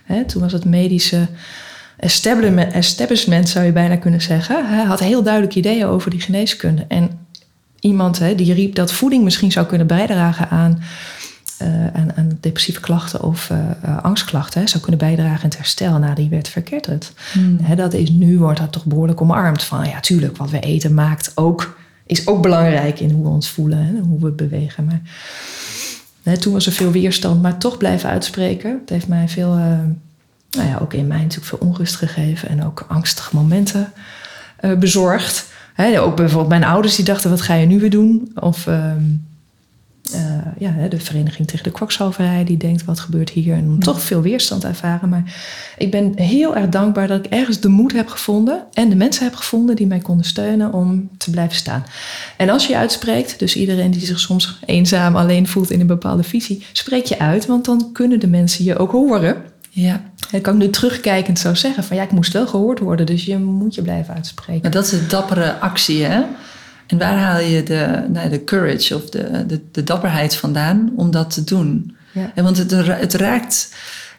Hè, 0.03 0.25
toen 0.25 0.41
was 0.41 0.51
het 0.51 0.65
medische 0.65 1.27
establishment, 1.97 2.73
establishment, 2.73 3.49
zou 3.49 3.65
je 3.65 3.71
bijna 3.71 3.95
kunnen 3.95 4.21
zeggen. 4.21 4.85
Had 4.87 4.99
heel 4.99 5.23
duidelijk 5.23 5.55
ideeën 5.55 5.85
over 5.85 6.11
die 6.11 6.21
geneeskunde. 6.21 6.85
En 6.87 7.19
iemand 7.79 8.19
hè, 8.19 8.35
die 8.35 8.53
riep 8.53 8.75
dat 8.75 8.91
voeding 8.91 9.23
misschien 9.23 9.51
zou 9.51 9.65
kunnen 9.65 9.87
bijdragen 9.87 10.49
aan, 10.49 10.83
eh, 11.57 11.87
aan, 11.87 12.15
aan 12.15 12.37
depressieve 12.39 12.79
klachten 12.79 13.21
of 13.21 13.49
eh, 13.49 13.57
eh, 13.81 14.03
angstklachten. 14.03 14.61
Hè, 14.61 14.67
zou 14.67 14.83
kunnen 14.83 14.99
bijdragen 14.99 15.43
aan 15.43 15.49
het 15.49 15.57
herstel. 15.57 15.99
Nou, 15.99 16.15
die 16.15 16.29
werd 16.29 16.47
verketterd. 16.47 17.13
Hè, 17.61 17.75
dat 17.75 17.93
is, 17.93 18.09
nu 18.09 18.37
wordt 18.37 18.59
dat 18.59 18.71
toch 18.71 18.85
behoorlijk 18.85 19.21
omarmd. 19.21 19.63
Van 19.63 19.87
ja, 19.87 19.99
tuurlijk, 19.99 20.37
wat 20.37 20.49
we 20.49 20.59
eten 20.59 20.93
maakt 20.93 21.31
ook, 21.35 21.77
is 22.05 22.27
ook 22.27 22.41
belangrijk 22.41 22.99
in 22.99 23.11
hoe 23.11 23.23
we 23.23 23.29
ons 23.29 23.49
voelen. 23.49 23.85
Hè, 23.85 23.99
hoe 23.99 24.19
we 24.19 24.31
bewegen. 24.31 24.85
Maar 24.85 25.01
hè, 26.23 26.37
toen 26.37 26.53
was 26.53 26.65
er 26.65 26.71
veel 26.71 26.91
weerstand, 26.91 27.41
maar 27.41 27.57
toch 27.57 27.77
blijven 27.77 28.09
uitspreken. 28.09 28.79
Het 28.79 28.89
heeft 28.89 29.07
mij 29.07 29.29
veel... 29.29 29.53
nou 30.49 30.67
ja, 30.67 30.77
ook 30.81 30.93
in 30.93 31.07
mij 31.07 31.21
natuurlijk 31.21 31.47
veel 31.47 31.67
onrust 31.67 31.95
gegeven 31.95 32.49
en 32.49 32.65
ook 32.65 32.85
angstige 32.87 33.35
momenten 33.35 33.91
bezorgd. 34.79 35.45
Hè, 35.73 36.01
ook 36.01 36.15
bijvoorbeeld 36.15 36.49
mijn 36.49 36.63
ouders 36.63 36.95
die 36.95 37.05
dachten, 37.05 37.29
wat 37.29 37.41
ga 37.41 37.53
je 37.53 37.65
nu 37.65 37.79
weer 37.79 37.89
doen? 37.89 38.31
Of 38.35 38.67
ehm, 38.67 39.03
eh, 40.13 40.21
ja, 40.57 40.87
de 40.89 40.99
vereniging 40.99 41.47
tegen 41.47 41.63
de 41.63 41.71
kwakzalverij 41.71 42.43
die 42.43 42.57
denkt, 42.57 42.85
wat 42.85 42.99
gebeurt 42.99 43.29
hier? 43.29 43.53
En 43.53 43.79
toch 43.79 44.01
veel 44.01 44.21
weerstand 44.21 44.63
ervaren. 44.63 45.09
Maar 45.09 45.33
ik 45.77 45.91
ben 45.91 46.11
heel 46.15 46.55
erg 46.55 46.69
dankbaar 46.69 47.07
dat 47.07 47.25
ik 47.25 47.31
ergens 47.31 47.59
de 47.59 47.67
moed 47.67 47.93
heb 47.93 48.07
gevonden 48.07 48.63
en 48.73 48.89
de 48.89 48.95
mensen 48.95 49.23
heb 49.23 49.35
gevonden 49.35 49.75
die 49.75 49.87
mij 49.87 49.99
konden 49.99 50.25
steunen 50.25 50.73
om 50.73 51.09
te 51.17 51.29
blijven 51.29 51.55
staan. 51.55 51.83
En 52.37 52.49
als 52.49 52.65
je 52.65 52.71
je 52.71 52.77
uitspreekt, 52.77 53.39
dus 53.39 53.55
iedereen 53.55 53.91
die 53.91 54.05
zich 54.05 54.19
soms 54.19 54.59
eenzaam 54.65 55.15
alleen 55.15 55.47
voelt 55.47 55.71
in 55.71 55.79
een 55.79 55.87
bepaalde 55.87 56.23
visie, 56.23 56.65
spreek 56.71 57.05
je 57.05 57.19
uit, 57.19 57.45
want 57.45 57.65
dan 57.65 57.89
kunnen 57.93 58.19
de 58.19 58.27
mensen 58.27 58.65
je 58.65 58.77
ook 58.77 58.91
horen. 58.91 59.43
Ja, 59.69 60.01
Ik 60.31 60.41
kan 60.41 60.57
nu 60.57 60.69
terugkijkend 60.69 61.39
zo 61.39 61.53
zeggen 61.53 61.83
van 61.83 61.97
ja, 61.97 62.03
ik 62.03 62.11
moest 62.11 62.33
wel 62.33 62.47
gehoord 62.47 62.79
worden, 62.79 63.05
dus 63.05 63.25
je 63.25 63.37
moet 63.37 63.75
je 63.75 63.81
blijven 63.81 64.13
uitspreken. 64.13 64.61
maar 64.61 64.71
dat 64.71 64.85
is 64.85 64.91
een 64.91 65.07
dappere 65.07 65.59
actie, 65.59 66.03
hè? 66.03 66.23
En 66.87 66.97
waar 66.97 67.17
haal 67.17 67.39
je 67.39 67.63
de, 67.63 68.05
nou, 68.09 68.29
de 68.29 68.43
courage 68.43 68.95
of 68.95 69.09
de, 69.09 69.45
de, 69.47 69.61
de 69.71 69.83
dapperheid 69.83 70.35
vandaan 70.35 70.91
om 70.95 71.11
dat 71.11 71.33
te 71.33 71.43
doen? 71.43 71.95
Ja. 72.11 72.31
En 72.35 72.43
want 72.43 72.57
het, 72.57 72.71
het 72.71 73.13
raakt 73.13 73.69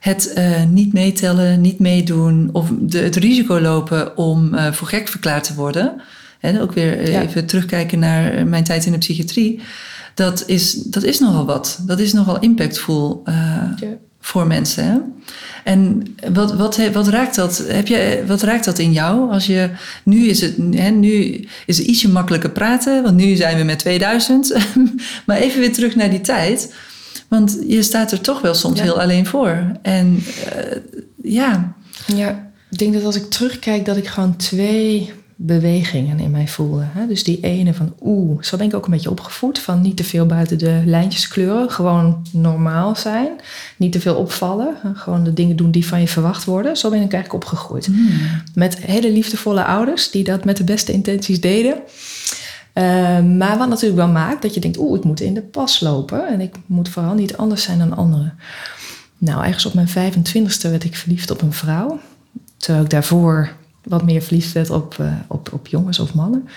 het 0.00 0.32
eh, 0.32 0.64
niet 0.64 0.92
meetellen, 0.92 1.60
niet 1.60 1.78
meedoen 1.78 2.48
of 2.52 2.70
de, 2.80 2.98
het 2.98 3.16
risico 3.16 3.60
lopen 3.60 4.16
om 4.16 4.54
eh, 4.54 4.72
voor 4.72 4.88
gek 4.88 5.08
verklaard 5.08 5.44
te 5.44 5.54
worden. 5.54 6.00
En 6.40 6.60
ook 6.60 6.72
weer 6.72 6.98
eh, 6.98 7.12
Ja. 7.12 7.22
even 7.22 7.46
terugkijken 7.46 7.98
naar 7.98 8.46
mijn 8.46 8.64
tijd 8.64 8.86
in 8.86 8.92
de 8.92 8.98
psychiatrie. 8.98 9.60
Dat 10.14 10.42
is, 10.46 10.72
dat 10.72 11.02
is 11.02 11.18
nogal 11.20 11.44
wat. 11.46 11.78
Dat 11.86 11.98
is 11.98 12.12
nogal 12.12 12.38
impactvol 12.40 13.22
uh, 13.24 13.34
ja. 13.76 13.86
Voor 14.26 14.46
mensen. 14.46 14.84
Hè? 14.84 14.98
En 15.64 16.02
wat, 16.32 16.54
wat, 16.54 16.90
wat, 16.92 17.08
raakt 17.08 17.34
dat? 17.34 17.64
Heb 17.68 17.86
je, 17.86 18.24
wat 18.26 18.42
raakt 18.42 18.64
dat 18.64 18.78
in 18.78 18.92
jou? 18.92 19.30
Als 19.30 19.46
je, 19.46 19.70
nu, 20.02 20.26
is 20.28 20.40
het, 20.40 20.56
hè, 20.70 20.90
nu 20.90 21.44
is 21.66 21.78
het 21.78 21.86
ietsje 21.86 22.08
makkelijker 22.08 22.50
praten, 22.50 23.02
want 23.02 23.16
nu 23.16 23.36
zijn 23.36 23.56
we 23.56 23.62
met 23.62 23.78
2000. 23.78 24.56
maar 25.26 25.36
even 25.36 25.60
weer 25.60 25.72
terug 25.72 25.94
naar 25.94 26.10
die 26.10 26.20
tijd. 26.20 26.74
Want 27.28 27.58
je 27.66 27.82
staat 27.82 28.12
er 28.12 28.20
toch 28.20 28.40
wel 28.40 28.54
soms 28.54 28.80
heel 28.80 29.00
alleen 29.00 29.26
voor. 29.26 29.72
En 29.82 30.22
uh, 30.56 30.76
ja. 31.22 31.74
Ja, 32.06 32.50
ik 32.70 32.78
denk 32.78 32.92
dat 32.92 33.04
als 33.04 33.16
ik 33.16 33.30
terugkijk, 33.30 33.84
dat 33.84 33.96
ik 33.96 34.06
gewoon 34.06 34.36
twee 34.36 35.12
bewegingen 35.36 36.18
in 36.18 36.30
mij 36.30 36.48
voelde. 36.48 36.84
Dus 37.08 37.24
die 37.24 37.40
ene 37.40 37.74
van 37.74 37.94
oeh, 38.02 38.42
zo 38.42 38.56
ben 38.56 38.66
ik 38.66 38.74
ook 38.74 38.84
een 38.84 38.90
beetje 38.90 39.10
opgevoed. 39.10 39.58
Van 39.58 39.82
niet 39.82 39.96
te 39.96 40.04
veel 40.04 40.26
buiten 40.26 40.58
de 40.58 40.82
lijntjes 40.84 41.28
kleuren. 41.28 41.70
Gewoon 41.70 42.26
normaal 42.32 42.96
zijn. 42.96 43.28
Niet 43.76 43.92
te 43.92 44.00
veel 44.00 44.14
opvallen. 44.14 44.74
Gewoon 44.94 45.24
de 45.24 45.32
dingen 45.32 45.56
doen 45.56 45.70
die 45.70 45.86
van 45.86 46.00
je 46.00 46.08
verwacht 46.08 46.44
worden. 46.44 46.76
Zo 46.76 46.90
ben 46.90 47.02
ik 47.02 47.12
eigenlijk 47.12 47.44
opgegroeid. 47.44 47.86
Hmm. 47.86 48.10
Met 48.54 48.76
hele 48.76 49.12
liefdevolle 49.12 49.64
ouders 49.64 50.10
die 50.10 50.24
dat 50.24 50.44
met 50.44 50.56
de 50.56 50.64
beste 50.64 50.92
intenties 50.92 51.40
deden. 51.40 51.74
Uh, 51.74 52.84
maar 53.20 53.58
wat 53.58 53.68
natuurlijk 53.68 54.00
wel 54.00 54.08
maakt 54.08 54.42
dat 54.42 54.54
je 54.54 54.60
denkt, 54.60 54.78
oeh, 54.78 54.98
ik 54.98 55.04
moet 55.04 55.20
in 55.20 55.34
de 55.34 55.42
pas 55.42 55.80
lopen. 55.80 56.28
En 56.28 56.40
ik 56.40 56.54
moet 56.66 56.88
vooral 56.88 57.14
niet 57.14 57.36
anders 57.36 57.62
zijn 57.62 57.78
dan 57.78 57.96
anderen. 57.96 58.38
Nou, 59.18 59.44
ergens 59.44 59.66
op 59.66 59.74
mijn 59.74 59.88
25ste 59.88 60.70
werd 60.70 60.84
ik 60.84 60.96
verliefd 60.96 61.30
op 61.30 61.42
een 61.42 61.52
vrouw. 61.52 62.00
Terwijl 62.56 62.84
ik 62.84 62.90
daarvoor 62.90 63.50
wat 63.88 64.04
meer 64.04 64.22
verliefd 64.22 64.52
werd 64.52 64.70
op, 64.70 64.96
uh, 65.00 65.12
op, 65.26 65.52
op 65.52 65.66
jongens 65.66 65.98
of 65.98 66.14
mannen. 66.14 66.48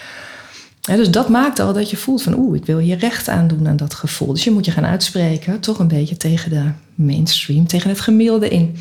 dus 0.82 1.12
dat 1.12 1.30
maakt 1.30 1.60
al 1.60 1.74
dat 1.74 1.90
je 1.90 1.98
voelt 1.98 2.22
van 2.22 2.38
oeh, 2.38 2.56
ik 2.56 2.66
wil 2.66 2.78
hier 2.78 2.98
recht 2.98 3.30
aan 3.30 3.48
doen 3.48 3.68
aan 3.68 3.78
dat 3.78 3.94
gevoel. 3.94 4.34
Dus 4.34 4.44
je 4.44 4.52
moet 4.52 4.66
je 4.66 4.72
gaan 4.72 4.86
uitspreken, 4.86 5.60
toch 5.60 5.80
een 5.80 5.88
beetje 5.88 6.18
tegen 6.18 6.50
de 6.50 6.72
mainstream, 6.96 7.68
tegen 7.68 7.90
het 7.90 8.00
gemiddelde 8.00 8.50
in. 8.50 8.78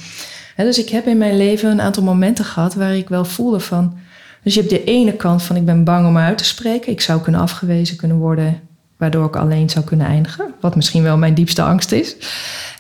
dus 0.57 0.79
ik 0.79 0.89
heb 0.89 1.07
in 1.07 1.19
mijn 1.19 1.37
leven 1.37 1.71
een 1.71 1.81
aantal 1.81 2.03
momenten 2.03 2.45
gehad 2.45 2.75
waar 2.75 2.97
ik 2.97 3.09
wel 3.09 3.25
voelde 3.25 3.61
van. 3.61 3.99
Dus 4.43 4.55
je 4.55 4.61
hebt 4.61 4.73
de 4.73 4.85
ene 4.85 5.13
kant 5.13 5.43
van 5.43 5.57
ik 5.57 5.65
ben 5.65 5.85
bang 5.85 6.07
om 6.07 6.17
uit 6.17 6.39
te 6.39 6.45
spreken. 6.45 6.93
Ik 6.93 7.01
zou 7.01 7.21
kunnen 7.21 7.41
afgewezen 7.41 7.97
kunnen 7.97 8.17
worden, 8.17 8.61
waardoor 8.97 9.27
ik 9.27 9.37
alleen 9.37 9.71
zou 9.71 9.85
kunnen 9.85 10.07
eindigen. 10.07 10.55
Wat 10.61 10.77
misschien 10.77 11.03
wel 11.03 11.17
mijn 11.17 11.35
diepste 11.35 11.63
angst 11.63 11.93
is. 11.93 12.17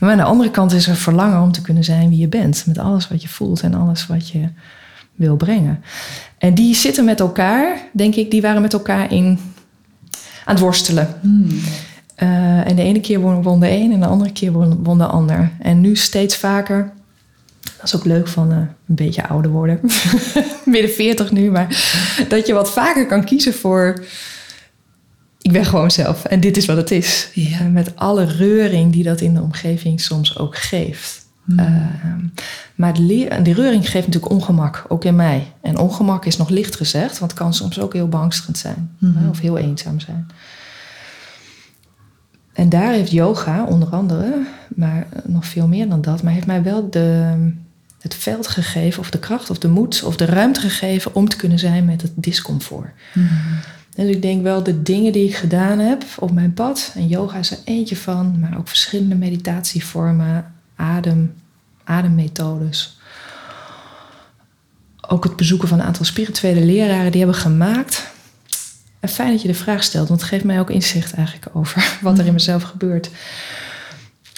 Maar 0.00 0.10
aan 0.10 0.16
de 0.16 0.22
andere 0.22 0.50
kant 0.50 0.72
is 0.72 0.86
er 0.86 0.96
verlangen 0.96 1.42
om 1.42 1.52
te 1.52 1.62
kunnen 1.62 1.84
zijn 1.84 2.08
wie 2.08 2.18
je 2.18 2.28
bent. 2.28 2.64
Met 2.66 2.78
alles 2.78 3.08
wat 3.08 3.22
je 3.22 3.28
voelt 3.28 3.60
en 3.60 3.74
alles 3.74 4.06
wat 4.06 4.28
je 4.28 4.48
wil 5.18 5.36
brengen. 5.36 5.82
En 6.38 6.54
die 6.54 6.74
zitten 6.74 7.04
met 7.04 7.20
elkaar, 7.20 7.78
denk 7.92 8.14
ik, 8.14 8.30
die 8.30 8.40
waren 8.40 8.62
met 8.62 8.72
elkaar 8.72 9.12
in 9.12 9.38
aan 10.44 10.54
het 10.54 10.58
worstelen. 10.58 11.14
Hmm. 11.20 11.46
Uh, 12.22 12.66
en 12.68 12.76
de 12.76 12.82
ene 12.82 13.00
keer 13.00 13.20
won, 13.20 13.60
de 13.60 13.70
een 13.70 13.92
en 13.92 14.00
de 14.00 14.06
andere 14.06 14.32
keer 14.32 14.52
won, 14.52 14.98
de 14.98 15.06
ander. 15.06 15.50
En 15.58 15.80
nu 15.80 15.96
steeds 15.96 16.36
vaker, 16.36 16.92
dat 17.60 17.84
is 17.84 17.96
ook 17.96 18.04
leuk 18.04 18.28
van 18.28 18.52
uh, 18.52 18.56
een 18.56 18.94
beetje 18.94 19.28
ouder 19.28 19.50
worden, 19.50 19.80
midden 20.64 20.90
40 20.90 21.32
nu, 21.32 21.50
maar 21.50 21.66
dat 22.28 22.46
je 22.46 22.52
wat 22.52 22.70
vaker 22.70 23.06
kan 23.06 23.24
kiezen 23.24 23.54
voor. 23.54 24.04
Ik 25.40 25.52
ben 25.52 25.64
gewoon 25.64 25.90
zelf 25.90 26.24
en 26.24 26.40
dit 26.40 26.56
is 26.56 26.66
wat 26.66 26.76
het 26.76 26.90
is. 26.90 27.30
Ja. 27.32 27.62
Met 27.62 27.96
alle 27.96 28.24
reuring 28.24 28.92
die 28.92 29.04
dat 29.04 29.20
in 29.20 29.34
de 29.34 29.42
omgeving 29.42 30.00
soms 30.00 30.38
ook 30.38 30.56
geeft. 30.56 31.27
Hmm. 31.48 31.58
Ehm, 31.58 32.26
maar 32.74 32.94
die 32.94 33.28
reuring 33.54 33.90
geeft 33.90 34.06
natuurlijk 34.06 34.32
ongemak, 34.32 34.84
ook 34.88 35.04
in 35.04 35.16
mij. 35.16 35.52
En 35.60 35.78
ongemak 35.78 36.24
is 36.24 36.36
nog 36.36 36.48
licht 36.48 36.76
gezegd, 36.76 37.18
want 37.18 37.30
het 37.30 37.40
kan 37.40 37.54
soms 37.54 37.80
ook 37.80 37.92
heel 37.92 38.08
beangstigend 38.08 38.58
zijn. 38.58 38.90
Hmm. 38.98 39.28
Of 39.28 39.40
heel 39.40 39.58
eenzaam 39.58 40.00
zijn. 40.00 40.26
En 42.52 42.68
daar 42.68 42.92
heeft 42.92 43.10
yoga 43.10 43.64
onder 43.64 43.88
andere, 43.88 44.46
maar 44.74 45.06
nog 45.24 45.46
veel 45.46 45.68
meer 45.68 45.88
dan 45.88 46.00
dat, 46.00 46.22
maar 46.22 46.32
heeft 46.32 46.46
mij 46.46 46.62
wel 46.62 46.90
de, 46.90 47.34
het 48.00 48.14
veld 48.14 48.46
gegeven, 48.46 49.00
of 49.00 49.10
de 49.10 49.18
kracht, 49.18 49.50
of 49.50 49.58
de 49.58 49.68
moed, 49.68 50.02
of 50.02 50.16
de 50.16 50.24
ruimte 50.24 50.60
gegeven 50.60 51.14
om 51.14 51.28
te 51.28 51.36
kunnen 51.36 51.58
zijn 51.58 51.84
met 51.84 52.02
het 52.02 52.12
discomfort. 52.14 52.90
Mm. 53.14 53.28
Dus 53.94 54.08
ik 54.08 54.22
denk 54.22 54.42
wel 54.42 54.62
de 54.62 54.82
dingen 54.82 55.12
die 55.12 55.28
ik 55.28 55.36
gedaan 55.36 55.78
heb 55.78 56.04
op 56.18 56.32
mijn 56.32 56.54
pad, 56.54 56.92
en 56.94 57.08
yoga 57.08 57.38
is 57.38 57.50
er 57.50 57.58
eentje 57.64 57.96
van, 57.96 58.38
maar 58.40 58.58
ook 58.58 58.68
verschillende 58.68 59.14
meditatievormen, 59.14 60.52
adem, 60.78 61.34
ademmethodes. 61.84 62.98
Ook 65.08 65.24
het 65.24 65.36
bezoeken 65.36 65.68
van 65.68 65.78
een 65.78 65.86
aantal 65.86 66.04
spirituele 66.04 66.64
leraren 66.64 67.10
die 67.10 67.20
hebben 67.20 67.40
gemaakt. 67.40 68.10
En 69.00 69.08
fijn 69.08 69.30
dat 69.30 69.42
je 69.42 69.48
de 69.48 69.54
vraag 69.54 69.82
stelt, 69.82 70.08
want 70.08 70.20
het 70.20 70.28
geeft 70.28 70.44
mij 70.44 70.60
ook 70.60 70.70
inzicht 70.70 71.14
eigenlijk 71.14 71.56
over 71.56 71.92
wat 72.02 72.18
er 72.18 72.26
in 72.26 72.32
mezelf 72.32 72.62
gebeurt. 72.62 73.10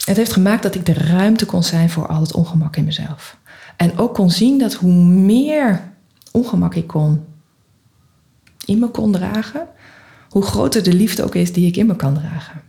Het 0.05 0.17
heeft 0.17 0.33
gemaakt 0.33 0.63
dat 0.63 0.75
ik 0.75 0.87
de 0.87 0.93
ruimte 0.93 1.47
kon 1.47 1.63
zijn 1.63 1.91
voor 1.91 2.07
al 2.07 2.21
het 2.21 2.33
ongemak 2.33 2.77
in 2.77 2.85
mezelf. 2.85 3.37
En 3.77 3.99
ook 3.99 4.15
kon 4.15 4.31
zien 4.31 4.59
dat 4.59 4.75
hoe 4.75 4.93
meer 5.05 5.83
ongemak 6.31 6.75
ik 6.75 6.87
kon 6.87 7.25
in 8.65 8.79
me 8.79 8.89
kon 8.89 9.13
dragen, 9.13 9.67
hoe 10.29 10.43
groter 10.43 10.83
de 10.83 10.93
liefde 10.93 11.25
ook 11.25 11.35
is 11.35 11.53
die 11.53 11.67
ik 11.67 11.77
in 11.77 11.87
me 11.87 11.97
kan 11.97 12.15
dragen. 12.15 12.63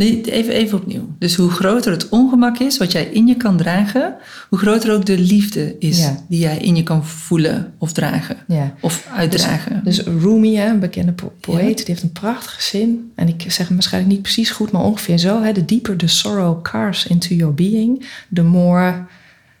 Nee, 0.00 0.20
even, 0.30 0.54
even 0.54 0.78
opnieuw. 0.78 1.08
Dus 1.18 1.34
hoe 1.34 1.50
groter 1.50 1.92
het 1.92 2.08
ongemak 2.08 2.58
is 2.58 2.78
wat 2.78 2.92
jij 2.92 3.04
in 3.04 3.26
je 3.26 3.36
kan 3.36 3.56
dragen, 3.56 4.14
hoe 4.48 4.58
groter 4.58 4.92
ook 4.92 5.06
de 5.06 5.18
liefde 5.18 5.76
is 5.78 6.08
die 6.28 6.40
jij 6.40 6.58
in 6.58 6.76
je 6.76 6.82
kan 6.82 7.06
voelen 7.06 7.72
of 7.78 7.92
dragen. 7.92 8.36
Ja. 8.46 8.74
Of 8.80 9.08
uitdragen. 9.14 9.80
Dus, 9.84 9.96
dus 9.96 10.06
Rumi, 10.06 10.60
een 10.60 10.78
bekende 10.78 11.14
poëet, 11.40 11.76
die 11.76 11.86
heeft 11.86 12.02
een 12.02 12.12
prachtige 12.12 12.62
zin. 12.62 13.12
En 13.14 13.28
ik 13.28 13.44
zeg 13.48 13.66
hem 13.66 13.76
waarschijnlijk 13.76 14.12
niet 14.12 14.22
precies 14.22 14.50
goed, 14.50 14.70
maar 14.70 14.82
ongeveer 14.82 15.18
zo. 15.18 15.42
Hè, 15.42 15.52
the 15.52 15.64
deeper 15.64 15.96
the 15.96 16.06
sorrow 16.06 16.62
cars 16.62 17.06
into 17.06 17.34
your 17.34 17.54
being, 17.54 18.06
the 18.34 18.42
more 18.42 19.04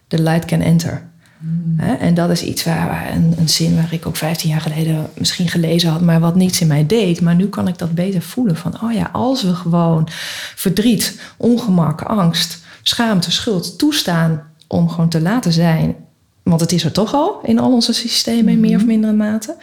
the 0.08 0.22
light 0.22 0.44
can 0.44 0.60
enter. 0.60 1.09
En 1.98 2.14
dat 2.14 2.30
is 2.30 2.42
iets 2.42 2.64
waar, 2.64 3.12
een, 3.14 3.34
een, 3.38 3.48
zin 3.48 3.76
waar 3.76 3.92
ik 3.92 4.06
ook 4.06 4.16
15 4.16 4.50
jaar 4.50 4.60
geleden 4.60 5.10
misschien 5.18 5.48
gelezen 5.48 5.90
had, 5.90 6.00
maar 6.00 6.20
wat 6.20 6.34
niets 6.34 6.60
in 6.60 6.66
mij 6.66 6.86
deed. 6.86 7.20
Maar 7.20 7.34
nu 7.34 7.48
kan 7.48 7.68
ik 7.68 7.78
dat 7.78 7.94
beter 7.94 8.22
voelen 8.22 8.56
van, 8.56 8.82
oh 8.82 8.92
ja, 8.92 9.10
als 9.12 9.42
we 9.42 9.54
gewoon 9.54 10.08
verdriet, 10.54 11.20
ongemak, 11.36 12.02
angst, 12.02 12.62
schaamte, 12.82 13.30
schuld 13.30 13.78
toestaan 13.78 14.42
om 14.66 14.88
gewoon 14.88 15.08
te 15.08 15.20
laten 15.20 15.52
zijn, 15.52 15.94
want 16.42 16.60
het 16.60 16.72
is 16.72 16.84
er 16.84 16.92
toch 16.92 17.14
al 17.14 17.40
in 17.42 17.58
al 17.58 17.72
onze 17.72 17.92
systemen 17.92 18.52
in 18.52 18.60
meer 18.60 18.76
of 18.76 18.82
mhm. 18.82 18.90
mindere 18.90 19.12
mate. 19.12 19.56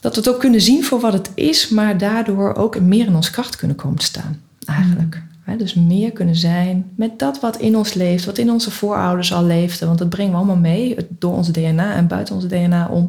Dat 0.00 0.14
we 0.14 0.20
het 0.20 0.28
ook 0.28 0.40
kunnen 0.40 0.60
zien 0.60 0.84
voor 0.84 1.00
wat 1.00 1.12
het 1.12 1.30
is, 1.34 1.68
maar 1.68 1.98
daardoor 1.98 2.54
ook 2.54 2.80
meer 2.80 3.06
in 3.06 3.14
onze 3.14 3.30
kracht 3.30 3.56
kunnen 3.56 3.76
komen 3.76 3.98
te 3.98 4.04
staan, 4.04 4.40
eigenlijk. 4.66 5.14
Mhm 5.14 5.31
dus 5.44 5.74
meer 5.74 6.12
kunnen 6.12 6.36
zijn 6.36 6.90
met 6.96 7.18
dat 7.18 7.40
wat 7.40 7.56
in 7.56 7.76
ons 7.76 7.94
leeft, 7.94 8.24
wat 8.24 8.38
in 8.38 8.50
onze 8.50 8.70
voorouders 8.70 9.32
al 9.32 9.44
leefde. 9.44 9.86
Want 9.86 9.98
dat 9.98 10.08
brengen 10.08 10.30
we 10.30 10.36
allemaal 10.36 10.56
mee. 10.56 10.96
Door 11.08 11.34
ons 11.34 11.48
DNA 11.48 11.94
en 11.94 12.06
buiten 12.06 12.34
ons 12.34 12.46
DNA 12.46 12.88
om 12.88 13.08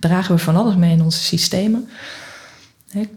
dragen 0.00 0.34
we 0.34 0.40
van 0.40 0.56
alles 0.56 0.74
mee 0.74 0.92
in 0.92 1.02
onze 1.02 1.18
systemen. 1.18 1.88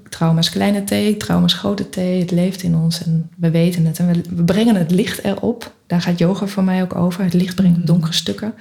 Trauma's 0.09 0.49
kleine 0.49 0.83
t, 0.83 1.19
trauma's 1.19 1.53
grote 1.53 1.89
t, 1.89 1.95
het 1.95 2.31
leeft 2.31 2.63
in 2.63 2.75
ons 2.75 3.03
en 3.03 3.29
we 3.37 3.51
weten 3.51 3.85
het. 3.85 3.99
En 3.99 4.07
we, 4.07 4.21
we 4.35 4.43
brengen 4.43 4.75
het 4.75 4.91
licht 4.91 5.23
erop. 5.23 5.73
Daar 5.87 6.01
gaat 6.01 6.19
yoga 6.19 6.47
voor 6.47 6.63
mij 6.63 6.81
ook 6.81 6.95
over. 6.95 7.23
Het 7.23 7.33
licht 7.33 7.55
brengt 7.55 7.77
mm. 7.77 7.85
donkere 7.85 8.13
stukken. 8.13 8.53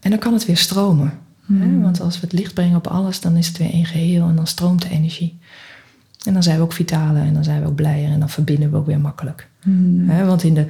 En 0.00 0.10
dan 0.10 0.18
kan 0.18 0.32
het 0.32 0.46
weer 0.46 0.56
stromen. 0.56 1.18
Mm. 1.46 1.82
want 1.82 2.00
als 2.00 2.20
we 2.20 2.26
het 2.26 2.38
licht 2.38 2.54
brengen 2.54 2.76
op 2.76 2.86
alles, 2.86 3.20
dan 3.20 3.36
is 3.36 3.46
het 3.46 3.58
weer 3.58 3.70
één 3.70 3.86
geheel 3.86 4.28
en 4.28 4.36
dan 4.36 4.46
stroomt 4.46 4.82
de 4.82 4.88
energie. 4.88 5.38
En 6.24 6.32
dan 6.32 6.42
zijn 6.42 6.56
we 6.56 6.62
ook 6.62 6.72
vitaler 6.72 7.22
en 7.22 7.34
dan 7.34 7.44
zijn 7.44 7.60
we 7.60 7.66
ook 7.66 7.74
blijer 7.74 8.10
en 8.10 8.18
dan 8.18 8.30
verbinden 8.30 8.70
we 8.70 8.76
ook 8.76 8.86
weer 8.86 9.00
makkelijk. 9.00 9.48
Hmm. 9.62 10.26
want 10.26 10.42
in 10.42 10.54
de, 10.54 10.66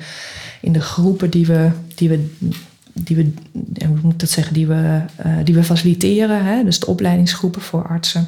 in 0.61 0.73
de 0.73 0.81
groepen 0.81 1.31
die 1.31 1.47
we, 1.47 1.71
die 1.95 2.09
we, 2.09 2.29
die 2.93 3.17
we 3.17 3.33
hoe 3.87 3.99
moet 4.03 4.13
ik 4.13 4.19
dat 4.19 4.31
zeggen, 4.31 4.55
die 4.55 4.67
we, 4.67 5.01
uh, 5.27 5.37
die 5.45 5.55
we 5.55 5.65
faciliteren, 5.65 6.65
dus 6.65 6.81
de 6.81 6.87
opleidingsgroepen 6.87 7.63
voor 7.63 7.89
artsen 7.89 8.27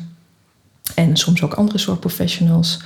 en 0.95 1.17
soms 1.17 1.43
ook 1.43 1.55
andere 1.55 1.79
soort 1.79 2.01
professionals. 2.01 2.81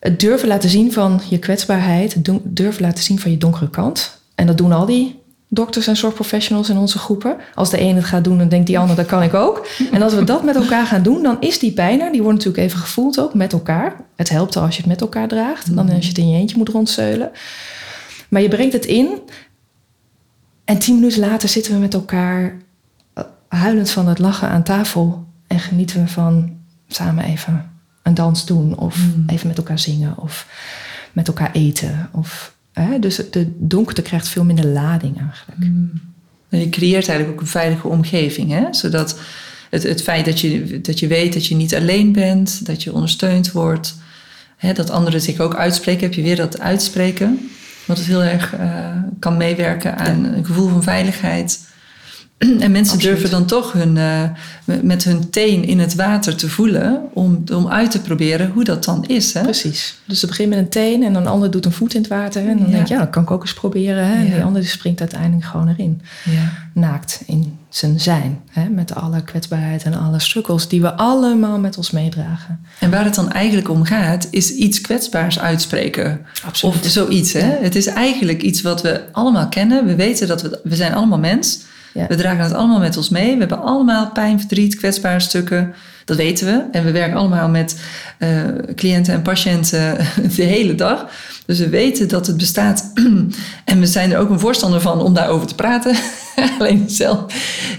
Het 0.00 0.20
durven 0.20 0.48
laten 0.48 0.70
zien 0.70 0.92
van 0.92 1.20
je 1.30 1.38
kwetsbaarheid, 1.38 2.14
het 2.14 2.30
durven 2.42 2.82
laten 2.82 3.04
zien 3.04 3.18
van 3.18 3.30
je 3.30 3.38
donkere 3.38 3.70
kant. 3.70 4.20
En 4.34 4.46
dat 4.46 4.58
doen 4.58 4.72
al 4.72 4.86
die 4.86 5.20
dokters 5.48 5.86
en 5.86 5.96
zorgprofessionals 5.96 6.68
in 6.68 6.76
onze 6.76 6.98
groepen. 6.98 7.36
Als 7.54 7.70
de 7.70 7.80
een 7.80 7.96
het 7.96 8.04
gaat 8.04 8.24
doen, 8.24 8.38
dan 8.38 8.48
denkt 8.48 8.66
die 8.66 8.78
ander, 8.78 8.96
dat 8.96 9.06
kan 9.06 9.22
ik 9.22 9.34
ook. 9.34 9.66
En 9.92 10.02
als 10.02 10.14
we 10.14 10.24
dat 10.24 10.44
met 10.44 10.56
elkaar 10.56 10.86
gaan 10.86 11.02
doen, 11.02 11.22
dan 11.22 11.36
is 11.40 11.58
die 11.58 11.72
pijn 11.72 12.00
er. 12.00 12.12
Die 12.12 12.22
wordt 12.22 12.36
natuurlijk 12.36 12.64
even 12.64 12.78
gevoeld 12.78 13.20
ook 13.20 13.34
met 13.34 13.52
elkaar. 13.52 13.96
Het 14.16 14.28
helpt 14.28 14.56
al 14.56 14.62
als 14.62 14.74
je 14.74 14.80
het 14.80 14.90
met 14.90 15.00
elkaar 15.00 15.28
draagt, 15.28 15.74
dan 15.74 15.90
als 15.90 16.02
je 16.02 16.08
het 16.08 16.18
in 16.18 16.28
je 16.28 16.38
eentje 16.38 16.56
moet 16.56 16.68
rondzeulen. 16.68 17.30
Maar 18.28 18.42
je 18.42 18.48
brengt 18.48 18.72
het 18.72 18.86
in 18.86 19.20
en 20.64 20.78
tien 20.78 20.94
minuten 20.94 21.20
later 21.20 21.48
zitten 21.48 21.72
we 21.72 21.78
met 21.78 21.94
elkaar 21.94 22.56
eh, 23.14 23.24
huilend 23.48 23.90
van 23.90 24.08
het 24.08 24.18
lachen 24.18 24.48
aan 24.48 24.62
tafel 24.62 25.26
en 25.46 25.60
genieten 25.60 26.02
we 26.02 26.08
van 26.08 26.56
samen 26.88 27.24
even 27.24 27.70
een 28.02 28.14
dans 28.14 28.46
doen 28.46 28.76
of 28.76 28.96
mm. 28.96 29.24
even 29.26 29.48
met 29.48 29.56
elkaar 29.56 29.78
zingen 29.78 30.18
of 30.18 30.46
met 31.12 31.28
elkaar 31.28 31.52
eten 31.52 32.08
of 32.12 32.56
dus 33.00 33.16
de 33.30 33.52
donkerte 33.58 34.02
krijgt 34.02 34.28
veel 34.28 34.44
minder 34.44 34.66
lading 34.66 35.18
eigenlijk. 35.20 35.60
Mm. 35.60 35.90
Je 36.48 36.68
creëert 36.68 37.08
eigenlijk 37.08 37.30
ook 37.30 37.40
een 37.40 37.50
veilige 37.50 37.88
omgeving, 37.88 38.50
hè? 38.50 38.64
zodat 38.70 39.18
het, 39.70 39.82
het 39.82 40.02
feit 40.02 40.24
dat 40.24 40.40
je, 40.40 40.80
dat 40.80 40.98
je 40.98 41.06
weet 41.06 41.32
dat 41.32 41.46
je 41.46 41.54
niet 41.54 41.74
alleen 41.74 42.12
bent, 42.12 42.66
dat 42.66 42.82
je 42.82 42.92
ondersteund 42.92 43.52
wordt, 43.52 43.96
hè, 44.56 44.72
dat 44.72 44.90
anderen 44.90 45.20
zich 45.20 45.40
ook 45.40 45.54
uitspreken. 45.54 46.02
Heb 46.02 46.14
je 46.14 46.22
weer 46.22 46.36
dat 46.36 46.60
uitspreken, 46.60 47.50
wat 47.84 47.96
het 47.98 48.06
heel 48.06 48.22
erg 48.22 48.54
uh, 48.54 48.90
kan 49.18 49.36
meewerken 49.36 49.98
aan 49.98 50.24
een 50.24 50.44
gevoel 50.44 50.68
van 50.68 50.82
veiligheid. 50.82 51.66
En 52.60 52.70
mensen 52.70 52.94
Absoluut. 52.94 53.02
durven 53.02 53.30
dan 53.30 53.46
toch 53.46 53.72
hun, 53.72 53.96
uh, 53.96 54.22
met 54.82 55.04
hun 55.04 55.30
teen 55.30 55.64
in 55.64 55.78
het 55.78 55.94
water 55.94 56.36
te 56.36 56.48
voelen 56.48 57.00
om, 57.12 57.42
om 57.54 57.68
uit 57.68 57.90
te 57.90 58.00
proberen 58.00 58.50
hoe 58.50 58.64
dat 58.64 58.84
dan 58.84 59.04
is. 59.06 59.32
Hè? 59.34 59.42
Precies. 59.42 59.98
Dus 60.04 60.20
het 60.20 60.30
begint 60.30 60.48
met 60.48 60.58
een 60.58 60.68
teen 60.68 61.02
en 61.02 61.14
een 61.14 61.26
ander 61.26 61.50
doet 61.50 61.64
een 61.64 61.72
voet 61.72 61.94
in 61.94 62.00
het 62.00 62.10
water. 62.10 62.42
En 62.48 62.58
dan 62.58 62.66
Ja. 62.66 62.72
denk 62.72 62.86
je, 62.86 62.94
ja, 62.94 63.00
dat 63.00 63.10
kan 63.10 63.22
ik 63.22 63.30
ook 63.30 63.40
eens 63.42 63.54
proberen. 63.54 64.06
Hè? 64.06 64.14
En 64.14 64.26
Ja. 64.26 64.34
die 64.34 64.42
ander 64.42 64.66
springt 64.66 65.00
uiteindelijk 65.00 65.44
gewoon 65.44 65.68
erin. 65.68 66.00
Ja. 66.24 66.52
Naakt 66.72 67.22
in 67.26 67.58
zijn 67.68 68.00
zijn. 68.00 68.40
Hè? 68.50 68.68
Met 68.68 68.94
alle 68.94 69.22
kwetsbaarheid 69.24 69.82
en 69.82 69.94
alle 69.94 70.18
struggles 70.20 70.68
die 70.68 70.80
we 70.80 70.92
allemaal 70.94 71.58
met 71.58 71.76
ons 71.76 71.90
meedragen. 71.90 72.60
En 72.78 72.90
waar 72.90 73.04
het 73.04 73.14
dan 73.14 73.32
eigenlijk 73.32 73.68
om 73.70 73.84
gaat, 73.84 74.28
is 74.30 74.50
iets 74.54 74.80
kwetsbaars 74.80 75.38
uitspreken. 75.38 76.20
Absoluut. 76.46 76.76
Of 76.76 76.86
zoiets. 76.90 77.32
Hè? 77.32 77.56
Het 77.60 77.74
is 77.74 77.86
eigenlijk 77.86 78.42
iets 78.42 78.62
wat 78.62 78.82
we 78.82 79.02
allemaal 79.12 79.48
kennen. 79.48 79.86
We 79.86 79.94
weten 79.94 80.28
dat 80.28 80.42
we, 80.42 80.60
we 80.64 80.76
zijn 80.76 80.94
allemaal 80.94 81.18
mens. 81.18 81.60
Ja. 81.94 82.06
We 82.06 82.14
dragen 82.14 82.44
het 82.44 82.52
allemaal 82.52 82.78
met 82.78 82.96
ons 82.96 83.08
mee. 83.08 83.32
We 83.32 83.38
hebben 83.38 83.62
allemaal 83.62 84.10
pijn, 84.10 84.38
verdriet, 84.38 84.76
kwetsbare 84.76 85.20
stukken. 85.20 85.74
Dat 86.04 86.16
weten 86.16 86.46
we. 86.46 86.64
En 86.72 86.84
we 86.84 86.90
werken 86.90 87.16
allemaal 87.16 87.48
met 87.48 87.80
eh, 88.18 88.28
cliënten 88.74 89.14
en 89.14 89.22
patiënten 89.22 89.96
de 90.36 90.42
hele 90.42 90.74
dag. 90.74 91.06
Dus 91.46 91.58
we 91.58 91.68
weten 91.68 92.08
dat 92.08 92.26
het 92.26 92.36
bestaat. 92.36 92.92
en 93.64 93.80
we 93.80 93.86
zijn 93.86 94.12
er 94.12 94.18
ook 94.18 94.30
een 94.30 94.40
voorstander 94.40 94.80
van 94.80 95.00
om 95.00 95.14
daarover 95.14 95.46
te 95.46 95.54
praten. 95.54 95.96
Alleen 96.58 96.84
zelf 96.90 97.24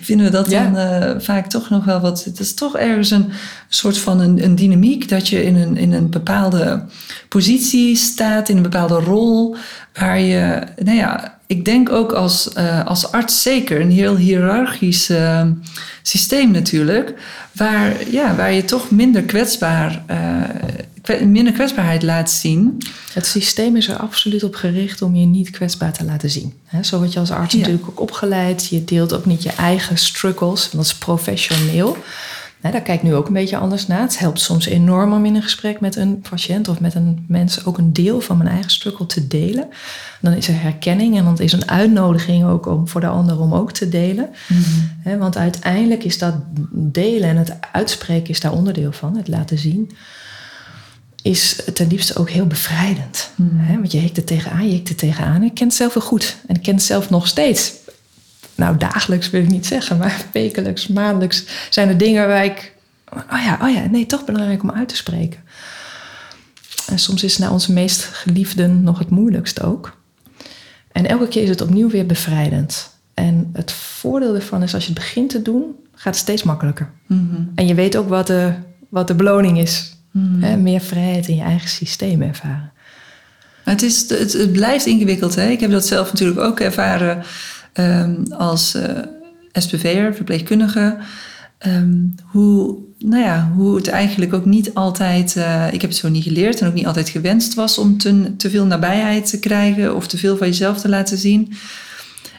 vinden 0.01 0.25
we 0.25 0.31
dat 0.31 0.49
Ja. 0.49 0.63
dan 0.63 0.77
eh, 0.77 1.15
vaak 1.19 1.47
toch 1.49 1.69
nog 1.69 1.85
wel 1.85 1.99
wat. 1.99 2.23
Het 2.23 2.39
is 2.39 2.53
toch 2.53 2.77
ergens 2.77 3.11
een 3.11 3.31
soort 3.69 3.97
van 3.97 4.19
een, 4.19 4.43
een 4.43 4.55
dynamiek 4.55 5.09
dat 5.09 5.27
je 5.27 5.43
in 5.43 5.55
een, 5.55 5.77
in 5.77 5.93
een 5.93 6.09
bepaalde 6.09 6.83
positie 7.29 7.95
staat, 7.95 8.49
in 8.49 8.57
een 8.57 8.63
bepaalde 8.63 8.99
rol. 8.99 9.55
Waar 9.93 10.19
je, 10.19 10.61
nou 10.83 10.97
ja, 10.97 11.38
ik 11.49 11.65
denk 11.65 11.91
ook 11.91 12.11
als, 12.11 12.53
eh, 12.53 12.85
als 12.85 13.11
arts 13.11 13.41
zeker 13.41 13.81
een 13.81 13.91
heel 13.91 14.15
hiërarchisch 14.15 15.09
eh, 15.09 15.47
systeem 16.01 16.51
natuurlijk. 16.51 17.13
Waar, 17.51 18.09
ja, 18.11 18.35
waar 18.35 18.53
je 18.53 18.65
toch 18.65 18.91
minder 18.91 19.21
kwetsbaar, 19.21 20.03
eh, 20.07 21.21
minder 21.21 21.53
kwetsbaarheid 21.53 22.03
laat 22.03 22.31
zien. 22.31 22.77
Het 23.13 23.25
systeem 23.25 23.75
is 23.75 23.87
er 23.87 23.95
absoluut 23.95 24.43
op 24.43 24.55
gericht 24.55 25.01
om 25.01 25.15
je 25.15 25.25
niet 25.25 25.49
kwetsbaar 25.49 25.93
te 25.93 26.03
laten 26.03 26.29
zien. 26.29 26.53
Zo 26.81 26.97
word 26.97 27.13
je 27.13 27.19
als 27.19 27.31
arts 27.31 27.53
Ja. 27.53 27.59
natuurlijk 27.59 27.89
ook 27.89 27.99
opgeleid. 27.99 28.67
Je 28.67 28.83
deelt 28.83 29.13
ook 29.13 29.25
niet 29.25 29.43
je 29.43 29.51
eigen 29.51 29.97
struggles, 29.97 30.61
want 30.61 30.71
dat 30.71 30.85
is 30.85 30.95
professioneel. 30.95 31.97
Daar 32.61 32.71
kijk 32.71 32.87
ik 32.87 33.03
nu 33.03 33.15
ook 33.15 33.27
een 33.27 33.33
beetje 33.33 33.57
anders 33.57 33.87
naar. 33.87 34.01
Het 34.01 34.19
helpt 34.19 34.39
soms 34.39 34.65
enorm 34.65 35.13
om 35.13 35.25
in 35.25 35.35
een 35.35 35.43
gesprek 35.43 35.79
met 35.79 35.95
een 35.95 36.21
patiënt 36.29 36.67
of 36.67 36.79
met 36.79 36.95
een 36.95 37.25
mens 37.27 37.65
ook 37.65 37.77
een 37.77 37.93
deel 37.93 38.21
van 38.21 38.37
mijn 38.37 38.49
eigen 38.49 38.71
struggle 38.71 39.05
te 39.05 39.27
delen. 39.27 39.67
Dan 40.21 40.33
is 40.33 40.47
er 40.47 40.61
herkenning 40.61 41.17
en 41.17 41.23
dan 41.23 41.37
is 41.37 41.53
een 41.53 41.69
uitnodiging 41.69 42.45
ook 42.45 42.65
om 42.65 42.87
voor 42.87 43.01
de 43.01 43.07
ander 43.07 43.39
om 43.39 43.53
ook 43.53 43.71
te 43.71 43.89
delen. 43.89 44.29
Hè, 44.99 45.17
want 45.17 45.37
uiteindelijk 45.37 46.03
is 46.03 46.17
dat 46.17 46.33
delen 46.71 47.29
en 47.29 47.37
het 47.37 47.57
uitspreken 47.71 48.29
is 48.29 48.39
daar 48.39 48.53
onderdeel 48.53 48.91
van, 48.91 49.17
het 49.17 49.27
laten 49.27 49.57
zien 49.57 49.91
is 51.21 51.61
ten 51.73 51.87
liefste 51.87 52.15
ook 52.15 52.29
heel 52.29 52.47
bevrijdend. 52.47 53.29
Hè? 53.55 53.73
Want 53.73 53.91
je 53.91 53.97
hikt 53.97 54.17
er 54.17 54.23
tegenaan, 54.23 54.67
je 54.67 54.73
hikt 54.73 54.89
er 54.89 54.95
tegenaan. 54.95 55.43
Ik 55.43 55.53
ken 55.53 55.67
het 55.67 55.75
zelf 55.75 55.93
wel 55.93 56.03
goed. 56.03 56.37
En 56.47 56.55
ik 56.55 56.61
ken 56.61 56.73
het 56.73 56.83
zelf 56.83 57.09
nog 57.09 57.27
steeds. 57.27 57.73
Nou, 58.55 58.77
dagelijks 58.77 59.29
wil 59.29 59.41
ik 59.41 59.49
niet 59.49 59.65
zeggen, 59.65 59.97
maar 59.97 60.25
wekelijks, 60.33 60.87
maandelijks 60.87 61.43
zijn 61.69 61.87
er 61.87 61.97
dingen 61.97 62.27
waar 62.27 62.45
ik... 62.45 62.73
Oh 63.13 63.43
ja, 63.43 63.59
oh 63.61 63.69
ja, 63.73 63.85
nee, 63.85 64.05
toch 64.05 64.25
belangrijk 64.25 64.63
om 64.63 64.71
uit 64.71 64.89
te 64.89 64.95
spreken. 64.95 65.39
En 66.87 66.99
soms 66.99 67.23
is 67.23 67.31
het 67.31 67.41
naar 67.41 67.51
onze 67.51 67.71
meest 67.71 68.03
geliefden 68.03 68.83
nog 68.83 68.99
het 68.99 69.09
moeilijkst 69.09 69.61
ook. 69.61 69.97
En 70.99 71.05
elke 71.05 71.27
keer 71.27 71.43
is 71.43 71.49
het 71.49 71.61
opnieuw 71.61 71.89
weer 71.89 72.05
bevrijdend. 72.05 72.89
En 73.13 73.49
het 73.53 73.71
voordeel 73.71 74.35
ervan 74.35 74.63
is, 74.63 74.73
als 74.73 74.85
je 74.85 74.89
het 74.89 74.99
begint 74.99 75.29
te 75.29 75.41
doen, 75.41 75.75
gaat 75.93 76.13
het 76.13 76.23
steeds 76.23 76.43
makkelijker. 76.43 76.89
En 77.55 77.67
je 77.67 77.73
weet 77.73 77.97
ook 77.97 78.09
wat 78.09 78.27
de, 78.27 78.53
wat 78.89 79.07
de 79.07 79.15
beloning 79.15 79.59
is. 79.59 79.97
Hè, 80.39 80.57
meer 80.57 80.81
vrijheid 80.81 81.27
in 81.27 81.35
je 81.35 81.41
eigen 81.41 81.69
systeem 81.69 82.21
ervaren. 82.21 82.71
Het, 83.63 83.81
is, 83.81 84.09
het, 84.09 84.33
het 84.33 84.51
blijft 84.51 84.85
ingewikkeld. 84.85 85.35
Hè? 85.35 85.49
Ik 85.49 85.59
heb 85.59 85.71
dat 85.71 85.85
zelf 85.85 86.11
natuurlijk 86.11 86.39
ook 86.39 86.59
ervaren 86.59 87.23
ehm, 87.73 88.23
als 88.31 88.75
eh 88.75 88.97
SPV'er, 89.51 90.15
verpleegkundige. 90.15 90.97
Ehm, 91.59 91.97
hoe, 92.25 92.77
nou 92.97 93.23
ja, 93.23 93.51
hoe 93.55 93.75
het 93.75 93.87
eigenlijk 93.87 94.33
ook 94.33 94.45
niet 94.45 94.73
altijd... 94.73 95.35
eh, 95.35 95.73
ik 95.73 95.81
heb 95.81 95.89
het 95.89 95.99
zo 95.99 96.09
niet 96.09 96.23
geleerd 96.23 96.61
en 96.61 96.67
ook 96.67 96.73
niet 96.73 96.85
altijd 96.85 97.09
gewenst 97.09 97.53
was... 97.53 97.77
om 97.77 97.97
te, 97.97 98.35
te 98.35 98.49
veel 98.49 98.65
nabijheid 98.65 99.29
te 99.29 99.39
krijgen 99.39 99.95
of 99.95 100.07
te 100.07 100.17
veel 100.17 100.37
van 100.37 100.47
jezelf 100.47 100.79
te 100.81 100.89
laten 100.89 101.17
zien. 101.17 101.53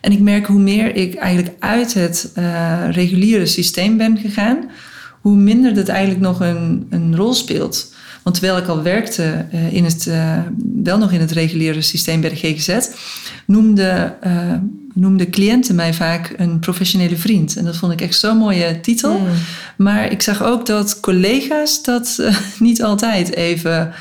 En 0.00 0.12
ik 0.12 0.20
merk 0.20 0.46
hoe 0.46 0.60
meer 0.60 0.94
ik 0.96 1.14
eigenlijk 1.14 1.56
uit 1.58 1.94
het 1.94 2.30
eh, 2.34 2.82
reguliere 2.90 3.46
systeem 3.46 3.96
ben 3.96 4.18
gegaan... 4.18 4.70
hoe 5.20 5.36
minder 5.36 5.74
dat 5.74 5.88
eigenlijk 5.88 6.20
nog 6.20 6.40
een, 6.40 6.86
een 6.90 7.16
rol 7.16 7.34
speelt... 7.34 7.94
Want 8.22 8.36
terwijl 8.36 8.58
ik 8.58 8.66
al 8.66 8.82
werkte 8.82 9.46
eh, 9.50 9.72
in 9.72 9.84
het, 9.84 10.06
eh, 10.06 10.38
wel 10.82 10.98
nog 10.98 11.12
in 11.12 11.20
het 11.20 11.30
reguliere 11.30 11.82
systeem 11.82 12.20
bij 12.20 12.30
de 12.30 12.36
GGZ, 12.36 12.88
noemden 13.46 14.16
uh, 14.26 14.54
noemde 14.94 15.30
cliënten 15.30 15.74
mij 15.74 15.94
vaak 15.94 16.34
een 16.36 16.58
professionele 16.58 17.16
vriend. 17.16 17.56
En 17.56 17.64
dat 17.64 17.76
vond 17.76 17.92
ik 17.92 18.00
echt 18.00 18.18
zo'n 18.18 18.36
mooie 18.36 18.80
titel. 18.80 19.18
Mm. 19.18 19.26
Maar 19.76 20.12
ik 20.12 20.22
zag 20.22 20.42
ook 20.42 20.66
dat 20.66 21.00
collega's 21.00 21.82
dat 21.82 22.22
niet 22.58 22.82
altijd 22.82 23.34
even, 23.34 23.92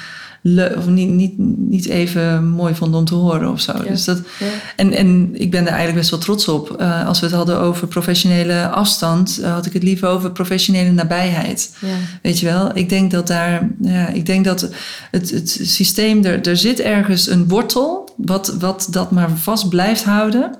of 0.78 0.88
niet, 0.88 1.10
niet, 1.10 1.38
niet 1.58 1.86
even 1.86 2.48
mooi 2.48 2.76
vonden 2.76 3.00
om 3.00 3.06
te 3.06 3.16
horen 3.16 3.52
of 3.52 3.62
zo. 3.62 3.72
Ja. 3.84 3.90
Dus 3.90 4.06
dat, 4.06 4.22
Ja. 4.40 4.46
en, 4.76 4.94
en 4.94 5.30
ik 5.34 5.52
ben 5.52 5.60
daar 5.64 5.74
eigenlijk 5.74 5.98
best 6.00 6.10
wel 6.10 6.20
trots 6.20 6.48
op. 6.48 6.76
Uh, 6.82 7.08
als 7.08 7.20
we 7.20 7.26
het 7.26 7.36
hadden 7.36 7.60
over 7.60 7.88
professionele 7.88 8.68
afstand, 8.68 9.40
uh, 9.42 9.54
had 9.54 9.66
ik 9.66 9.74
het 9.74 9.84
liever 9.84 10.08
over 10.08 10.32
professionele 10.32 10.92
nabijheid. 10.92 11.76
Ja. 11.82 11.88
Weet 12.22 12.40
je 12.40 12.46
wel? 12.46 12.72
Ik 12.74 12.90
denk 12.90 13.12
dat 13.12 13.28
daar, 13.28 13.70
ja, 13.82 14.08
ik 14.08 14.26
denk 14.26 14.46
dat 14.46 14.70
het, 15.12 15.30
het 15.30 15.60
systeem, 15.64 16.24
er, 16.26 16.48
er 16.48 16.58
zit 16.58 16.80
ergens 16.80 17.30
een 17.30 17.48
wortel, 17.48 18.14
wat, 18.18 18.56
wat 18.60 18.88
dat 18.92 19.12
maar 19.12 19.30
vast 19.38 19.70
blijft 19.70 20.04
houden, 20.04 20.56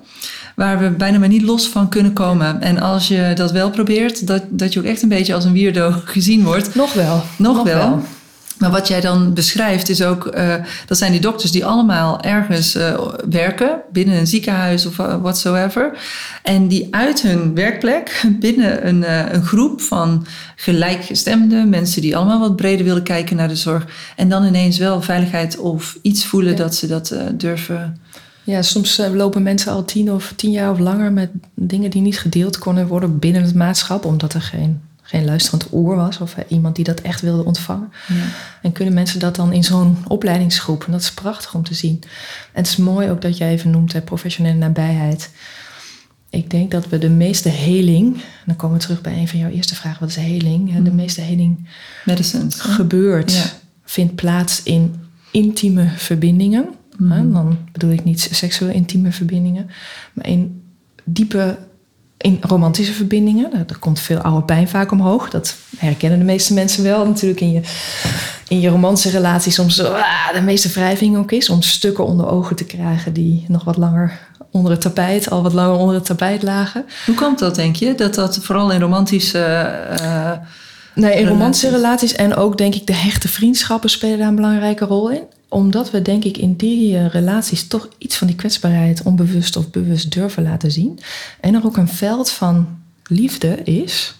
waar 0.56 0.78
we 0.78 0.90
bijna 0.90 1.18
maar 1.18 1.28
niet 1.28 1.42
los 1.42 1.68
van 1.68 1.88
kunnen 1.88 2.12
komen. 2.12 2.60
En 2.62 2.80
als 2.80 3.08
je 3.08 3.32
dat 3.34 3.52
wel 3.52 3.70
probeert, 3.70 4.26
dat, 4.26 4.42
dat 4.48 4.72
je 4.72 4.78
ook 4.78 4.86
echt 4.86 5.02
een 5.02 5.08
beetje 5.08 5.34
als 5.34 5.44
een 5.44 5.52
weirdo 5.52 5.94
gezien 6.04 6.44
wordt. 6.44 6.74
Nog 6.74 6.92
wel. 6.92 7.22
Nog, 7.38 7.62
wel. 7.62 8.02
Maar 8.60 8.70
wat 8.70 8.88
jij 8.88 9.00
dan 9.00 9.34
beschrijft 9.34 9.88
is 9.88 10.02
ook, 10.02 10.36
uh, 10.36 10.54
dat 10.86 10.98
zijn 10.98 11.12
die 11.12 11.20
dokters 11.20 11.50
die 11.50 11.64
allemaal 11.64 12.20
ergens 12.20 12.76
uh, 12.76 13.00
werken, 13.30 13.80
binnen 13.92 14.18
een 14.18 14.26
ziekenhuis 14.26 14.86
of 14.86 14.96
whatsoever. 14.96 15.98
En 16.42 16.68
die 16.68 16.88
uit 16.90 17.22
hun 17.22 17.54
werkplek, 17.54 18.22
binnen 18.40 18.86
een, 18.86 19.02
uh, 19.02 19.32
een 19.32 19.44
groep 19.44 19.80
van 19.80 20.26
gelijkgestemden, 20.56 21.68
mensen 21.68 22.02
die 22.02 22.16
allemaal 22.16 22.40
wat 22.40 22.56
breder 22.56 22.84
willen 22.84 23.02
kijken 23.02 23.36
naar 23.36 23.48
de 23.48 23.56
zorg. 23.56 23.86
En 24.16 24.28
dan 24.28 24.44
ineens 24.44 24.78
wel 24.78 25.02
veiligheid 25.02 25.58
of 25.58 25.98
iets 26.02 26.24
voelen 26.24 26.50
ja. 26.50 26.56
dat 26.56 26.74
ze 26.74 26.86
dat 26.86 27.14
durven. 27.34 28.00
Ja, 28.44 28.62
soms 28.62 29.00
lopen 29.12 29.42
mensen 29.42 29.72
al 29.72 29.84
tien 29.84 30.12
of 30.12 30.32
tien 30.36 30.50
jaar 30.50 30.70
of 30.70 30.78
langer 30.78 31.12
met 31.12 31.30
dingen 31.54 31.90
die 31.90 32.02
niet 32.02 32.18
gedeeld 32.18 32.58
konden 32.58 32.86
worden 32.86 33.18
binnen 33.18 33.42
het 33.42 33.54
maatschap, 33.54 34.04
omdat 34.04 34.34
er 34.34 34.42
geen 34.42 34.80
geen 35.10 35.24
luisterend 35.24 35.72
oor 35.72 35.96
was 35.96 36.18
of 36.18 36.36
iemand 36.48 36.76
die 36.76 36.84
dat 36.84 37.00
echt 37.00 37.20
wilde 37.20 37.44
ontvangen. 37.44 37.92
Ja. 38.08 38.24
En 38.62 38.72
kunnen 38.72 38.94
mensen 38.94 39.20
dat 39.20 39.36
dan 39.36 39.52
in 39.52 39.64
zo'n 39.64 39.96
opleidingsgroep? 40.08 40.84
En 40.84 40.92
dat 40.92 41.00
is 41.00 41.12
prachtig 41.12 41.54
om 41.54 41.64
te 41.64 41.74
zien. 41.74 41.98
En 42.52 42.62
het 42.62 42.66
is 42.66 42.76
mooi 42.76 43.10
ook 43.10 43.22
dat 43.22 43.36
jij 43.36 43.50
even 43.50 43.70
noemt 43.70 43.92
hè, 43.92 44.00
professionele 44.00 44.58
nabijheid. 44.58 45.30
Ik 46.30 46.50
denk 46.50 46.70
dat 46.70 46.88
we 46.88 46.98
de 46.98 47.08
meeste 47.08 47.48
heling, 47.48 48.22
dan 48.46 48.56
komen 48.56 48.76
we 48.76 48.82
terug 48.82 49.00
bij 49.00 49.18
een 49.18 49.28
van 49.28 49.38
jouw 49.38 49.50
eerste 49.50 49.74
vragen, 49.74 50.00
wat 50.00 50.08
is 50.08 50.16
heling? 50.16 50.82
De 50.82 50.92
meeste 50.92 51.20
heling 51.20 51.68
Medicines, 52.04 52.60
gebeurt, 52.60 53.32
ja. 53.32 53.44
vindt 53.84 54.14
plaats 54.14 54.62
in 54.62 54.94
intieme 55.30 55.88
verbindingen. 55.96 56.68
Mm. 56.96 57.10
Hè? 57.10 57.30
Dan 57.30 57.58
bedoel 57.72 57.90
ik 57.90 58.04
niet 58.04 58.28
seksueel 58.32 58.72
intieme 58.72 59.12
verbindingen, 59.12 59.70
maar 60.12 60.26
in 60.26 60.62
diepe 61.04 61.58
in 62.20 62.38
romantische 62.40 62.92
verbindingen. 62.92 63.52
Er 63.52 63.78
komt 63.78 64.00
veel 64.00 64.18
oude 64.18 64.44
pijn 64.44 64.68
vaak 64.68 64.90
omhoog. 64.90 65.30
Dat 65.30 65.56
herkennen 65.76 66.18
de 66.18 66.24
meeste 66.24 66.54
mensen 66.54 66.84
wel. 66.84 67.06
Natuurlijk 67.06 67.40
in 67.40 67.52
je, 67.52 67.60
in 68.48 68.60
je 68.60 68.68
romantische 68.68 69.10
relatie 69.10 69.52
soms 69.52 69.84
ah, 69.84 70.32
de 70.34 70.40
meeste 70.40 70.68
wrijving 70.68 71.16
ook 71.16 71.32
is. 71.32 71.48
Om 71.48 71.62
stukken 71.62 72.04
onder 72.04 72.28
ogen 72.28 72.56
te 72.56 72.64
krijgen 72.64 73.12
die 73.12 73.44
nog 73.48 73.64
wat 73.64 73.76
langer 73.76 74.18
onder 74.50 74.72
het 74.72 74.80
tapijt, 74.80 75.30
al 75.30 75.42
wat 75.42 75.52
langer 75.52 75.78
onder 75.78 75.94
het 75.94 76.04
tapijt 76.04 76.42
lagen. 76.42 76.84
Hoe 77.06 77.14
komt 77.14 77.38
dat, 77.38 77.54
denk 77.54 77.76
je? 77.76 77.94
Dat 77.94 78.14
dat 78.14 78.38
vooral 78.42 78.72
in 78.72 78.80
romantische... 78.80 79.72
Uh, 80.00 80.32
nee, 80.94 81.20
in 81.20 81.26
romantische 81.26 81.70
relaties 81.70 82.14
en 82.14 82.34
ook 82.34 82.58
denk 82.58 82.74
ik 82.74 82.86
de 82.86 82.94
hechte 82.94 83.28
vriendschappen 83.28 83.90
spelen 83.90 84.18
daar 84.18 84.28
een 84.28 84.34
belangrijke 84.34 84.84
rol 84.84 85.10
in 85.10 85.22
omdat 85.50 85.90
we 85.90 86.02
denk 86.02 86.24
ik 86.24 86.36
in 86.36 86.56
die 86.56 86.94
uh, 86.94 87.08
relaties 87.08 87.66
toch 87.66 87.88
iets 87.98 88.16
van 88.16 88.26
die 88.26 88.36
kwetsbaarheid 88.36 89.02
onbewust 89.02 89.56
of 89.56 89.70
bewust 89.70 90.12
durven 90.12 90.42
laten 90.42 90.70
zien. 90.70 90.98
En 91.40 91.54
er 91.54 91.64
ook 91.64 91.76
een 91.76 91.88
veld 91.88 92.30
van 92.30 92.78
liefde 93.06 93.62
is. 93.62 94.14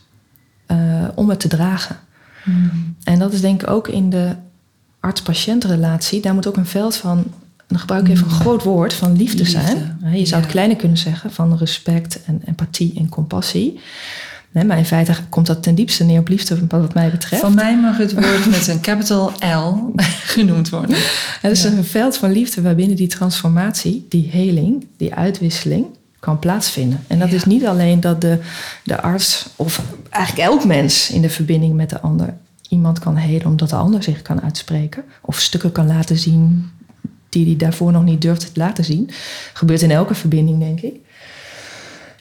eh, 0.67 1.09
om 1.15 1.29
het 1.29 1.41
te 1.41 1.49
dragen. 1.49 1.97
Hmm. 2.43 2.97
En 3.05 3.19
dat 3.19 3.33
is 3.33 3.41
denk 3.41 3.63
ik 3.63 3.71
ook 3.71 3.89
in 3.89 4.11
de 4.11 4.35
arts-patiëntrelatie. 5.01 6.21
Daar 6.21 6.35
moet 6.35 6.47
ook 6.47 6.57
een 6.57 6.67
veld 6.67 6.97
van, 6.97 7.25
dan 7.67 7.79
gebruik 7.79 8.07
ik 8.07 8.13
even 8.13 8.25
een 8.25 8.31
groot 8.31 8.63
woord, 8.63 8.93
van 8.93 9.17
liefde, 9.17 9.39
Liefde, 9.39 9.61
zijn. 9.61 9.99
Je 10.01 10.27
zou 10.27 10.27
ja. 10.27 10.37
het 10.37 10.47
kleiner 10.47 10.77
kunnen 10.77 10.99
zeggen, 10.99 11.33
van 11.33 11.57
respect 11.57 12.25
en 12.25 12.43
empathie 12.45 12.93
en 12.99 13.09
compassie. 13.09 13.81
Nee, 14.53 14.65
maar 14.65 14.79
in 14.79 14.85
feite 14.85 15.13
komt 15.29 15.47
dat 15.47 15.63
ten 15.63 15.75
diepste 15.75 16.05
neer 16.05 16.19
op 16.21 16.29
liefde 16.29 16.67
wat 16.69 16.95
mij 16.95 17.11
betreft. 17.11 17.43
Van 17.43 17.55
mij 17.55 17.77
mag 17.81 17.97
het 17.97 18.13
woord 18.13 18.51
met 18.51 18.69
een 18.69 18.81
capital 18.81 19.33
L 19.41 19.93
genoemd 20.35 20.69
worden. 20.69 20.97
Het 21.41 21.53
is 21.53 21.63
Ja. 21.63 21.71
een 21.71 21.85
veld 21.85 22.17
van 22.17 22.33
liefde 22.33 22.63
waarbinnen 22.63 22.97
die 22.97 23.07
transformatie, 23.07 24.07
die 24.09 24.29
heling, 24.31 24.87
die 24.97 25.15
uitwisseling 25.15 25.87
kan 26.21 26.39
plaatsvinden. 26.39 27.01
En 27.07 27.19
dat 27.19 27.29
Ja. 27.29 27.35
is 27.35 27.45
niet 27.45 27.67
alleen 27.67 28.01
dat 28.01 28.21
de, 28.21 28.39
de 28.85 29.01
arts 29.01 29.47
of 29.57 29.83
eigenlijk 30.11 30.49
elk 30.49 30.65
mens 30.65 31.11
in 31.11 31.23
de 31.23 31.31
verbinding 31.31 31.75
met 31.75 31.91
de 31.91 32.01
ander 32.01 32.35
iemand 32.69 32.99
kan 32.99 33.17
helen 33.17 33.47
omdat 33.47 33.69
de 33.71 33.77
ander 33.77 34.03
zich 34.03 34.23
kan 34.23 34.43
uitspreken 34.43 35.05
of 35.21 35.39
stukken 35.41 35.73
kan 35.73 35.87
laten 35.87 36.19
zien 36.19 36.71
die 37.29 37.47
hij 37.47 37.57
daarvoor 37.57 37.93
nog 37.93 38.05
niet 38.05 38.23
durfde 38.23 38.53
te 38.53 38.61
laten 38.61 38.85
zien. 38.85 39.11
Gebeurt 39.53 39.83
in 39.83 39.91
elke 39.91 40.15
verbinding, 40.15 40.59
denk 40.59 40.81
ik. 40.81 40.95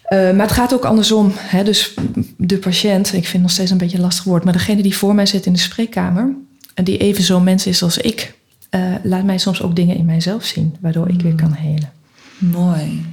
Eh, 0.10 0.18
maar 0.32 0.46
het 0.46 0.56
gaat 0.56 0.74
ook 0.74 0.86
andersom. 0.86 1.32
Hè? 1.36 1.64
Dus 1.64 1.94
de 2.38 2.58
patiënt, 2.58 3.08
ik 3.08 3.12
vind 3.12 3.32
het 3.34 3.42
nog 3.42 3.52
steeds 3.52 3.72
een 3.72 3.78
beetje 3.78 3.96
een 3.98 4.04
lastig 4.04 4.24
woord, 4.24 4.44
maar 4.44 4.54
degene 4.54 4.82
die 4.82 4.96
voor 4.98 5.16
mij 5.16 5.26
zit 5.26 5.46
in 5.46 5.54
de 5.54 5.60
spreekkamer 5.60 6.36
en 6.74 6.84
die 6.84 6.98
even 6.98 7.24
zo'n 7.24 7.44
mens 7.44 7.68
is 7.68 7.84
als 7.84 7.98
ik, 7.98 8.34
eh, 8.70 8.82
laat 9.04 9.24
mij 9.24 9.38
soms 9.38 9.62
ook 9.62 9.76
dingen 9.76 9.96
in 9.96 10.06
mijzelf 10.06 10.44
zien, 10.46 10.76
waardoor 10.80 11.10
ik 11.10 11.22
weer 11.22 11.36
kan 11.36 11.54
helen. 11.54 11.92
Mooi. 12.38 13.06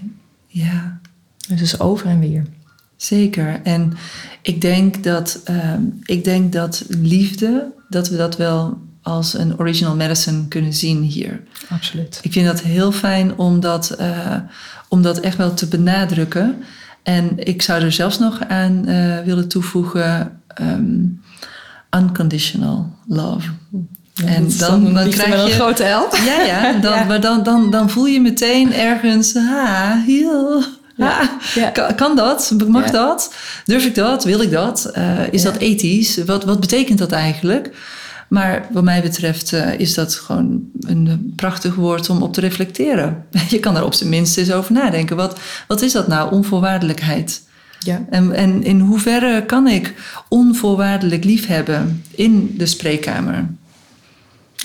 Ja, 0.47 0.99
Dus 1.39 1.49
het 1.49 1.61
is 1.61 1.81
over 1.81 2.07
en 2.07 2.21
weer. 2.21 2.45
zeker. 2.97 3.61
En 3.63 3.93
ik 4.43 4.61
denk 4.61 5.05
dat, 5.05 5.41
ehm, 5.45 5.81
ik 6.05 6.25
denk 6.25 6.53
dat 6.53 6.85
liefde, 6.89 7.73
dat 7.89 8.09
we 8.09 8.17
dat 8.17 8.37
wel 8.37 8.79
als 9.03 9.35
een 9.39 9.59
original 9.59 9.97
medicine 9.97 10.49
kunnen 10.49 10.73
zien 10.75 11.03
hier. 11.03 11.41
Absoluut. 11.69 12.19
Ik 12.23 12.33
vind 12.33 12.47
dat 12.47 12.61
heel 12.61 12.93
fijn 12.93 13.39
om 13.39 13.61
dat, 13.61 13.91
eh, 13.91 14.37
om 14.89 15.03
dat 15.03 15.21
echt 15.21 15.37
wel 15.37 15.55
te 15.55 15.67
benadrukken. 15.67 16.57
En 17.07 17.31
ik 17.37 17.63
zou 17.63 17.83
er 17.83 17.93
zelfs 17.93 18.19
nog 18.19 18.41
aan 18.49 18.87
eh, 18.87 19.19
willen 19.25 19.49
toevoegen: 19.49 20.41
ehm, 20.47 21.05
unconditional 22.03 22.91
love. 23.09 23.49
En 24.25 24.49
dan, 24.59 24.95
dan 24.95 25.09
krijg 25.11 25.29
met 25.29 25.39
een 25.39 25.47
je. 25.47 25.53
grote 25.53 25.83
L. 25.85 26.17
Ja, 26.25 26.41
ja, 26.43 26.73
dan, 26.81 26.95
Ja. 26.95 27.05
maar 27.05 27.21
dan, 27.21 27.43
dan, 27.43 27.71
dan 27.71 27.91
voel 27.91 28.07
je 28.07 28.21
meteen 28.21 28.73
ergens, 28.75 29.37
ah, 29.37 29.91
heel. 30.07 30.63
Ja. 30.97 31.21
Ah, 31.21 31.73
kan, 31.73 31.95
kan 31.95 32.17
dat? 32.17 32.55
Mag 32.69 32.91
dat? 32.91 33.35
Durf 33.65 33.85
ik 33.85 33.95
dat? 33.95 34.25
Wil 34.25 34.41
ik 34.41 34.51
dat? 34.51 34.85
Eh, 34.85 35.33
is 35.33 35.43
dat 35.43 35.57
ethisch? 35.57 36.25
Wat, 36.25 36.45
wat 36.45 36.61
betekent 36.61 36.99
dat 36.99 37.13
eigenlijk? 37.13 37.71
Maar 38.29 38.67
wat 38.73 38.85
mij 38.85 39.03
betreft 39.03 39.53
eh, 39.53 39.81
is 39.81 39.95
dat 39.95 40.15
gewoon 40.15 40.61
een 40.81 41.07
eh, 41.07 41.35
prachtig 41.37 41.75
woord 41.75 42.11
om 42.11 42.23
op 42.23 42.33
te 42.33 42.41
reflecteren. 42.41 43.25
Je 43.49 43.61
kan 43.61 43.75
daar 43.75 43.85
op 43.85 43.95
zijn 43.95 44.11
minst 44.11 44.39
eens 44.39 44.53
over 44.53 44.73
nadenken. 44.73 45.17
Wat, 45.17 45.39
wat 45.67 45.83
is 45.83 45.93
dat 45.93 46.09
nou, 46.09 46.33
onvoorwaardelijkheid? 46.33 47.43
Ja. 47.79 48.05
En, 48.11 48.33
en 48.33 48.63
in 48.63 48.81
hoeverre 48.81 49.45
kan 49.45 49.67
ik 49.67 49.95
onvoorwaardelijk 50.29 51.25
liefhebben 51.25 52.03
in 52.11 52.55
de 52.57 52.67
spreekkamer? 52.67 53.49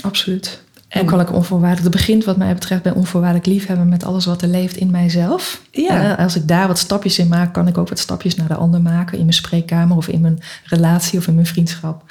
Absoluut. 0.01 0.61
En- 0.87 1.05
kan 1.05 1.19
ik 1.19 1.33
onvoorwaardelijk, 1.33 1.93
het 1.93 2.05
begint 2.05 2.25
wat 2.25 2.37
mij 2.37 2.53
betreft 2.53 2.83
bij 2.83 2.91
onvoorwaardelijk 2.91 3.47
liefhebben 3.47 3.89
met 3.89 4.03
alles 4.03 4.25
wat 4.25 4.41
er 4.41 4.47
leeft 4.47 4.77
in 4.77 4.91
mijzelf. 4.91 5.61
Ja. 5.71 6.01
En 6.01 6.17
als 6.17 6.35
ik 6.35 6.47
daar 6.47 6.67
wat 6.67 6.79
stapjes 6.79 7.19
in 7.19 7.27
maak, 7.27 7.53
kan 7.53 7.67
ik 7.67 7.77
ook 7.77 7.89
wat 7.89 7.99
stapjes 7.99 8.35
naar 8.35 8.47
de 8.47 8.55
ander 8.55 8.81
maken 8.81 9.17
in 9.17 9.23
mijn 9.23 9.33
spreekkamer 9.33 9.97
of 9.97 10.07
in 10.07 10.21
mijn 10.21 10.39
relatie 10.63 11.19
of 11.19 11.27
in 11.27 11.33
mijn 11.33 11.45
vriendschap. 11.45 12.03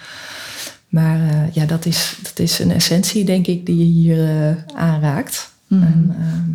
Maar 0.91 1.21
eh, 1.21 1.53
ja, 1.53 1.65
dat 1.65 1.87
is, 1.87 2.19
dat 2.23 2.39
is 2.39 2.59
een 2.59 2.71
essentie, 2.71 3.25
denk 3.25 3.47
ik, 3.47 3.67
die 3.67 3.79
je 3.79 3.85
hier 3.85 4.25
eh, 4.29 4.57
aanraakt. 4.75 5.53
Mhm. 5.67 5.83
En 5.83 6.17
ehm, 6.19 6.51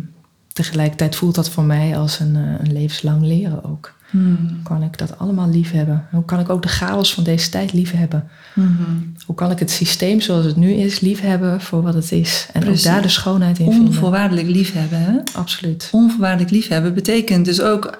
tegelijkertijd 0.52 1.16
voelt 1.16 1.34
dat 1.34 1.50
voor 1.50 1.64
mij 1.64 1.98
als 1.98 2.20
een, 2.20 2.36
eh, 2.36 2.66
een 2.66 2.72
levenslang 2.72 3.22
leren 3.22 3.64
ook. 3.64 3.94
Hmm. 4.10 4.36
Hoe 4.48 4.62
kan 4.62 4.82
ik 4.82 4.98
dat 4.98 5.18
allemaal 5.18 5.48
lief 5.48 5.72
hebben? 5.72 6.06
Hoe 6.10 6.24
kan 6.24 6.40
ik 6.40 6.48
ook 6.48 6.62
de 6.62 6.68
chaos 6.68 7.14
van 7.14 7.24
deze 7.24 7.50
tijd 7.50 7.72
lief 7.72 7.92
hebben? 7.92 8.28
Mhm. 8.54 8.82
Hoe 9.26 9.34
kan 9.34 9.50
ik 9.50 9.58
het 9.58 9.70
systeem 9.70 10.20
zoals 10.20 10.44
het 10.44 10.56
nu 10.56 10.70
is 10.72 11.00
lief 11.00 11.20
hebben 11.20 11.60
voor 11.60 11.82
wat 11.82 11.94
het 11.94 12.12
is? 12.12 12.48
En 12.52 12.60
Precies. 12.60 12.86
ook 12.86 12.92
daar 12.92 13.02
de 13.02 13.08
schoonheid 13.08 13.58
in 13.58 13.70
vinden. 13.70 13.86
Onvoorwaardelijk 13.86 14.48
liefhebben. 14.48 14.98
Hè? 14.98 15.18
Absoluut. 15.34 15.88
Onvoorwaardelijk 15.92 16.50
liefhebben 16.50 16.94
betekent 16.94 17.44
dus 17.44 17.60
ook 17.60 17.98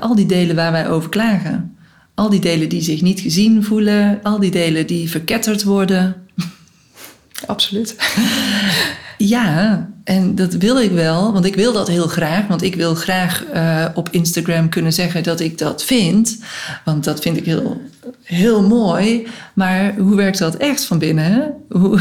al 0.00 0.14
die 0.14 0.26
delen 0.26 0.56
waar 0.56 0.72
wij 0.72 0.88
over 0.88 1.08
klagen. 1.08 1.75
Al 2.16 2.30
die 2.30 2.40
delen 2.40 2.68
die 2.68 2.82
zich 2.82 3.02
niet 3.02 3.20
gezien 3.20 3.64
voelen, 3.64 4.20
al 4.22 4.40
die 4.40 4.50
delen 4.50 4.86
die 4.86 5.10
verketterd 5.10 5.62
worden. 5.62 6.16
Absoluut. 7.46 7.96
Ja, 9.18 9.88
en 10.04 10.34
dat 10.34 10.54
wil 10.54 10.80
ik 10.80 10.90
wel, 10.90 11.32
want 11.32 11.44
ik 11.44 11.54
wil 11.54 11.72
dat 11.72 11.88
heel 11.88 12.06
graag. 12.06 12.46
Want 12.46 12.62
ik 12.62 12.74
wil 12.74 12.94
graag 12.94 13.44
eh, 13.44 13.84
op 13.94 14.08
Instagram 14.10 14.68
kunnen 14.68 14.92
zeggen 14.92 15.22
dat 15.22 15.40
ik 15.40 15.58
dat 15.58 15.84
vind. 15.84 16.38
Want 16.84 17.04
dat 17.04 17.20
vind 17.20 17.36
ik 17.36 17.44
heel, 17.44 17.80
heel 18.22 18.62
mooi. 18.62 19.26
Maar 19.54 19.94
hoe 19.98 20.16
werkt 20.16 20.38
dat 20.38 20.56
echt 20.56 20.84
van 20.84 20.98
binnen? 20.98 21.54
Hoe, 21.68 22.00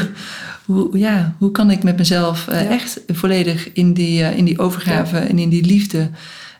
hoe, 0.66 0.98
ja, 0.98 1.36
hoe 1.38 1.52
kan 1.52 1.72
ik 1.72 1.84
met 1.84 1.98
mezelf 1.98 2.48
eh, 2.48 2.64
Ja. 2.64 2.70
echt 2.70 3.00
volledig 3.08 3.74
in 3.74 3.94
die, 3.94 4.24
eh, 4.24 4.38
in 4.38 4.46
die 4.46 4.60
overgave 4.60 5.18
en 5.18 5.40
in 5.40 5.50
die 5.50 5.66
liefde 5.66 6.10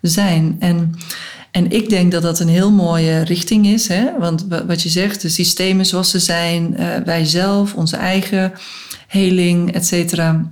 zijn? 0.02 0.56
En, 0.60 0.96
en 1.56 1.72
ik 1.72 1.90
denk 1.90 2.12
dat 2.12 2.22
dat 2.22 2.40
een 2.40 2.48
heel 2.48 2.72
mooie 2.72 3.20
richting 3.24 3.68
is. 3.68 3.88
Hè? 3.88 4.04
Want 4.20 4.46
wa- 4.50 4.66
wat 4.66 4.82
je 4.82 4.90
zegt, 4.90 5.22
de 5.22 5.30
systemen 5.30 5.86
zoals 5.86 6.10
ze 6.10 6.20
zijn, 6.20 6.78
eh, 6.78 6.88
wij 7.06 7.26
zelf, 7.26 7.74
onze 7.74 7.96
eigen 7.96 8.52
heling, 9.08 9.74
et 9.74 9.86
cetera, 9.86 10.48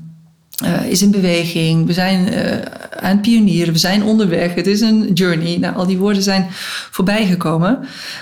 eh, 0.64 0.86
is 0.86 1.02
in 1.02 1.12
beweging. 1.12 1.86
We 1.86 1.94
zijn 1.94 2.28
eh, 2.28 2.58
aan 3.00 3.12
het 3.12 3.22
pionieren, 3.22 3.74
we 3.74 3.80
zijn 3.80 4.04
onderweg. 4.04 4.54
Het 4.56 4.68
is 4.68 4.82
een 4.82 5.14
journey. 5.14 5.58
Nou, 5.58 5.76
al 5.76 5.86
die 5.88 5.98
woorden 5.98 6.24
zijn 6.24 6.46
voorbij 6.92 7.26
gekomen. 7.26 7.80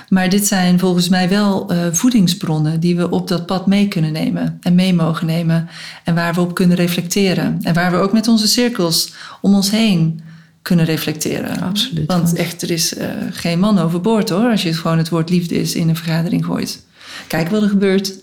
Maar 0.09 0.29
dit 0.29 0.47
zijn 0.47 0.79
volgens 0.79 1.09
mij 1.09 1.29
wel 1.29 1.71
voedingsbronnen 1.91 2.79
die 2.79 2.95
we 2.95 3.09
op 3.09 3.27
dat 3.27 3.45
pad 3.45 3.67
mee 3.67 3.87
kunnen 3.87 4.11
nemen 4.11 4.57
en 4.61 4.75
mee 4.75 4.93
mogen 4.93 5.25
nemen. 5.27 5.69
En 6.03 6.15
waar 6.15 6.33
we 6.33 6.41
op 6.41 6.53
kunnen 6.53 6.77
reflecteren. 6.77 7.59
En 7.61 7.73
waar 7.73 7.91
we 7.91 7.97
ook 7.97 8.13
met 8.13 8.27
onze 8.27 8.47
cirkels 8.47 9.13
om 9.41 9.53
ons 9.55 9.71
heen 9.71 10.21
kunnen 10.61 10.85
reflecteren. 10.85 11.59
Absoluut. 11.61 12.07
Want 12.07 12.35
echt, 12.35 12.61
er 12.61 12.71
is 12.71 12.93
eh, 12.95 13.07
geen 13.31 13.59
man 13.59 13.79
overboord 13.79 14.29
hoor, 14.29 14.49
als 14.49 14.61
je 14.63 14.69
het 14.69 14.77
gewoon 14.77 14.97
het 14.97 15.09
woord 15.09 15.29
liefde 15.29 15.55
is 15.55 15.75
in 15.75 15.89
een 15.89 15.95
vergadering 15.95 16.45
gooit. 16.45 16.83
Kijk 17.27 17.49
wat 17.49 17.61
er 17.61 17.69
gebeurt. 17.69 18.13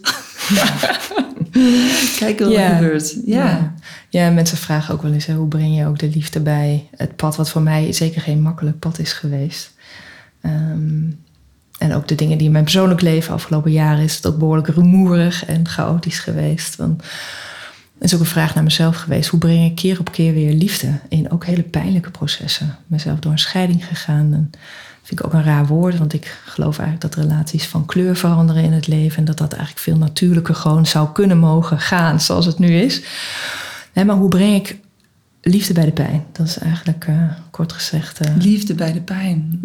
Kijk 2.18 2.38
wat 2.38 2.48
er 2.48 2.52
Ja. 2.60 2.76
gebeurt. 2.76 3.16
Ja. 3.26 3.44
Ja. 3.44 3.74
ja, 4.08 4.30
mensen 4.30 4.58
vragen 4.58 4.94
ook 4.94 5.02
wel 5.02 5.12
eens: 5.12 5.26
hè, 5.26 5.34
hoe 5.34 5.48
breng 5.48 5.76
je 5.76 5.86
ook 5.86 5.98
de 5.98 6.08
liefde 6.08 6.40
bij 6.40 6.88
het 6.96 7.16
pad, 7.16 7.36
wat 7.36 7.50
voor 7.50 7.62
mij 7.62 7.92
zeker 7.92 8.20
geen 8.20 8.40
makkelijk 8.42 8.78
pad 8.78 8.98
is 8.98 9.12
geweest. 9.12 9.70
Ehm, 10.40 11.10
en 11.78 11.92
ook 11.94 12.08
de 12.08 12.14
dingen 12.14 12.36
die 12.36 12.46
in 12.46 12.52
mijn 12.52 12.64
persoonlijk 12.64 13.00
leven 13.00 13.34
afgelopen 13.34 13.72
jaren 13.72 14.04
is 14.04 14.16
het 14.16 14.26
ook 14.26 14.38
behoorlijk 14.38 14.68
rumoerig 14.68 15.44
en 15.44 15.68
chaotisch 15.68 16.18
geweest. 16.18 16.76
Want 16.76 17.02
is 18.00 18.14
ook 18.14 18.20
een 18.20 18.26
vraag 18.26 18.54
naar 18.54 18.64
mezelf 18.64 18.96
geweest: 18.96 19.28
hoe 19.28 19.40
breng 19.40 19.64
ik 19.64 19.74
keer 19.74 19.98
op 20.00 20.12
keer 20.12 20.32
weer 20.32 20.52
liefde 20.52 21.00
in 21.08 21.30
ook 21.30 21.44
hele 21.44 21.62
pijnlijke 21.62 22.10
processen? 22.10 22.76
Mezelf 22.86 23.18
door 23.18 23.32
een 23.32 23.38
scheiding 23.38 23.86
gegaan. 23.86 24.32
En 24.32 24.50
vind 25.02 25.20
ik 25.20 25.26
ook 25.26 25.32
een 25.32 25.44
raar 25.44 25.66
woord, 25.66 25.98
want 25.98 26.12
ik 26.12 26.40
geloof 26.44 26.78
eigenlijk 26.78 27.14
dat 27.14 27.24
relaties 27.24 27.66
van 27.66 27.86
kleur 27.86 28.16
veranderen 28.16 28.62
in 28.62 28.72
het 28.72 28.86
leven 28.86 29.18
en 29.18 29.24
dat 29.24 29.38
dat 29.38 29.52
eigenlijk 29.52 29.82
veel 29.82 29.96
natuurlijker 29.96 30.54
gewoon 30.54 30.86
zou 30.86 31.08
kunnen 31.12 31.38
mogen 31.38 31.80
gaan 31.80 32.20
zoals 32.20 32.46
het 32.46 32.58
nu 32.58 32.76
is. 32.76 33.02
Nee, 33.92 34.04
maar 34.04 34.16
hoe 34.16 34.28
breng 34.28 34.54
ik 34.54 34.78
liefde 35.42 35.72
bij 35.72 35.84
de 35.84 35.92
pijn? 35.92 36.24
Dat 36.32 36.46
is 36.46 36.58
eigenlijk 36.58 37.04
eh, 37.06 37.14
kort 37.50 37.72
gezegd 37.72 38.20
eh, 38.20 38.36
Liefde 38.38 38.74
bij 38.74 38.92
de 38.92 39.00
pijn. 39.00 39.60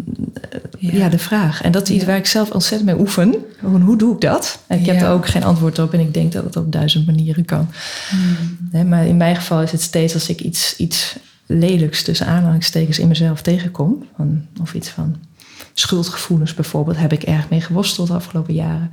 ja. 0.78 1.08
de 1.08 1.18
vraag. 1.18 1.62
En 1.62 1.72
dat 1.72 1.82
is 1.82 1.90
iets 1.90 2.00
Ja. 2.00 2.06
waar 2.06 2.16
ik 2.16 2.26
zelf 2.26 2.50
ontzettend 2.50 2.90
mee 2.90 3.00
oefen. 3.00 3.34
Gewoon, 3.58 3.80
hoe 3.80 3.96
doe 3.96 4.14
ik 4.14 4.20
dat? 4.20 4.58
En 4.66 4.78
ik 4.80 4.86
heb 4.86 5.00
er 5.00 5.08
ook 5.08 5.26
geen 5.26 5.44
antwoord 5.44 5.78
op 5.78 5.92
en 5.92 6.00
ik 6.00 6.14
denk 6.14 6.32
dat 6.32 6.44
het 6.44 6.56
op 6.56 6.72
duizend 6.72 7.06
manieren 7.06 7.44
kan. 7.44 7.68
Hmm. 8.10 8.56
Nee, 8.72 8.84
maar 8.84 9.06
in 9.06 9.16
mijn 9.16 9.36
geval 9.36 9.62
is 9.62 9.72
het 9.72 9.82
steeds 9.82 10.14
als 10.14 10.28
ik 10.28 10.40
iets, 10.40 10.76
iets 10.76 11.16
lelijks 11.46 12.02
tussen 12.02 12.26
aanhalingstekens 12.26 12.98
in 12.98 13.08
mezelf 13.08 13.42
tegenkom. 13.42 14.04
Van, 14.16 14.46
of 14.60 14.74
iets 14.74 14.88
van 14.88 15.16
schuldgevoelens 15.72 16.54
bijvoorbeeld, 16.54 16.96
heb 16.96 17.12
ik 17.12 17.22
erg 17.22 17.48
mee 17.48 17.60
geworsteld 17.60 18.08
de 18.08 18.14
afgelopen 18.14 18.54
jaren. 18.54 18.90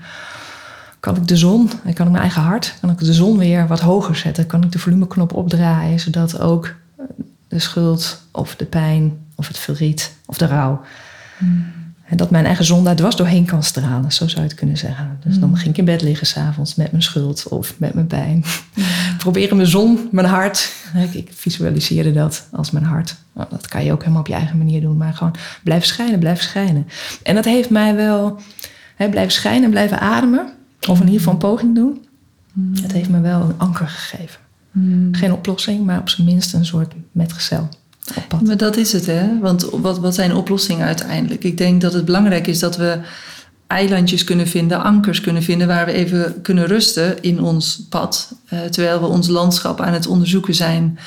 Kan 1.02 1.16
ik 1.16 1.28
de 1.28 1.38
zon, 1.38 1.70
en 1.84 1.93
kan 1.93 2.06
ik 2.06 2.12
mijn 2.12 2.24
eigen 2.24 2.41
hart, 2.41 2.76
kan 2.82 2.89
ik 2.89 2.99
de 2.99 3.14
zon 3.14 3.38
weer 3.38 3.68
wat 3.68 3.80
hoger 3.80 4.16
zetten? 4.16 4.47
Kan 4.47 4.64
ik 4.64 4.72
de 4.72 4.80
volumeknop 4.80 5.34
opdraaien, 5.34 5.99
zodat 5.99 6.39
ook 6.39 6.66
eh, 6.97 7.06
de 7.47 7.60
schuld 7.60 8.22
of 8.32 8.56
de 8.56 8.66
pijn 8.66 9.18
of 9.36 9.47
het 9.47 9.58
verdriet 9.58 10.16
of 10.26 10.38
de 10.38 10.45
rouw... 10.45 10.82
En 12.12 12.18
dat 12.18 12.30
mijn 12.30 12.45
eigen 12.45 12.66
zon 12.66 12.84
daar 12.84 12.95
dwars 12.95 13.16
doorheen 13.16 13.45
kan 13.45 13.64
stralen, 13.64 14.12
zo 14.12 14.28
zou 14.28 14.41
je 14.41 14.47
het 14.47 14.58
kunnen 14.58 14.78
zeggen. 14.78 15.20
Dus 15.24 15.39
dan 15.39 15.58
ging 15.58 15.70
ik 15.70 15.78
in 15.78 15.86
bed 15.86 16.02
liggen 16.02 16.28
s'avonds 16.28 16.76
met 16.76 16.91
mijn 16.91 17.04
schuld 17.04 17.47
of 17.47 17.74
met 17.78 17.93
mijn 17.93 18.08
pijn. 18.08 18.43
Proberen 19.18 19.58
mijn 19.58 19.70
zon, 19.70 20.10
mijn 20.12 20.28
hart. 20.28 20.72
Ik, 20.95 21.14
ik 21.14 21.30
visualiseerde 21.34 22.14
dat 22.14 22.47
als 22.52 22.72
mijn 22.72 22.86
hart. 22.86 23.16
Nou, 23.34 23.47
dat 23.49 23.68
kan 23.68 23.84
je 23.84 23.91
ook 23.91 23.99
helemaal 23.99 24.20
op 24.20 24.28
je 24.28 24.34
eigen 24.34 24.58
manier 24.58 24.82
doen. 24.82 24.97
Maar 24.97 25.14
gewoon 25.14 25.36
blijf 25.64 25.86
schijnen, 25.86 26.20
blijf 26.20 26.41
schijnen. 26.41 26.88
En 27.24 27.36
dat 27.36 27.45
heeft 27.45 27.70
mij 27.70 27.95
wel... 27.95 28.39
hè, 28.95 29.10
blijven 29.10 29.34
schijnen, 29.34 29.70
blijven 29.70 29.99
ademen. 29.99 30.54
Of 30.89 30.99
in 30.99 31.05
ieder 31.05 31.19
geval 31.19 31.34
een 31.34 31.39
poging 31.39 31.75
doen. 31.75 32.05
Het 32.82 32.91
heeft 32.91 33.09
me 33.09 33.19
wel 33.19 33.41
een 33.41 33.55
anker 33.57 33.88
gegeven. 33.88 34.39
Geen 35.11 35.34
oplossing, 35.34 35.86
maar 35.86 35.99
op 35.99 36.09
zijn 36.09 36.27
minst 36.27 36.53
een 36.53 36.65
soort 36.65 36.93
metgezel 37.11 37.69
op 38.15 38.23
pad. 38.27 38.41
Maar 38.41 38.57
dat 38.57 38.77
is 38.77 38.91
het, 38.91 39.05
hè? 39.05 39.39
Want 39.39 39.69
wat, 39.71 39.99
wat 39.99 40.15
zijn 40.15 40.36
oplossingen 40.36 40.86
uiteindelijk? 40.86 41.43
Ik 41.43 41.57
denk 41.57 41.82
dat 41.82 41.93
het 41.93 42.05
belangrijk 42.05 42.47
is 42.47 42.59
dat 42.59 42.77
we 42.77 42.99
eilandjes 43.67 44.23
kunnen 44.23 44.47
vinden, 44.47 44.84
ankers 44.84 45.21
kunnen 45.21 45.43
vinden 45.43 45.67
waar 45.67 45.86
we 45.86 45.91
even 45.91 46.41
kunnen 46.41 46.65
rusten 46.65 47.21
in 47.21 47.41
ons 47.41 47.86
pad. 47.89 48.36
eh, 48.45 48.59
terwijl 48.59 48.99
we 48.99 49.05
ons 49.05 49.27
landschap 49.27 49.82
aan 49.82 49.93
het 49.93 50.07
onderzoeken 50.07 50.55
zijn. 50.55 50.99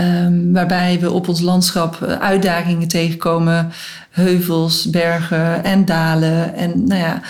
Ehm, 0.00 0.52
waarbij 0.52 1.00
we 1.00 1.10
op 1.10 1.28
ons 1.28 1.40
landschap 1.40 2.02
eh, 2.02 2.18
uitdagingen 2.18 2.88
tegenkomen. 2.88 3.72
Heuvels, 4.10 4.90
bergen 4.90 5.64
en 5.64 5.84
dalen 5.84 6.54
en 6.54 6.84
nou 6.86 7.00
ja, 7.00 7.20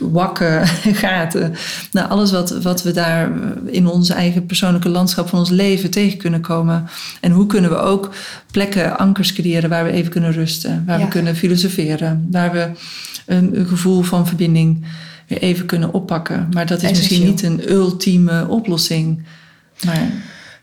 wakken, 0.00 0.66
gaten. 1.04 1.54
Nou, 1.92 2.08
alles 2.08 2.30
wat, 2.30 2.50
wat 2.62 2.82
we 2.82 2.92
daar 2.92 3.30
eh, 3.32 3.38
in 3.66 3.86
ons 3.86 4.08
eigen 4.10 4.46
persoonlijke 4.46 4.88
landschap 4.88 5.28
van 5.28 5.38
ons 5.38 5.50
leven 5.50 5.90
tegen 5.90 6.18
kunnen 6.18 6.40
komen. 6.40 6.88
En 7.20 7.30
hoe 7.30 7.46
kunnen 7.46 7.70
we 7.70 7.76
ook 7.76 8.10
plekken, 8.50 8.98
ankers 8.98 9.32
creëren 9.32 9.70
waar 9.70 9.84
we 9.84 9.90
even 9.90 10.10
kunnen 10.10 10.32
rusten. 10.32 10.82
Waar 10.86 10.98
Ja. 10.98 11.04
we 11.04 11.10
kunnen 11.10 11.36
filosoferen. 11.36 12.28
Waar 12.30 12.52
we 12.52 12.70
een, 13.26 13.58
een 13.58 13.66
gevoel 13.66 14.02
van 14.02 14.26
verbinding 14.26 14.84
weer 15.28 15.38
even 15.38 15.66
kunnen 15.66 15.92
oppakken. 15.92 16.48
Maar 16.52 16.66
dat 16.66 16.82
is 16.82 16.90
misschien 16.90 17.24
niet 17.24 17.42
een 17.42 17.70
ultieme 17.70 18.46
oplossing. 18.48 19.22
Maar 19.84 20.08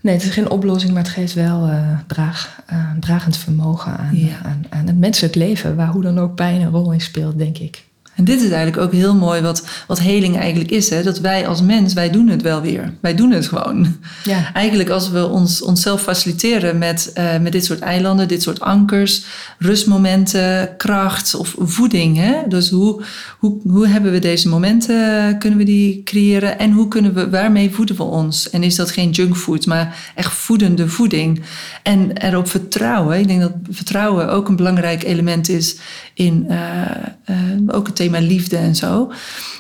Nee, 0.01 0.13
het 0.13 0.23
is 0.23 0.29
geen 0.29 0.49
oplossing, 0.49 0.93
maar 0.93 1.01
het 1.03 1.11
geeft 1.11 1.33
wel 1.33 1.67
eh, 1.67 1.97
draag, 2.07 2.61
eh, 2.65 2.91
dragend 2.99 3.37
vermogen 3.37 3.97
aan, 3.97 4.17
Ja. 4.17 4.41
aan, 4.43 4.63
aan 4.69 4.87
het 4.87 4.97
menselijk 4.97 5.35
leven. 5.35 5.75
Waar 5.75 5.87
hoe 5.87 6.01
dan 6.01 6.19
ook 6.19 6.35
pijn 6.35 6.61
een 6.61 6.69
rol 6.69 6.91
in 6.91 7.01
speelt, 7.01 7.37
denk 7.37 7.57
ik. 7.57 7.83
En 8.21 8.27
dit 8.27 8.41
is 8.41 8.49
eigenlijk 8.49 8.83
ook 8.83 8.91
heel 8.91 9.15
mooi 9.15 9.41
wat, 9.41 9.67
wat 9.87 9.99
heling 9.99 10.37
eigenlijk 10.37 10.71
is. 10.71 10.89
Hè? 10.89 11.03
Dat 11.03 11.19
wij 11.19 11.47
als 11.47 11.61
mens, 11.61 11.93
wij 11.93 12.09
doen 12.09 12.27
het 12.27 12.41
wel 12.41 12.61
weer. 12.61 12.93
Wij 12.99 13.15
doen 13.15 13.31
het 13.31 13.47
gewoon. 13.47 13.97
Ja, 14.23 14.53
Eigenlijk 14.53 14.89
als 14.89 15.09
we 15.09 15.27
ons, 15.27 15.61
onszelf 15.61 16.01
faciliteren 16.01 16.77
met, 16.77 17.11
eh, 17.13 17.37
met 17.39 17.51
dit 17.51 17.65
soort 17.65 17.79
eilanden, 17.79 18.27
dit 18.27 18.41
soort 18.41 18.59
ankers, 18.59 19.23
rustmomenten, 19.57 20.77
kracht 20.77 21.35
of 21.35 21.55
voeding. 21.59 22.17
Hè? 22.17 22.33
Dus 22.47 22.69
hoe, 22.69 23.03
hoe, 23.39 23.59
hoe 23.63 23.87
hebben 23.87 24.11
we 24.11 24.19
deze 24.19 24.49
momenten, 24.49 25.37
kunnen 25.37 25.59
we 25.59 25.65
die 25.65 26.03
creëren? 26.03 26.59
En 26.59 26.71
hoe 26.71 26.87
kunnen 26.87 27.13
we, 27.13 27.29
waarmee 27.29 27.71
voeden 27.71 27.95
we 27.95 28.03
ons? 28.03 28.49
En 28.49 28.63
is 28.63 28.75
dat 28.75 28.91
geen 28.91 29.09
junkfood, 29.09 29.65
maar 29.65 30.11
echt 30.15 30.33
voedende 30.33 30.87
voeding? 30.87 31.41
En 31.83 32.17
erop 32.17 32.47
vertrouwen. 32.47 33.19
Ik 33.19 33.27
denk 33.27 33.41
dat 33.41 33.53
vertrouwen 33.69 34.29
ook 34.29 34.47
een 34.47 34.55
belangrijk 34.55 35.03
element 35.03 35.49
is 35.49 35.75
in 36.13 36.45
eh, 36.47 36.81
eh, 37.25 37.35
ook 37.67 37.87
het 37.87 37.95
thema 37.95 38.10
liefde 38.19 38.57
en 38.57 38.75
zo. 38.75 39.11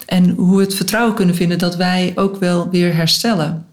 En 0.05 0.29
hoe 0.29 0.57
we 0.57 0.63
het 0.63 0.75
vertrouwen 0.75 1.15
kunnen 1.15 1.35
vinden 1.35 1.57
dat 1.57 1.75
wij 1.75 2.11
ook 2.15 2.39
wel 2.39 2.69
weer 2.69 2.95
herstellen. 2.95 3.65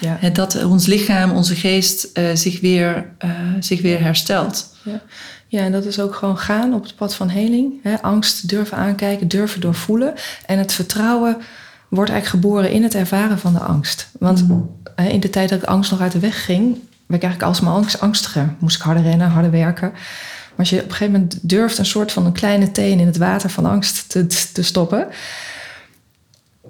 ja. 0.00 0.16
Hè, 0.20 0.32
Dat 0.32 0.64
ons 0.64 0.86
lichaam, 0.86 1.30
onze 1.30 1.54
geest 1.54 2.04
eh, 2.12 2.24
zich, 2.34 2.60
weer, 2.60 3.10
eh, 3.18 3.30
zich 3.60 3.80
weer 3.82 4.00
herstelt. 4.00 4.72
Ja. 4.82 5.00
ja, 5.48 5.60
en 5.60 5.72
dat 5.72 5.84
is 5.84 6.00
ook 6.00 6.14
gewoon 6.14 6.38
gaan 6.38 6.74
op 6.74 6.82
het 6.82 6.96
pad 6.96 7.14
van 7.14 7.28
heling. 7.28 7.72
Hè? 7.82 8.02
Angst 8.02 8.48
durven 8.48 8.76
aankijken, 8.76 9.28
durven 9.28 9.60
doorvoelen. 9.60 10.14
En 10.46 10.58
het 10.58 10.72
vertrouwen 10.72 11.36
wordt 11.88 12.10
eigenlijk 12.10 12.44
geboren 12.44 12.70
in 12.70 12.82
het 12.82 12.94
ervaren 12.94 13.38
van 13.38 13.52
de 13.52 13.60
angst. 13.60 14.08
Want 14.18 14.44
hè, 14.94 15.08
in 15.08 15.20
de 15.20 15.30
tijd 15.30 15.48
dat 15.48 15.62
ik 15.62 15.68
angst 15.68 15.90
nog 15.90 16.00
uit 16.00 16.12
de 16.12 16.18
weg 16.18 16.44
ging, 16.44 16.64
werd 17.06 17.22
ik 17.22 17.28
eigenlijk 17.28 17.42
alsmaar 17.42 17.72
angst, 17.74 18.00
angstiger. 18.00 18.54
Moest 18.58 18.76
ik 18.76 18.82
harder 18.82 19.02
rennen, 19.02 19.28
harder 19.28 19.50
werken. 19.50 19.92
Maar 20.56 20.66
als 20.66 20.70
je 20.70 20.76
op 20.76 20.84
een 20.84 20.90
gegeven 20.90 21.12
moment 21.12 21.38
durft 21.42 21.78
een 21.78 21.86
soort 21.86 22.12
van 22.12 22.26
een 22.26 22.32
kleine 22.32 22.70
teen 22.70 23.00
in 23.00 23.06
het 23.06 23.16
water 23.16 23.50
van 23.50 23.66
angst 23.66 24.08
te, 24.08 24.26
te 24.52 24.62
stoppen. 24.62 25.06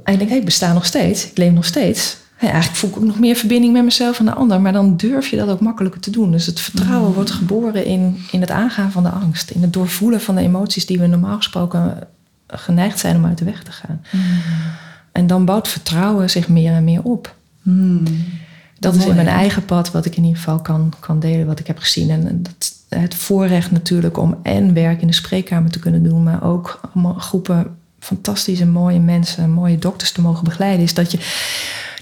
En 0.04 0.12
je 0.12 0.18
denkt, 0.18 0.32
hé, 0.32 0.38
ik 0.38 0.44
besta 0.44 0.72
nog 0.72 0.86
steeds, 0.86 1.26
ik 1.26 1.38
leef 1.38 1.52
nog 1.52 1.64
steeds. 1.64 2.16
Eigenlijk 2.38 2.76
voel 2.76 2.90
ik 2.90 2.96
ook 2.96 3.02
nog 3.02 3.18
meer 3.18 3.36
verbinding 3.36 3.72
met 3.72 3.84
mezelf 3.84 4.18
en 4.18 4.24
de 4.24 4.34
ander. 4.34 4.60
Maar 4.60 4.72
dan 4.72 4.96
durf 4.96 5.28
je 5.28 5.36
dat 5.36 5.48
ook 5.48 5.60
makkelijker 5.60 6.00
te 6.00 6.10
doen. 6.10 6.30
Dus 6.30 6.46
het 6.46 6.60
vertrouwen 6.60 7.12
wordt 7.12 7.30
geboren 7.30 7.84
in, 7.84 8.16
in 8.30 8.40
het 8.40 8.50
aangaan 8.50 8.92
van 8.92 9.02
de 9.02 9.08
angst. 9.08 9.50
In 9.50 9.62
het 9.62 9.72
doorvoelen 9.72 10.20
van 10.20 10.34
de 10.34 10.40
emoties 10.40 10.86
die 10.86 10.98
we 10.98 11.06
normaal 11.06 11.36
gesproken 11.36 11.98
geneigd 12.46 12.98
zijn 12.98 13.16
om 13.16 13.26
uit 13.26 13.38
de 13.38 13.44
weg 13.44 13.62
te 13.62 13.72
gaan. 13.72 14.02
En 15.12 15.26
dan 15.26 15.44
bouwt 15.44 15.68
vertrouwen 15.68 16.30
zich 16.30 16.48
meer 16.48 16.72
en 16.72 16.84
meer 16.84 17.02
op. 17.02 17.34
Hmm. 17.62 18.02
Dat 18.78 18.94
is 18.94 19.06
in 19.06 19.14
mijn 19.14 19.26
hè? 19.26 19.32
eigen 19.32 19.64
pad 19.64 19.90
wat 19.90 20.04
ik 20.04 20.16
in 20.16 20.22
ieder 20.22 20.38
geval 20.38 20.60
kan, 20.60 20.92
kan 21.00 21.20
delen, 21.20 21.46
wat 21.46 21.58
ik 21.58 21.66
heb 21.66 21.78
gezien. 21.78 22.10
En 22.10 22.42
dat, 22.42 22.73
het 22.88 23.14
voorrecht 23.14 23.70
natuurlijk 23.70 24.18
om 24.18 24.38
en 24.42 24.74
werk 24.74 25.00
in 25.00 25.06
de 25.06 25.12
spreekkamer 25.12 25.70
te 25.70 25.78
kunnen 25.78 26.02
doen, 26.02 26.22
maar 26.22 26.44
ook 26.44 26.80
allemaal 26.92 27.14
groepen 27.14 27.76
fantastische, 27.98 28.66
mooie 28.66 29.00
mensen, 29.00 29.50
mooie 29.50 29.78
dokters 29.78 30.12
te 30.12 30.20
mogen 30.20 30.44
begeleiden, 30.44 30.84
is 30.84 30.94
dat 30.94 31.10
je 31.10 31.18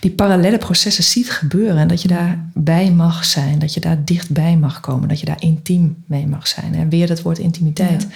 die 0.00 0.10
parallele 0.10 0.58
processen 0.58 1.04
ziet 1.04 1.30
gebeuren 1.30 1.78
en 1.78 1.88
dat 1.88 2.02
je 2.02 2.08
daarbij 2.08 2.90
mag 2.90 3.24
zijn, 3.24 3.58
dat 3.58 3.74
je 3.74 3.80
daar 3.80 4.04
dichtbij 4.04 4.56
mag 4.56 4.80
komen, 4.80 5.08
dat 5.08 5.20
je 5.20 5.26
daar 5.26 5.42
intiem 5.42 6.02
mee 6.06 6.26
mag 6.26 6.48
zijn. 6.48 6.74
En 6.74 6.88
weer 6.88 7.06
dat 7.06 7.22
woord 7.22 7.38
intimiteit. 7.38 8.06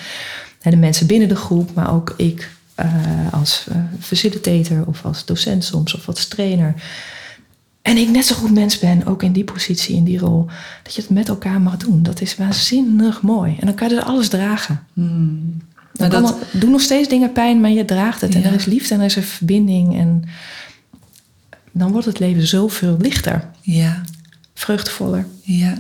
En 0.60 0.70
de 0.70 0.76
mensen 0.76 1.06
binnen 1.06 1.28
de 1.28 1.36
groep, 1.36 1.74
maar 1.74 1.94
ook 1.94 2.14
ik 2.16 2.50
eh, 2.74 2.86
als 3.30 3.66
eh, 3.70 3.76
facilitator 4.00 4.86
of 4.86 5.04
als 5.04 5.24
docent 5.24 5.64
soms 5.64 5.94
of 5.94 6.06
als 6.06 6.28
trainer. 6.28 6.74
En 7.86 7.96
ik 7.96 8.08
net 8.08 8.24
zo 8.26 8.34
goed 8.34 8.52
mens 8.52 8.78
ben, 8.78 9.06
ook 9.06 9.22
in 9.22 9.32
die 9.32 9.44
positie, 9.44 9.96
in 9.96 10.04
die 10.04 10.18
rol. 10.18 10.46
Dat 10.82 10.94
je 10.94 11.00
het 11.00 11.10
met 11.10 11.28
elkaar 11.28 11.60
mag 11.60 11.76
doen. 11.76 12.02
Dat 12.02 12.20
is 12.20 12.36
waanzinnig 12.36 13.22
mooi. 13.22 13.56
En 13.60 13.66
dan 13.66 13.74
kan 13.74 13.88
je 13.88 13.94
dus 13.94 14.04
alles 14.04 14.28
dragen. 14.28 14.82
Hmm. 14.92 15.56
Dan 15.92 16.08
kan 16.08 16.22
dat, 16.22 16.40
er- 16.52 16.60
doen 16.60 16.70
nog 16.70 16.80
steeds 16.80 17.08
dingen 17.08 17.32
pijn, 17.32 17.60
maar 17.60 17.70
je 17.70 17.84
draagt 17.84 18.20
het. 18.20 18.34
En 18.34 18.44
er 18.44 18.52
is 18.52 18.64
liefde 18.64 18.94
en 18.94 19.00
er 19.00 19.06
is 19.06 19.16
een 19.16 19.22
verbinding. 19.22 19.98
En 19.98 20.24
dan 21.72 21.90
wordt 21.92 22.06
het 22.06 22.18
leven 22.18 22.46
zoveel 22.46 22.96
lichter, 23.00 23.50
ja, 23.60 24.02
vreugdevoller. 24.54 25.26
ja. 25.42 25.74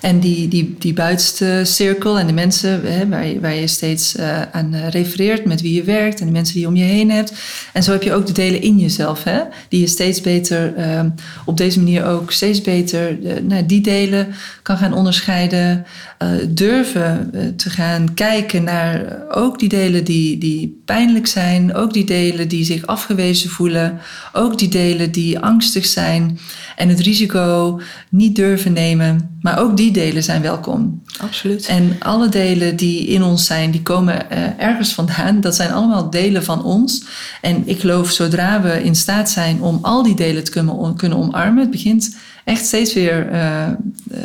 En 0.00 0.20
die, 0.20 0.48
die, 0.48 0.76
die 0.78 0.92
buitenste 0.92 1.62
cirkel 1.64 2.18
en 2.18 2.26
de 2.26 2.32
mensen 2.32 2.80
hè, 2.84 3.08
waar, 3.08 3.54
je, 3.54 3.60
je 3.60 3.66
steeds 3.66 4.16
eh, 4.16 4.42
aan 4.52 4.74
eh, 4.74 4.88
refereert, 4.88 5.44
met 5.44 5.60
wie 5.60 5.74
je 5.74 5.82
werkt 5.82 6.20
en 6.20 6.26
de 6.26 6.32
mensen 6.32 6.54
die 6.54 6.62
je 6.62 6.68
om 6.68 6.76
je 6.76 6.84
heen 6.84 7.10
hebt. 7.10 7.32
En 7.72 7.82
zo 7.82 7.92
heb 7.92 8.02
je 8.02 8.12
ook 8.12 8.26
de 8.26 8.32
delen 8.32 8.62
in 8.62 8.78
jezelf, 8.78 9.24
hè, 9.24 9.40
die 9.68 9.80
je 9.80 9.86
steeds 9.86 10.20
beter, 10.20 10.74
eh, 10.74 11.04
op 11.44 11.56
deze 11.56 11.78
manier 11.78 12.04
ook 12.04 12.32
steeds 12.32 12.60
beter, 12.60 13.24
eh, 13.24 13.42
nou, 13.42 13.66
die 13.66 13.80
delen 13.80 14.34
kan 14.62 14.76
gaan 14.76 14.92
onderscheiden. 14.92 15.84
durven 16.48 17.30
te 17.56 17.70
gaan 17.70 18.14
kijken 18.14 18.64
naar 18.64 19.22
ook 19.30 19.58
die 19.58 19.68
delen 19.68 20.04
die, 20.04 20.38
die 20.38 20.82
pijnlijk 20.84 21.26
zijn, 21.26 21.74
ook 21.74 21.92
die 21.92 22.04
delen 22.04 22.48
die 22.48 22.64
zich 22.64 22.86
afgewezen 22.86 23.50
voelen, 23.50 23.98
ook 24.32 24.58
die 24.58 24.68
delen 24.68 25.12
die 25.12 25.38
angstig 25.38 25.86
zijn 25.86 26.38
en 26.76 26.88
het 26.88 27.00
risico 27.00 27.80
niet 28.08 28.36
durven 28.36 28.72
nemen. 28.72 29.38
Maar 29.40 29.58
ook 29.58 29.76
die 29.76 29.92
delen 29.92 30.22
zijn 30.22 30.42
welkom. 30.42 31.02
Absoluut. 31.18 31.66
En 31.66 31.96
alle 31.98 32.28
delen 32.28 32.76
die 32.76 33.06
in 33.06 33.22
ons 33.22 33.46
zijn, 33.46 33.70
die 33.70 33.82
komen 33.82 34.30
eh, 34.30 34.38
ergens 34.58 34.92
vandaan. 34.92 35.40
Dat 35.40 35.54
zijn 35.54 35.72
allemaal 35.72 36.10
delen 36.10 36.44
van 36.44 36.64
ons. 36.64 37.04
En 37.40 37.62
ik 37.68 37.80
geloof, 37.80 38.10
zodra 38.10 38.62
we 38.62 38.82
in 38.82 38.94
staat 38.94 39.30
zijn 39.30 39.62
om 39.62 39.78
al 39.82 40.02
die 40.02 40.14
delen 40.14 40.44
te 40.44 40.50
kunnen, 40.50 40.96
kunnen 40.96 41.18
omarmen, 41.18 41.60
het 41.60 41.70
begint 41.70 42.16
echt 42.44 42.66
steeds 42.66 42.94
weer, 42.94 43.28
eh, 43.28 43.66
eh, 43.66 43.74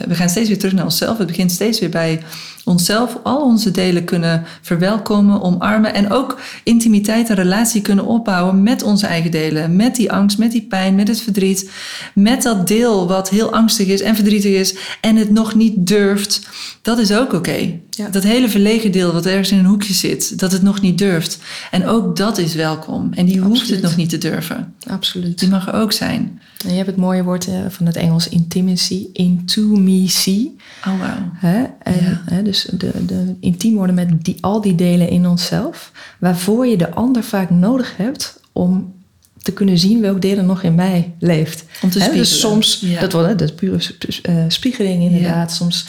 we 0.07 0.16
gaan 0.16 0.30
steeds 0.30 0.47
weer 0.47 0.59
terug 0.59 0.74
naar 0.74 0.84
onszelf. 0.84 1.18
Het 1.18 1.28
begint 1.28 1.51
steeds 1.51 1.80
weer 1.80 1.89
bij 1.89 2.22
onszelf, 2.66 3.18
al 3.24 3.41
onze 3.41 3.72
delen 3.72 4.03
kunnen 4.03 4.43
verwelkomen, 4.61 5.41
omarmen 5.41 5.93
en 5.93 6.11
ook 6.11 6.39
intimiteit 6.63 7.30
en 7.30 7.36
relatie 7.36 7.82
kunnen 7.82 8.05
opbouwen 8.05 8.63
met 8.63 8.84
onze 8.84 9.07
eigen 9.07 9.32
delen. 9.32 9.76
Met 9.76 9.95
die 9.95 10.11
angst, 10.11 10.38
met 10.38 10.51
die 10.51 10.66
pijn, 10.70 10.95
met 10.95 11.07
het 11.07 11.22
verdriet, 11.22 11.70
met 12.13 12.41
dat 12.41 12.68
deel 12.68 13.07
wat 13.07 13.30
heel 13.30 13.53
angstig 13.53 13.88
is 13.88 14.01
en 14.01 14.16
verdrietig 14.16 14.53
is 14.53 14.76
en 15.01 15.16
het 15.16 15.32
nog 15.32 15.55
niet 15.55 15.88
durft. 15.88 16.47
Dat 16.82 16.99
is 16.99 17.13
ook 17.13 17.34
oké. 17.34 17.80
Ja. 17.89 18.09
Dat 18.09 18.24
hele 18.24 18.49
verlegen 18.49 18.91
deel 18.91 19.13
wat 19.13 19.26
ergens 19.26 19.51
in 19.51 19.57
een 19.57 19.66
hoekje 19.66 19.93
zit, 19.93 20.39
dat 20.39 20.51
het 20.51 20.61
nog 20.61 20.82
niet 20.82 20.97
durft. 20.97 21.39
En 21.72 21.88
ook 21.88 22.16
dat 22.16 22.38
is 22.38 22.53
welkom. 22.53 23.13
En 23.13 23.26
die 23.26 23.39
hoeft 23.39 23.70
het 23.70 23.82
nog 23.82 23.95
niet 23.95 24.09
te 24.09 24.18
durven. 24.18 24.74
Absoluut. 24.88 25.39
Die 25.39 25.49
mag 25.49 25.68
er 25.68 25.74
ook 25.74 25.91
zijn. 25.91 26.41
Je 26.58 26.74
hebt 26.74 26.88
het 26.88 26.95
mooie 26.95 27.24
woord 27.24 27.47
eh, 27.47 27.60
van 27.70 27.86
het 27.86 27.95
Engels 27.95 28.30
intimacy, 28.30 29.06
intimacy. 29.14 30.49
Oh. 30.88 30.93
Hè? 31.34 31.64
En, 31.84 31.95
Ja. 32.03 32.22
hè, 32.26 32.41
dus 32.43 32.68
de, 32.78 33.06
de 33.06 33.36
intiem 33.39 33.76
worden 33.76 33.95
met 33.95 34.24
die, 34.24 34.38
al 34.41 34.62
die 34.62 34.76
delen 34.76 35.10
in 35.10 35.28
onszelf, 35.28 35.91
waarvoor 36.20 36.68
je 36.68 36.78
de 36.78 36.91
ander 36.91 37.24
vaak 37.24 37.49
nodig 37.49 37.97
hebt 37.97 38.39
om 38.51 38.93
te 39.41 39.51
kunnen 39.53 39.78
zien 39.78 40.01
welk 40.01 40.22
deel 40.22 40.38
er 40.38 40.43
nog 40.43 40.64
in 40.64 40.76
mij 40.76 41.14
leeft. 41.20 41.66
Om 41.82 41.89
te 41.89 41.97
Hè, 41.99 42.03
spiegelen. 42.06 42.18
dus 42.18 42.39
soms, 42.39 42.80
Ja. 42.82 42.99
dat, 42.99 43.12
wordt, 43.14 43.39
dat 43.39 43.49
is 43.49 43.56
pure 43.56 43.78
eh, 44.22 44.36
spiegeling 44.47 45.03
inderdaad. 45.03 45.51
Soms 45.51 45.88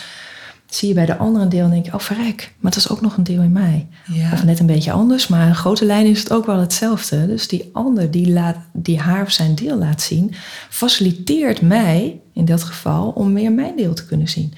zie 0.68 0.88
je 0.88 0.94
bij 0.94 1.06
de 1.06 1.16
ander 1.16 1.42
een 1.42 1.48
deel 1.48 1.64
en 1.64 1.70
denk 1.70 1.84
je, 1.84 1.94
oh 1.94 2.00
verrek, 2.00 2.52
maar 2.58 2.70
dat 2.70 2.80
is 2.80 2.88
ook 2.88 3.00
nog 3.00 3.16
een 3.16 3.24
deel 3.24 3.42
in 3.42 3.52
mij. 3.52 3.86
Ja. 4.04 4.32
Of 4.32 4.44
net 4.44 4.58
een 4.58 4.66
beetje 4.66 4.92
anders, 4.92 5.26
maar 5.26 5.46
in 5.46 5.54
grote 5.54 5.84
lijn 5.84 6.06
is 6.06 6.18
het 6.18 6.32
ook 6.32 6.46
wel 6.46 6.58
hetzelfde. 6.58 7.26
Dus 7.26 7.48
die 7.48 7.70
ander 7.72 8.10
die, 8.10 8.32
laat, 8.32 8.56
die 8.72 9.00
haar 9.00 9.22
of 9.22 9.30
zijn 9.30 9.54
deel 9.54 9.76
laat 9.76 10.02
zien, 10.02 10.34
faciliteert 10.68 11.60
mij 11.60 12.20
in 12.32 12.44
dat 12.44 12.62
geval 12.62 13.08
om 13.08 13.32
meer 13.32 13.52
mijn 13.52 13.76
deel 13.76 13.94
te 13.94 14.06
kunnen 14.06 14.28
zien. 14.28 14.54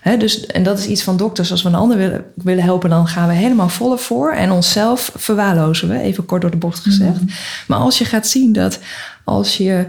Hè, 0.00 0.16
dus, 0.16 0.46
en 0.46 0.62
dat 0.62 0.78
is 0.78 0.86
iets 0.86 1.02
van 1.02 1.16
dokters. 1.16 1.50
Als 1.50 1.62
we 1.62 1.68
een 1.68 1.74
ander 1.74 1.96
willen, 1.96 2.24
willen 2.34 2.64
helpen, 2.64 2.90
dan 2.90 3.06
gaan 3.08 3.28
we 3.28 3.34
helemaal 3.34 3.68
volle 3.68 3.98
voor. 3.98 4.32
En 4.32 4.50
onszelf 4.50 5.12
verwaarlozen 5.16 5.88
we, 5.88 6.00
even 6.00 6.24
kort 6.24 6.40
door 6.42 6.50
de 6.50 6.56
bocht 6.56 6.78
gezegd. 6.78 7.20
Maar 7.66 7.78
als 7.78 7.98
je 7.98 8.04
gaat 8.04 8.26
zien 8.26 8.52
dat 8.52 8.78
als 9.24 9.56
je, 9.56 9.86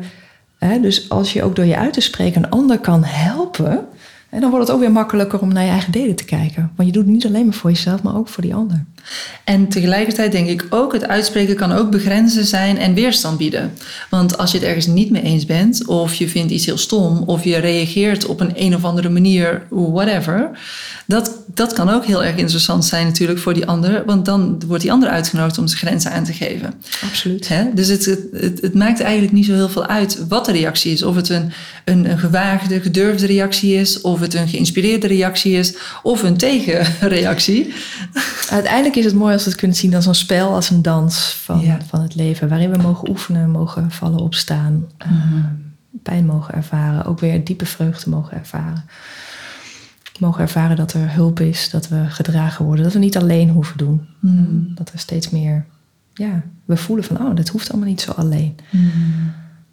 hè, 0.58 0.80
dus 0.80 1.10
als 1.10 1.34
je 1.34 1.44
ook 1.44 1.56
door 1.56 1.66
je 1.66 1.78
uit 1.78 1.94
te 1.94 2.02
spreken 2.02 2.44
een 2.44 2.50
ander 2.50 2.80
kan 2.80 3.04
helpen. 3.04 3.86
En 4.32 4.42
dan 4.42 4.50
wordt 4.50 4.68
het 4.68 4.76
ook 4.76 4.82
weer 4.82 4.92
makkelijker 4.92 5.40
om 5.42 5.54
naar 5.54 5.64
je 5.64 5.70
eigen 5.70 5.92
delen 5.92 6.16
te 6.16 6.26
kijken. 6.26 6.72
Want 6.76 6.88
je 6.88 6.94
doet 6.94 7.04
het 7.04 7.14
niet 7.14 7.26
alleen 7.26 7.46
maar 7.46 7.54
voor 7.54 7.70
jezelf, 7.70 8.04
maar 8.04 8.16
ook 8.16 8.28
voor 8.28 8.44
die 8.44 8.56
ander. 8.56 8.86
En 9.44 9.68
tegelijkertijd 9.68 10.32
denk 10.32 10.50
ik 10.50 10.66
ook, 10.70 10.94
het 10.94 11.08
uitspreken 11.08 11.56
kan 11.56 11.72
ook 11.72 11.92
begrenzen 11.92 12.46
zijn 12.46 12.78
en 12.78 12.94
weerstand 12.94 13.38
bieden. 13.38 13.74
Want 14.10 14.38
als 14.38 14.52
je 14.52 14.58
het 14.58 14.68
ergens 14.68 14.88
niet 14.88 15.12
mee 15.12 15.22
eens 15.22 15.46
bent, 15.46 15.86
of 15.86 16.14
je 16.14 16.30
vindt 16.30 16.52
iets 16.52 16.66
heel 16.66 16.78
stom, 16.78 17.24
of 17.26 17.44
je 17.44 17.58
reageert 17.58 18.26
op 18.26 18.40
een 18.40 18.52
een 18.56 18.76
of 18.76 18.84
andere 18.84 19.10
manier, 19.10 19.66
whatever, 19.70 20.50
dat, 21.06 21.38
dat 21.54 21.74
kan 21.74 21.90
ook 21.90 22.06
heel 22.06 22.24
erg 22.24 22.36
interessant 22.36 22.86
zijn 22.86 23.06
natuurlijk 23.06 23.40
voor 23.40 23.54
die 23.54 23.66
ander, 23.66 24.06
want 24.06 24.26
dan 24.26 24.62
wordt 24.68 24.82
die 24.82 24.92
ander 24.92 25.10
uitgenodigd 25.10 25.58
om 25.58 25.68
zijn 25.68 25.80
grenzen 25.80 26.12
aan 26.12 26.24
te 26.24 26.34
geven. 26.34 26.74
Absoluut. 27.06 27.48
Hè? 27.48 27.74
Dus 27.74 27.88
het, 27.88 28.06
het, 28.06 28.62
het, 28.62 28.74
maakt 28.74 29.00
eigenlijk 29.00 29.34
niet 29.34 29.46
zo 29.46 29.54
heel 29.54 29.70
veel 29.70 29.86
uit 29.86 30.26
wat 30.28 30.46
de 30.46 30.52
reactie 30.52 30.92
is. 30.92 31.04
Of 31.04 31.16
het 31.16 31.30
een, 31.30 31.52
een, 31.86 32.12
een 32.12 32.20
gewaagde, 32.20 32.82
gedurfde 32.82 33.26
reactie 33.26 33.74
is, 33.76 34.02
of 34.02 34.20
het 34.20 34.34
een 34.34 34.48
geïnspireerde 34.48 35.08
reactie 35.08 35.58
is, 35.58 35.74
of 36.04 36.24
een 36.24 36.38
tegenreactie. 36.38 37.74
Uiteindelijk 38.50 38.91
is 38.96 39.06
het 39.06 39.14
mooi 39.14 39.34
als 39.34 39.44
we 39.44 39.50
het 39.50 39.60
kunnen 39.60 39.78
zien 39.78 39.96
als 39.96 40.06
een 40.06 40.16
spel, 40.16 40.54
als 40.54 40.70
een 40.70 40.82
dans 40.82 41.34
van, 41.34 41.60
Ja. 41.60 41.78
van 41.88 42.02
het 42.02 42.16
leven. 42.16 42.50
Waarin 42.50 42.72
we 42.72 42.78
mogen 42.78 43.10
oefenen, 43.10 43.50
mogen 43.50 43.92
vallen, 43.92 44.20
opstaan, 44.20 44.86
eh, 44.98 45.10
pijn 46.04 46.26
mogen 46.26 46.54
ervaren. 46.54 47.06
Ook 47.06 47.20
weer 47.20 47.44
diepe 47.44 47.66
vreugde 47.66 48.10
mogen 48.10 48.38
ervaren. 48.38 48.84
Mogen 50.20 50.42
ervaren 50.42 50.76
dat 50.76 50.94
er 50.94 51.14
hulp 51.14 51.40
is, 51.40 51.70
dat 51.70 51.88
we 51.88 52.06
gedragen 52.08 52.66
worden. 52.66 52.84
Dat 52.84 52.94
we 52.94 53.00
niet 53.00 53.18
alleen 53.18 53.50
hoeven 53.50 53.78
doen. 53.78 54.08
Mm. 54.20 54.72
Dat 54.76 54.92
we 54.92 54.98
steeds 54.98 55.30
meer, 55.30 55.66
ja, 56.14 56.42
we 56.66 56.78
voelen 56.78 57.06
van, 57.06 57.18
oh, 57.22 57.36
dit 57.36 57.50
hoeft 57.50 57.70
allemaal 57.70 57.90
niet 57.90 58.02
zo 58.02 58.12
alleen. 58.12 58.56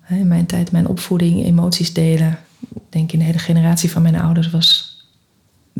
Hè, 0.00 0.16
In 0.16 0.28
mijn 0.28 0.46
tijd, 0.46 0.72
mijn 0.72 0.86
opvoeding, 0.86 1.44
emoties 1.44 1.92
delen. 1.92 2.38
Ik 2.74 2.82
denk 2.88 3.12
in 3.12 3.18
de 3.18 3.24
hele 3.24 3.38
generatie 3.38 3.90
van 3.90 4.02
mijn 4.02 4.20
ouders 4.20 4.50
was 4.50 4.97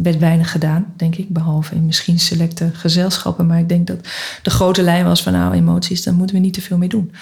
werd 0.03 0.19
weinig 0.19 0.51
gedaan, 0.51 0.87
denk 0.97 1.17
ik. 1.17 1.29
Behalve 1.29 1.75
in 1.75 1.87
misschien 1.87 2.19
selecte 2.19 2.71
gezelschappen. 2.73 3.47
Maar 3.47 3.59
ik 3.59 3.69
denk 3.69 3.87
dat 3.87 4.09
de 4.43 4.51
grote 4.51 4.83
lijn 4.83 5.05
was 5.05 5.23
van 5.23 5.33
nou, 5.33 5.55
emoties, 5.55 6.03
daar 6.03 6.15
moeten 6.15 6.37
we 6.37 6.43
niet 6.43 6.55
te 6.55 6.61
veel 6.61 6.79
mee 6.79 6.89
doen. 6.89 7.13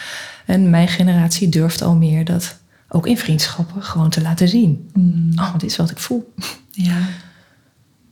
En 0.47 0.71
mijn 0.71 0.89
generatie 0.89 1.49
durft 1.49 1.83
al 1.83 1.95
meer 1.95 2.25
dat 2.25 2.59
ook 2.89 3.07
in 3.07 3.19
vriendschappen 3.19 3.83
gewoon 3.83 4.11
te 4.11 4.23
laten 4.23 4.49
zien. 4.49 4.91
Mm. 4.93 5.33
Oh, 5.37 5.53
dit 5.53 5.71
is 5.71 5.77
wat 5.77 5.91
ik 5.91 5.99
voel. 5.99 6.33
Ja, 6.71 6.99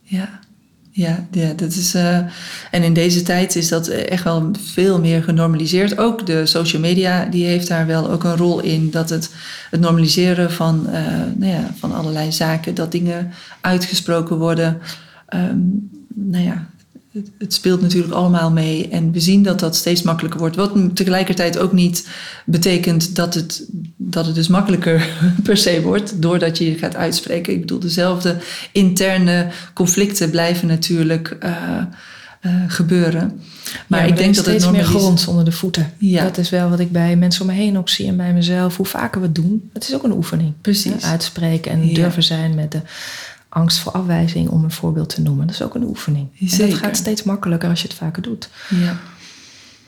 ja. 0.03 0.41
Ja, 0.97 1.27
ja, 1.31 1.53
dat 1.53 1.73
is. 1.73 1.95
eh, 1.95 2.17
en 2.71 2.83
in 2.83 2.93
deze 2.93 3.23
tijd 3.23 3.57
is 3.57 3.69
dat 3.69 3.89
echt 3.89 4.25
wel 4.25 4.51
veel 4.61 5.01
meer 5.01 5.23
genormaliseerd. 5.23 5.99
Ook 5.99 6.27
de 6.27 6.47
social 6.47 6.83
media 6.83 7.25
die 7.25 7.45
heeft 7.47 7.69
daar 7.69 7.87
wel 7.87 8.11
ook 8.11 8.25
een 8.25 8.37
rol 8.37 8.61
in. 8.61 8.91
Dat 8.91 9.11
het, 9.11 9.31
het 9.71 9.81
normaliseren 9.81 10.53
van, 10.53 10.89
eh, 10.89 11.03
nou 11.35 11.53
ja, 11.53 11.71
van 11.79 11.95
allerlei 11.95 12.33
zaken, 12.33 12.75
dat 12.75 12.93
dingen 12.93 13.33
uitgesproken 13.61 14.39
worden. 14.39 14.79
Ehm, 15.27 15.59
nou 16.15 16.45
ja, 16.45 16.67
het, 17.15 17.31
het 17.39 17.55
speelt 17.55 17.81
natuurlijk 17.81 18.13
allemaal 18.13 18.51
mee. 18.51 18.89
En 18.89 19.13
we 19.13 19.21
zien 19.21 19.43
dat 19.43 19.61
dat 19.61 19.77
steeds 19.77 20.03
makkelijker 20.03 20.41
wordt. 20.41 20.57
Wat 20.57 20.97
tegelijkertijd 20.97 21.59
ook 21.59 21.73
niet 21.73 22.09
betekent 22.47 23.17
dat 23.17 23.35
het, 23.35 23.67
dat 23.97 24.27
het 24.27 24.35
dus 24.35 24.49
makkelijker 24.49 25.09
per 25.43 25.57
se 25.57 25.83
wordt. 25.83 26.23
Doordat 26.23 26.59
je 26.59 26.71
je 26.71 26.79
gaat 26.79 26.97
uitspreken. 26.97 27.53
Ik 27.53 27.61
bedoel, 27.61 27.79
dezelfde 27.79 28.37
interne 28.73 29.49
conflicten 29.75 30.31
blijven 30.31 30.69
natuurlijk 30.69 31.37
eh, 31.41 31.53
eh, 32.41 32.53
gebeuren. 32.67 33.41
Maar 33.87 34.01
Ja, 34.01 34.07
ik 34.07 34.17
denk 34.17 34.35
dat 34.35 34.47
het 34.47 34.61
steeds 34.61 34.77
meer 34.77 34.85
grond 34.85 35.29
onder 35.29 35.45
de 35.45 35.53
voeten. 35.53 35.93
Ja. 35.99 36.23
Dat 36.23 36.39
is 36.39 36.51
wel 36.51 36.69
wat 36.69 36.81
ik 36.81 36.93
bij 36.93 37.17
mensen 37.17 37.41
om 37.41 37.47
me 37.47 37.53
heen 37.53 37.79
ook 37.79 37.89
zie 37.89 38.07
en 38.07 38.17
bij 38.17 38.33
mezelf. 38.33 38.77
Hoe 38.77 38.87
vaker 38.87 39.21
we 39.21 39.27
het 39.27 39.35
doen, 39.35 39.71
het 39.73 39.89
is 39.89 39.95
ook 39.95 40.03
een 40.03 40.13
oefening. 40.13 40.53
Precies. 40.61 41.05
Uitspreken 41.05 41.73
en 41.73 41.95
durven 41.95 42.23
zijn 42.23 42.55
met 42.55 42.73
de 42.73 42.81
angst 43.55 43.79
voor 43.79 43.93
afwijzing, 43.93 44.49
om 44.49 44.65
een 44.65 44.71
voorbeeld 44.71 45.09
te 45.09 45.23
noemen. 45.23 45.47
Dat 45.47 45.55
is 45.55 45.63
ook 45.63 45.75
een 45.75 45.85
oefening. 45.85 46.29
En 46.41 46.49
Zeker. 46.49 46.69
dat 46.69 46.79
gaat 46.79 46.97
steeds 46.97 47.23
makkelijker 47.23 47.69
als 47.69 47.83
je 47.83 47.89
het 47.89 47.97
vaker 47.97 48.23
doet. 48.23 48.49
Ja. 48.69 48.97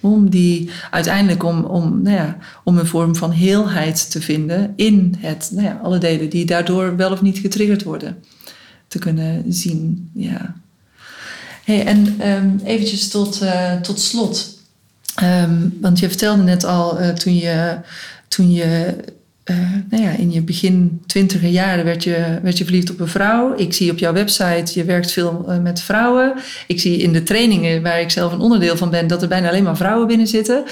Om 0.00 0.30
die 0.30 0.70
uiteindelijk 0.90 1.44
om, 1.44 1.64
om, 1.64 2.02
nou 2.02 2.16
ja, 2.16 2.36
om 2.64 2.78
een 2.78 2.86
vorm 2.86 3.16
van 3.16 3.30
heelheid 3.30 4.10
te 4.10 4.20
vinden 4.20 4.72
in 4.76 5.14
het, 5.18 5.48
nou 5.52 5.66
ja, 5.66 5.80
alle 5.82 5.98
delen 5.98 6.30
die 6.30 6.44
daardoor 6.44 6.96
wel 6.96 7.12
of 7.12 7.22
niet 7.22 7.38
getriggerd 7.38 7.82
worden. 7.82 8.22
Te 8.88 8.98
kunnen 8.98 9.52
zien. 9.52 10.10
Ja. 10.14 10.54
Hey, 11.64 11.86
en 11.86 12.14
ehm, 12.18 12.50
eventjes 12.64 13.08
tot, 13.08 13.40
eh, 13.40 13.74
tot 13.74 14.00
slot. 14.00 14.58
Ehm, 15.14 15.68
want 15.80 15.98
je 15.98 16.08
vertelde 16.08 16.42
net 16.42 16.64
al 16.64 16.98
eh, 16.98 17.08
toen 17.08 17.36
je, 17.36 17.78
toen 18.28 18.52
je 18.52 18.94
eh, 19.46 19.56
nou 19.90 20.02
ja, 20.02 20.10
in 20.10 20.32
je 20.32 20.42
begin 20.42 21.00
twintiger 21.06 21.48
jaren 21.48 21.84
werd 21.84 22.04
je, 22.04 22.38
werd 22.42 22.58
je 22.58 22.64
verliefd 22.64 22.90
op 22.90 23.00
een 23.00 23.08
vrouw. 23.08 23.54
Ik 23.56 23.72
zie 23.72 23.90
op 23.90 23.98
jouw 23.98 24.12
website, 24.12 24.78
je 24.78 24.84
werkt 24.84 25.12
veel 25.12 25.44
eh, 25.48 25.58
met 25.58 25.80
vrouwen. 25.80 26.34
Ik 26.66 26.80
zie 26.80 26.96
in 26.96 27.12
de 27.12 27.22
trainingen, 27.22 27.82
waar 27.82 28.00
ik 28.00 28.10
zelf 28.10 28.32
een 28.32 28.40
onderdeel 28.40 28.76
van 28.76 28.90
ben, 28.90 29.06
dat 29.06 29.22
er 29.22 29.28
bijna 29.28 29.48
alleen 29.48 29.62
maar 29.62 29.76
vrouwen 29.76 30.06
binnen 30.06 30.26
zitten. 30.26 30.64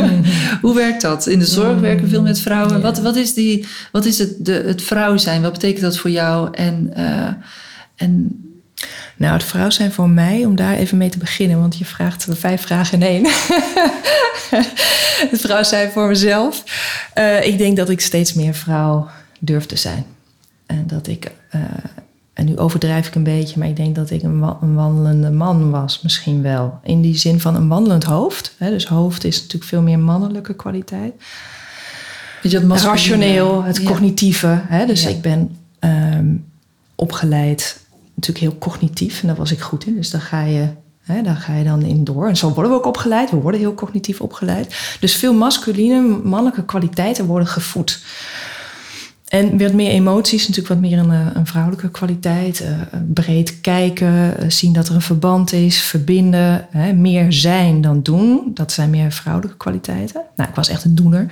Hoe 0.62 0.74
werkt 0.74 1.02
dat? 1.02 1.26
In 1.26 1.38
de 1.38 1.46
zorg 1.46 1.80
werken 1.80 2.04
we 2.04 2.10
veel 2.10 2.22
met 2.22 2.40
vrouwen. 2.40 2.74
Ja. 2.74 2.80
Wat, 2.80 3.00
wat 3.00 3.16
is, 3.16 3.34
die, 3.34 3.66
wat 3.92 4.04
is 4.04 4.18
het, 4.18 4.34
de, 4.38 4.62
het 4.66 4.82
vrouw 4.82 5.16
zijn? 5.16 5.42
Wat 5.42 5.52
betekent 5.52 5.82
dat 5.82 5.98
voor 5.98 6.10
jou? 6.10 6.48
En, 6.52 6.90
eh, 6.94 7.32
en 7.96 8.40
Nou, 9.16 9.32
het 9.32 9.44
vrouw 9.44 9.70
zijn 9.70 9.92
voor 9.92 10.08
mij, 10.08 10.44
om 10.44 10.56
daar 10.56 10.74
even 10.74 10.98
mee 10.98 11.08
te 11.08 11.18
beginnen, 11.18 11.60
want 11.60 11.78
je 11.78 11.84
vraagt 11.84 12.26
vijf 12.30 12.62
vragen 12.62 13.02
in 13.02 13.08
één. 13.08 13.24
het 15.30 15.40
vrouw 15.40 15.62
zijn 15.62 15.90
voor 15.90 16.08
mezelf. 16.08 16.64
Eh, 17.14 17.46
ik 17.46 17.58
denk 17.58 17.76
dat 17.76 17.88
ik 17.90 18.00
steeds 18.00 18.34
meer 18.34 18.54
vrouw 18.54 19.08
durf 19.40 19.66
te 19.66 19.76
zijn. 19.76 20.04
En 20.66 20.84
dat 20.86 21.06
ik, 21.06 21.30
eh, 21.50 21.60
en 22.32 22.44
nu 22.44 22.58
overdrijf 22.58 23.06
ik 23.06 23.14
een 23.14 23.22
beetje, 23.22 23.58
maar 23.58 23.68
ik 23.68 23.76
denk 23.76 23.94
dat 23.94 24.10
ik 24.10 24.22
een, 24.22 24.40
wa- 24.40 24.58
een 24.62 24.74
wandelende 24.74 25.30
man 25.30 25.70
was, 25.70 26.00
misschien 26.02 26.42
wel. 26.42 26.80
In 26.82 27.00
die 27.00 27.16
zin 27.18 27.40
van 27.40 27.56
een 27.56 27.68
wandelend 27.68 28.04
hoofd. 28.04 28.54
Hè? 28.58 28.70
Dus 28.70 28.86
hoofd 28.86 29.24
is 29.24 29.36
natuurlijk 29.36 29.64
veel 29.70 29.82
meer 29.82 29.98
mannelijke 29.98 30.54
kwaliteit. 30.54 31.12
weet 32.42 32.52
je, 32.52 32.58
dat 32.58 32.68
masculine- 32.68 32.96
rationeel, 32.96 33.62
het 33.62 33.76
Ja. 33.76 33.82
cognitieve. 33.84 34.60
Hè? 34.66 34.86
Dus 34.86 35.02
Ja. 35.02 35.08
ik 35.08 35.20
ben 35.20 35.56
ehm, 35.78 36.26
opgeleid, 36.94 37.80
natuurlijk 38.14 38.44
heel 38.44 38.58
cognitief. 38.58 39.20
En 39.20 39.26
daar 39.26 39.36
was 39.36 39.52
ik 39.52 39.60
goed 39.60 39.86
in. 39.86 39.96
Dus 39.96 40.10
daar 40.10 40.20
ga 40.20 40.42
je, 40.42 40.68
hè, 41.00 41.22
daar 41.22 41.36
ga 41.36 41.54
je 41.54 41.64
dan 41.64 41.82
in 41.82 42.04
door. 42.04 42.28
En 42.28 42.36
zo 42.36 42.52
worden 42.52 42.72
we 42.72 42.78
ook 42.78 42.86
opgeleid. 42.86 43.30
We 43.30 43.36
worden 43.36 43.60
heel 43.60 43.74
cognitief 43.74 44.20
opgeleid. 44.20 44.96
Dus 45.00 45.16
veel 45.16 45.34
masculine, 45.34 46.20
mannelijke 46.24 46.64
kwaliteiten 46.64 47.26
worden 47.26 47.48
gevoed. 47.48 48.00
En 49.30 49.58
wat 49.58 49.72
meer 49.72 49.90
emoties, 49.90 50.48
natuurlijk 50.48 50.74
wat 50.74 50.90
meer 50.90 50.98
een, 50.98 51.10
eh, 51.10 51.26
een 51.34 51.46
vrouwelijke 51.46 51.90
kwaliteit. 51.90 52.60
eh, 52.60 52.70
breed 53.14 53.60
kijken, 53.60 54.38
eh, 54.38 54.48
zien 54.48 54.72
dat 54.72 54.88
er 54.88 54.94
een 54.94 55.00
verband 55.00 55.52
is, 55.52 55.78
verbinden. 55.78 56.66
Hè, 56.70 56.92
meer 56.92 57.32
zijn 57.32 57.80
dan 57.80 58.02
doen. 58.02 58.50
Dat 58.54 58.72
zijn 58.72 58.90
meer 58.90 59.12
vrouwelijke 59.12 59.56
kwaliteiten. 59.56 60.22
Nou, 60.36 60.48
ik 60.48 60.54
was 60.54 60.68
echt 60.68 60.84
een 60.84 60.94
doener. 60.94 61.26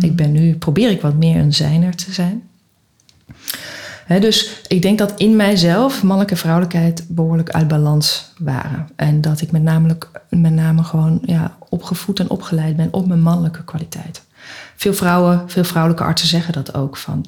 Ik 0.00 0.16
ben 0.16 0.32
nu, 0.32 0.56
probeer 0.56 0.90
ik 0.90 1.00
wat 1.00 1.14
meer 1.14 1.36
een 1.36 1.54
zijner 1.54 1.94
te 1.96 2.12
zijn. 2.12 2.42
Dus 4.08 4.60
ik 4.66 4.82
denk 4.82 4.98
dat 4.98 5.12
in 5.16 5.36
mijzelf 5.36 6.02
mannelijke 6.02 6.34
en 6.34 6.40
vrouwelijkheid 6.40 7.04
behoorlijk 7.08 7.50
uit 7.50 7.68
balans 7.68 8.32
waren. 8.38 8.88
En 8.96 9.20
dat 9.20 9.40
ik 9.40 9.50
met, 9.50 9.62
namelijk, 9.62 10.10
met 10.28 10.52
name 10.52 10.82
gewoon 10.82 11.18
ja, 11.22 11.56
opgevoed 11.68 12.20
en 12.20 12.30
opgeleid 12.30 12.76
ben 12.76 12.92
op 12.92 13.06
mijn 13.06 13.22
mannelijke 13.22 13.64
kwaliteit. 13.64 14.22
Veel 14.76 14.94
vrouwen, 14.94 15.42
veel 15.46 15.64
vrouwelijke 15.64 16.04
artsen 16.04 16.28
zeggen 16.28 16.52
dat 16.52 16.74
ook. 16.74 16.96
Van, 16.96 17.24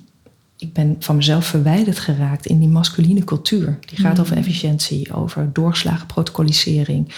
ik 0.57 0.73
ben 0.73 0.97
van 0.99 1.17
mezelf 1.17 1.47
verwijderd 1.47 1.99
geraakt 1.99 2.47
in 2.47 2.59
die 2.59 2.69
masculine 2.69 3.25
cultuur. 3.25 3.79
Die 3.81 3.99
gaat 3.99 4.21
over 4.21 4.37
efficiëntie, 4.37 5.15
over 5.15 5.53
doorslagen, 5.53 6.07
protocolisering. 6.07 7.15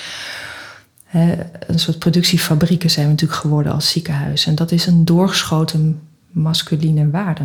Een 1.66 1.78
soort 1.78 1.98
productiefabrieken 1.98 2.90
zijn 2.90 3.06
we 3.06 3.12
natuurlijk 3.12 3.40
geworden 3.40 3.72
als 3.72 3.90
ziekenhuis. 3.90 4.46
En 4.46 4.54
dat 4.54 4.72
is 4.72 4.86
een 4.86 5.04
doorgeschoten 5.04 6.00
masculine 6.30 7.10
waarde. 7.10 7.44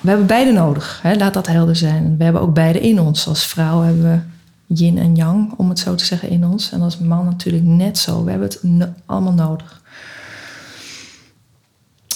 We 0.00 0.08
hebben 0.08 0.26
beide 0.26 0.52
nodig, 0.52 0.98
hè, 1.02 1.14
laat 1.14 1.34
dat 1.34 1.46
helder 1.46 1.76
zijn. 1.76 2.16
We 2.18 2.24
hebben 2.24 2.42
ook 2.42 2.54
beide 2.54 2.80
in 2.80 3.00
ons. 3.00 3.26
Als 3.26 3.46
vrouw 3.46 3.82
hebben 3.82 4.02
we 4.02 4.18
yin 4.74 4.98
en 4.98 5.14
yang, 5.16 5.52
om 5.56 5.68
het 5.68 5.78
zo 5.78 5.94
te 5.94 6.04
zeggen, 6.04 6.28
in 6.28 6.44
ons. 6.44 6.72
En 6.72 6.80
als 6.80 6.98
man 6.98 7.24
natuurlijk 7.24 7.64
net 7.64 7.98
zo. 7.98 8.24
We 8.24 8.30
hebben 8.30 8.48
het 8.48 8.88
allemaal 9.06 9.32
nodig. 9.32 9.80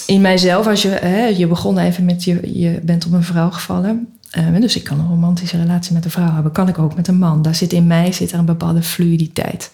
In 0.05 0.21
mijzelf, 0.21 0.67
als 0.67 0.81
je, 0.81 0.89
hè, 0.89 1.25
je 1.25 1.47
begon 1.47 1.77
even 1.77 2.05
met 2.05 2.23
je, 2.23 2.59
je 2.59 2.79
bent 2.83 3.05
op 3.05 3.11
een 3.11 3.23
vrouw 3.23 3.49
gevallen. 3.49 4.07
Uh, 4.37 4.61
dus 4.61 4.75
ik 4.75 4.83
kan 4.83 4.99
een 4.99 5.07
romantische 5.07 5.57
relatie 5.57 5.93
met 5.93 6.05
een 6.05 6.11
vrouw 6.11 6.33
hebben. 6.33 6.51
Kan 6.51 6.67
ik 6.67 6.79
ook 6.79 6.95
met 6.95 7.07
een 7.07 7.17
man. 7.17 7.41
Daar 7.41 7.55
zit 7.55 7.73
in 7.73 7.87
mij 7.87 8.11
zit 8.11 8.31
er 8.31 8.39
een 8.39 8.45
bepaalde 8.45 8.81
fluiditeit. 8.81 9.71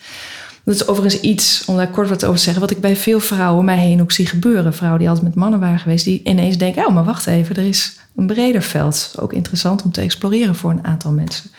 Dat 0.64 0.76
is 0.76 0.88
overigens 0.88 1.22
iets, 1.22 1.66
om 1.66 1.76
daar 1.76 1.90
kort 1.90 2.10
wat 2.10 2.26
over 2.26 2.38
te 2.38 2.44
zeggen, 2.44 2.62
wat 2.62 2.72
ik 2.72 2.82
bij 2.82 2.96
veel 2.96 3.20
vrouwen 3.20 3.66
mij 3.66 3.78
heen 3.78 4.02
ook 4.02 4.12
zie 4.12 4.26
gebeuren. 4.26 4.74
Vrouwen 4.74 5.00
die 5.00 5.10
altijd 5.10 5.28
met 5.28 5.36
mannen 5.36 5.60
waren 5.60 5.80
geweest, 5.80 6.06
die 6.06 6.22
ineens 6.24 6.58
denken: 6.58 6.88
oh, 6.88 6.94
maar 6.94 7.04
wacht 7.04 7.28
even, 7.28 7.56
er 7.56 7.68
is 7.68 8.00
een 8.16 8.26
breder 8.26 8.62
veld. 8.62 9.14
Ook 9.20 9.34
interessant 9.34 9.84
om 9.84 9.92
te 9.92 10.02
exploreren 10.02 10.56
voor 10.56 10.72
een 10.72 10.86
aantal 10.86 11.12
mensen. 11.12 11.52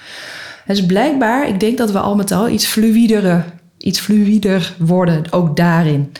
Dus 0.66 0.86
blijkbaar, 0.86 1.48
ik 1.48 1.60
denk 1.60 1.78
dat 1.78 1.90
we 1.90 1.98
al 1.98 2.14
met 2.14 2.30
al 2.30 2.48
iets 2.48 2.66
fluidere, 2.66 3.44
iets 3.78 4.00
fluider 4.00 4.74
worden, 4.78 5.32
ook 5.32 5.56
daarin. 5.56 6.12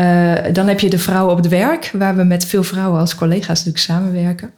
Uh, 0.00 0.34
dan 0.52 0.68
heb 0.68 0.80
je 0.80 0.90
de 0.90 0.98
vrouwen 0.98 1.32
op 1.32 1.42
het 1.42 1.48
werk, 1.48 1.90
waar 1.92 2.16
we 2.16 2.22
met 2.22 2.44
veel 2.44 2.62
vrouwen 2.64 3.00
als 3.00 3.14
collega's 3.14 3.48
natuurlijk 3.48 3.78
samenwerken. 3.78 4.50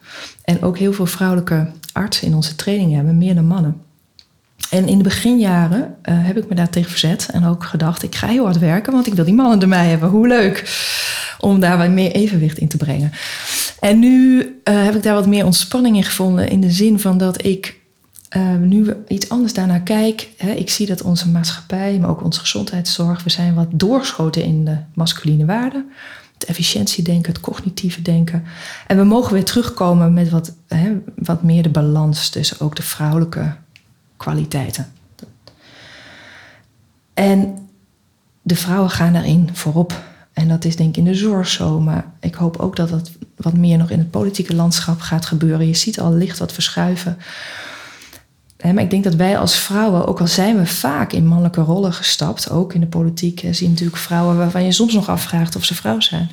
En 0.45 0.63
ook 0.63 0.79
heel 0.79 0.93
veel 0.93 1.07
vrouwelijke 1.07 1.71
artsen 1.93 2.27
in 2.27 2.35
onze 2.35 2.57
training 2.57 2.95
hebben, 2.95 3.19
meer 3.19 3.35
dan 3.35 3.47
mannen. 3.47 3.83
En 4.71 4.89
in 4.89 4.99
de 4.99 5.05
beginjaren 5.05 5.81
uh, 5.81 6.15
heb 6.27 6.37
ik 6.37 6.49
me 6.49 6.55
daar 6.55 6.69
tegen 6.69 6.91
verzet 6.91 7.29
en 7.33 7.45
ook 7.45 7.65
gedacht: 7.65 8.03
ik 8.03 8.15
ga 8.15 8.27
heel 8.27 8.45
hard 8.45 8.59
werken, 8.59 8.93
want 8.93 9.07
ik 9.07 9.15
wil 9.15 9.25
die 9.25 9.35
mannen 9.35 9.61
erbij 9.61 9.87
hebben. 9.87 10.09
Hoe 10.09 10.29
leuk 10.29 10.59
om 11.39 11.61
daar 11.61 11.79
wat 11.79 11.91
meer 11.91 12.13
evenwicht 12.13 12.59
in 12.59 12.69
te 12.69 12.77
brengen. 12.77 13.13
En 13.81 13.99
nu 13.99 14.41
uh, 14.41 14.85
heb 14.85 14.95
ik 14.95 15.03
daar 15.03 15.15
wat 15.15 15.27
meer 15.27 15.45
ontspanning 15.45 15.97
in 15.97 16.05
gevonden, 16.05 16.49
in 16.49 16.61
de 16.61 16.71
zin 16.71 17.01
van 17.01 17.19
dat 17.19 17.45
ik 17.45 17.77
uh, 18.37 18.55
nu 18.55 18.95
iets 19.09 19.29
anders 19.29 19.53
daarnaar 19.53 19.81
kijk. 19.81 20.29
Hè, 20.37 20.51
ik 20.51 20.71
zie 20.71 20.87
dat 20.87 21.03
onze 21.03 21.29
maatschappij, 21.29 21.99
maar 21.99 22.11
ook 22.11 22.25
onze 22.25 22.41
gezondheidszorg, 22.41 23.23
we 23.23 23.31
zijn 23.31 23.55
wat 23.55 23.69
doorgeschoten 23.71 24.43
in 24.43 24.65
de 24.65 24.77
masculine 24.95 25.45
waarden. 25.45 25.91
Het 26.35 26.45
efficiëntiedenken, 26.45 27.33
het 27.33 27.41
cognitieve 27.41 28.03
denken. 28.03 28.45
En 28.87 28.97
we 28.97 29.05
mogen 29.05 29.33
weer 29.33 29.45
terugkomen 29.45 30.15
met 30.15 30.31
wat, 30.31 30.55
hè, 30.67 30.97
wat 31.15 31.43
meer 31.43 31.63
de 31.63 31.69
balans 31.69 32.29
tussen 32.29 32.61
ook 32.61 32.77
de 32.77 32.83
vrouwelijke 32.83 33.55
kwaliteiten. 34.17 34.93
En 37.15 37.69
de 38.43 38.57
vrouwen 38.57 38.91
gaan 38.91 39.13
daarin 39.13 39.51
voorop. 39.53 40.03
En 40.39 40.49
dat 40.49 40.65
is 40.65 40.77
denk 40.77 40.89
ik 40.89 40.97
in 40.97 41.05
de 41.05 41.15
zorg 41.15 41.49
zo. 41.49 41.81
Maar 41.81 42.05
ik 42.21 42.35
hoop 42.35 42.57
ook 42.57 42.77
dat 42.77 42.89
dat 42.89 43.11
wat 43.37 43.57
meer 43.57 43.79
nog 43.79 43.91
in 43.91 43.99
het 43.99 44.11
politieke 44.11 44.55
landschap 44.55 45.01
gaat 45.01 45.27
gebeuren. 45.27 45.67
Je 45.67 45.75
ziet 45.75 46.01
al 46.01 46.13
licht 46.13 46.39
wat 46.39 46.53
verschuiven. 46.53 47.19
maar 48.63 48.83
ik 48.83 48.91
denk 48.91 49.05
dat 49.05 49.15
wij 49.15 49.39
als 49.39 49.59
vrouwen, 49.59 50.07
ook 50.07 50.21
al 50.21 50.27
zijn 50.27 50.59
we 50.59 50.67
vaak 50.67 51.13
in 51.13 51.27
mannelijke 51.27 51.61
rollen 51.61 51.93
gestapt, 51.93 52.51
ook 52.51 52.75
in 52.75 52.81
de 52.81 52.87
politiek, 52.87 53.41
zie 53.41 53.63
je 53.63 53.69
natuurlijk 53.69 53.97
vrouwen 53.97 54.37
waarvan 54.37 54.65
je 54.65 54.73
soms 54.73 54.95
nog 54.95 55.09
afvraagt 55.09 55.57
of 55.57 55.65
ze 55.65 55.75
vrouw 55.75 56.01
zijn 56.01 56.29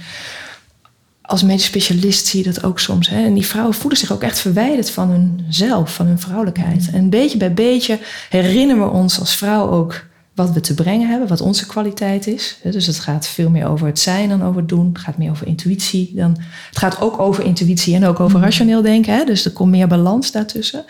als 1.27 1.43
medisch 1.43 1.65
specialist 1.65 2.25
zie 2.25 2.43
je 2.43 2.51
dat 2.51 2.63
ook 2.63 2.79
soms. 2.79 3.09
Hè? 3.09 3.25
En 3.25 3.33
die 3.33 3.45
vrouwen 3.45 3.75
voelen 3.75 3.99
zich 3.99 4.11
ook 4.11 4.23
echt 4.23 4.39
verwijderd 4.39 4.89
van 4.89 5.09
hunzelf, 5.09 5.93
van 5.93 6.05
hun 6.05 6.19
vrouwelijkheid. 6.19 6.87
Mm. 6.87 6.97
En 6.97 7.09
beetje 7.09 7.37
bij 7.37 7.53
beetje 7.53 7.99
herinneren 8.29 8.83
we 8.83 8.89
ons 8.89 9.19
als 9.19 9.35
vrouw 9.35 9.69
ook 9.69 10.03
wat 10.35 10.53
we 10.53 10.61
te 10.61 10.73
brengen 10.73 11.09
hebben, 11.09 11.27
wat 11.27 11.41
onze 11.41 11.65
kwaliteit 11.65 12.27
is. 12.27 12.57
Dus 12.63 12.87
het 12.87 12.99
gaat 12.99 13.27
veel 13.27 13.49
meer 13.49 13.67
over 13.67 13.87
het 13.87 13.99
zijn 13.99 14.29
dan 14.29 14.43
over 14.43 14.59
het 14.59 14.69
doen. 14.69 14.87
Het 14.87 14.97
gaat 14.97 15.17
meer 15.17 15.31
over 15.31 15.47
intuïtie. 15.47 16.11
Dan, 16.15 16.37
het 16.69 16.77
gaat 16.77 17.01
ook 17.01 17.19
over 17.19 17.43
intuïtie 17.43 17.95
en 17.95 18.05
ook 18.05 18.19
over 18.19 18.37
mm. 18.37 18.43
rationeel 18.43 18.81
denken. 18.81 19.13
Hè? 19.13 19.23
Dus 19.23 19.45
er 19.45 19.51
komt 19.51 19.71
meer 19.71 19.87
balans 19.87 20.31
daartussen. 20.31 20.85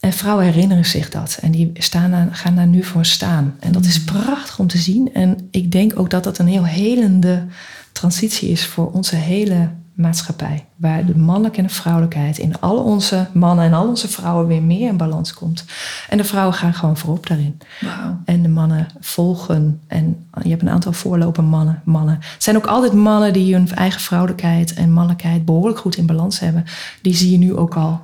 En 0.00 0.12
vrouwen 0.12 0.44
herinneren 0.44 0.84
zich 0.84 1.10
dat. 1.10 1.38
En 1.40 1.50
die 1.50 1.70
staan 1.74 2.34
gaan 2.34 2.56
daar 2.56 2.66
nu 2.66 2.82
voor 2.82 3.04
staan. 3.04 3.56
En 3.60 3.72
dat 3.72 3.84
is 3.84 3.98
mm. 3.98 4.04
prachtig 4.04 4.58
om 4.58 4.66
te 4.66 4.78
zien. 4.78 5.14
En 5.14 5.48
ik 5.50 5.72
denk 5.72 5.98
ook 5.98 6.10
dat 6.10 6.24
dat 6.24 6.38
een 6.38 6.46
heel 6.46 6.64
helende 6.64 7.46
transitie 7.92 8.48
is 8.48 8.66
voor 8.66 8.90
onze 8.90 9.16
hele 9.16 9.68
maatschappij. 9.94 10.64
Waar 10.76 11.06
de 11.06 11.16
mannelijke 11.16 11.58
en 11.58 11.66
de 11.66 11.72
vrouwelijkheid 11.72 12.38
in 12.38 12.60
al 12.60 12.76
onze 12.76 13.26
mannen 13.32 13.64
en 13.64 13.72
al 13.72 13.88
onze 13.88 14.08
vrouwen 14.08 14.46
weer 14.46 14.62
meer 14.62 14.88
in 14.88 14.96
balans 14.96 15.34
komt. 15.34 15.64
En 16.08 16.16
de 16.16 16.24
vrouwen 16.24 16.54
gaan 16.54 16.74
gewoon 16.74 16.96
voorop 16.96 17.26
daarin. 17.26 17.60
Wow. 17.80 17.90
En 18.24 18.42
de 18.42 18.48
mannen 18.48 18.86
volgen. 19.00 19.80
En 19.86 20.26
je 20.42 20.50
hebt 20.50 20.62
een 20.62 20.70
aantal 20.70 20.92
voorlopen 20.92 21.44
mannen. 21.44 21.82
mannen. 21.84 22.14
Het 22.14 22.42
zijn 22.42 22.56
ook 22.56 22.66
altijd 22.66 22.92
mannen 22.92 23.32
die 23.32 23.54
hun 23.54 23.70
eigen 23.74 24.00
vrouwelijkheid 24.00 24.74
en 24.74 24.92
mannelijkheid 24.92 25.44
behoorlijk 25.44 25.78
goed 25.78 25.96
in 25.96 26.06
balans 26.06 26.38
hebben. 26.38 26.64
Die 27.02 27.14
zie 27.14 27.30
je 27.30 27.38
nu 27.38 27.56
ook 27.56 27.74
al 27.74 28.00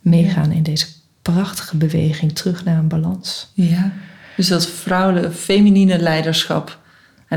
meegaan 0.00 0.52
in 0.52 0.62
deze 0.62 0.86
prachtige 1.22 1.76
beweging 1.76 2.32
terug 2.32 2.64
naar 2.64 2.78
een 2.78 2.88
balans. 2.88 3.50
Ja. 3.54 3.92
Dus 4.36 4.48
dat 4.48 4.66
vrouwelijke, 4.66 5.30
feminine 5.30 5.98
leiderschap 5.98 6.79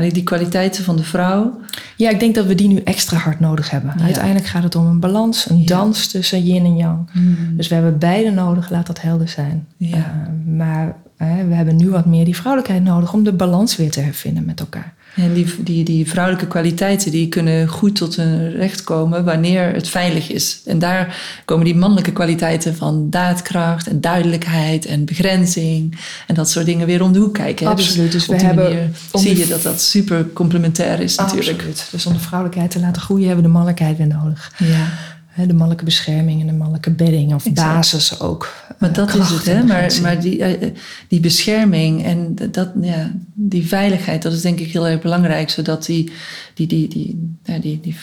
die 0.02 0.22
kwaliteiten 0.22 0.84
van 0.84 0.96
de 0.96 1.04
vrouw. 1.04 1.60
Ja, 1.96 2.10
ik 2.10 2.20
denk 2.20 2.34
dat 2.34 2.46
we 2.46 2.54
die 2.54 2.68
nu 2.68 2.78
extra 2.78 3.16
hard 3.16 3.40
nodig 3.40 3.70
hebben. 3.70 3.94
Uiteindelijk 4.00 4.46
gaat 4.46 4.62
het 4.62 4.74
om 4.74 4.86
een 4.86 5.00
balans, 5.00 5.50
een 5.50 5.66
dans 5.66 6.06
tussen 6.08 6.44
yin 6.44 6.64
en 6.64 6.76
yang. 6.76 7.10
Hmm. 7.12 7.56
Dus 7.56 7.68
we 7.68 7.74
hebben 7.74 7.98
beide 7.98 8.30
nodig, 8.30 8.70
laat 8.70 8.86
dat 8.86 9.00
helder 9.00 9.28
zijn. 9.28 9.66
Ja. 9.76 9.96
Uh, 9.96 10.54
maar 10.56 10.96
we 11.18 11.54
hebben 11.54 11.76
nu 11.76 11.90
wat 11.90 12.06
meer 12.06 12.24
die 12.24 12.36
vrouwelijkheid 12.36 12.84
nodig 12.84 13.12
om 13.12 13.24
de 13.24 13.32
balans 13.32 13.76
weer 13.76 13.90
te 13.90 14.00
hervinden 14.00 14.44
met 14.44 14.60
elkaar. 14.60 14.94
En 15.16 15.32
die, 15.32 15.54
die, 15.58 15.84
die 15.84 16.08
vrouwelijke 16.08 16.46
kwaliteiten 16.46 17.10
die 17.10 17.28
kunnen 17.28 17.68
goed 17.68 17.96
tot 17.96 18.16
hun 18.16 18.50
recht 18.50 18.84
komen 18.84 19.24
wanneer 19.24 19.72
het 19.72 19.88
veilig 19.88 20.30
is. 20.30 20.60
En 20.64 20.78
daar 20.78 21.16
komen 21.44 21.64
die 21.64 21.74
mannelijke 21.74 22.12
kwaliteiten 22.12 22.76
van 22.76 23.10
daadkracht 23.10 23.86
en 23.86 24.00
duidelijkheid 24.00 24.86
en 24.86 25.04
begrenzing 25.04 25.98
en 26.26 26.34
dat 26.34 26.50
soort 26.50 26.66
dingen 26.66 26.86
weer 26.86 27.02
om 27.02 27.12
de 27.12 27.18
hoek 27.18 27.34
kijken. 27.34 27.76
Dus 27.76 27.86
Absoluut. 27.86 28.12
Dus, 28.12 28.26
we 28.26 28.36
hebben 28.36 28.94
zie 29.12 29.38
je 29.38 29.46
dat 29.46 29.62
dat 29.62 29.80
super 29.80 30.26
complementair 30.32 31.00
is 31.00 31.16
natuurlijk. 31.16 31.56
Absoluut. 31.56 31.88
Dus 31.90 32.06
om 32.06 32.12
de 32.12 32.18
vrouwelijkheid 32.18 32.70
te 32.70 32.80
laten 32.80 33.02
groeien 33.02 33.26
hebben 33.26 33.42
we 33.42 33.50
de 33.50 33.56
mannelijkheid 33.56 33.96
weer 33.96 34.06
nodig. 34.06 34.52
Ja 34.58 35.13
de 35.36 35.52
mannelijke 35.52 35.84
bescherming 35.84 36.40
en 36.40 36.46
de 36.46 36.52
mannelijke 36.52 36.90
bedding 36.90 37.34
of 37.34 37.52
basis 37.52 38.20
ook. 38.20 38.52
Maar 38.78 38.92
dat 38.92 39.14
is 39.14 39.30
het, 39.30 39.44
hè? 39.44 39.64
Maar, 39.64 39.98
maar 40.02 40.20
die, 40.20 40.44
eh, 40.44 40.70
die 41.08 41.20
bescherming 41.20 42.04
en 42.04 42.36
dat, 42.50 42.70
ja, 42.80 43.12
die 43.34 43.66
veiligheid, 43.66 44.22
dat 44.22 44.32
is 44.32 44.40
denk 44.40 44.58
ik 44.58 44.72
heel 44.72 44.86
erg 44.86 45.00
belangrijk, 45.00 45.50
zodat 45.50 45.86
die, 45.86 46.12
die, 46.54 46.66
die, 46.66 46.88
die, 46.88 47.36
ja, 47.44 47.58
die, 47.58 47.80
die 47.80 47.96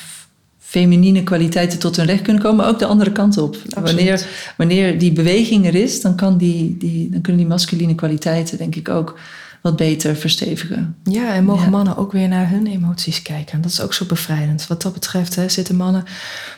feminine 0.59 1.23
kwaliteiten 1.23 1.79
tot 1.79 1.95
hun 1.95 2.05
recht 2.05 2.21
kunnen 2.21 2.41
komen, 2.41 2.65
ook 2.65 2.79
de 2.79 2.85
andere 2.85 3.11
kant 3.11 3.37
op. 3.37 3.57
Wanneer, 3.81 4.27
wanneer 4.57 4.99
die 4.99 5.11
beweging 5.11 5.65
er 5.65 5.75
is, 5.75 6.01
dan, 6.01 6.15
kan 6.15 6.37
die, 6.37 6.77
die, 6.77 7.09
dan 7.09 7.21
kunnen 7.21 7.41
die 7.41 7.51
masculine 7.51 7.95
kwaliteiten, 7.95 8.57
denk 8.57 8.75
ik, 8.75 8.89
ook 8.89 9.19
wat 9.61 9.75
beter 9.75 10.15
verstevigen. 10.15 10.95
Ja, 11.03 11.33
en 11.33 11.43
mogen 11.43 11.69
mannen 11.69 11.97
ook 11.97 12.11
weer 12.11 12.27
naar 12.27 12.49
hun 12.49 12.67
emoties 12.67 13.21
kijken. 13.21 13.61
Dat 13.61 13.71
is 13.71 13.81
ook 13.81 13.93
zo 13.93 14.05
bevrijdend. 14.05 14.67
Wat 14.67 14.81
dat 14.81 14.93
betreft 14.93 15.35
hè, 15.35 15.49
zitten 15.49 15.75
mannen, 15.75 16.03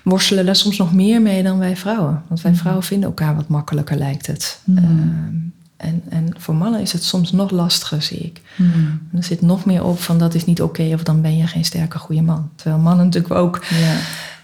worstelen 0.03 0.45
daar 0.45 0.55
soms 0.55 0.77
nog 0.77 0.93
meer 0.93 1.21
mee 1.21 1.43
dan 1.43 1.57
wij 1.59 1.77
vrouwen. 1.77 2.23
Want 2.27 2.41
wij 2.41 2.51
mhm. 2.51 2.59
vrouwen 2.59 2.85
vinden 2.85 3.09
elkaar 3.09 3.35
wat 3.35 3.47
makkelijker, 3.47 3.97
lijkt 3.97 4.27
het. 4.27 4.59
Mm. 4.63 5.51
en, 5.77 6.01
en 6.09 6.35
voor 6.37 6.55
mannen 6.55 6.81
is 6.81 6.91
het 6.91 7.03
soms 7.03 7.31
nog 7.31 7.51
lastiger, 7.51 8.01
zie 8.01 8.19
ik. 8.19 8.41
Mm. 8.55 9.01
Er 9.13 9.23
zit 9.23 9.41
nog 9.41 9.65
meer 9.65 9.83
op 9.83 9.99
van 9.99 10.17
dat 10.17 10.33
is 10.33 10.45
niet 10.45 10.61
oké 10.61 10.91
of 10.93 11.03
dan 11.03 11.21
ben 11.21 11.37
je 11.37 11.47
geen 11.47 11.65
sterke 11.65 11.97
goede 11.97 12.21
man. 12.21 12.49
Terwijl 12.55 12.81
mannen 12.81 13.05
natuurlijk 13.05 13.33
ook... 13.33 13.63
Ja. 13.69 13.95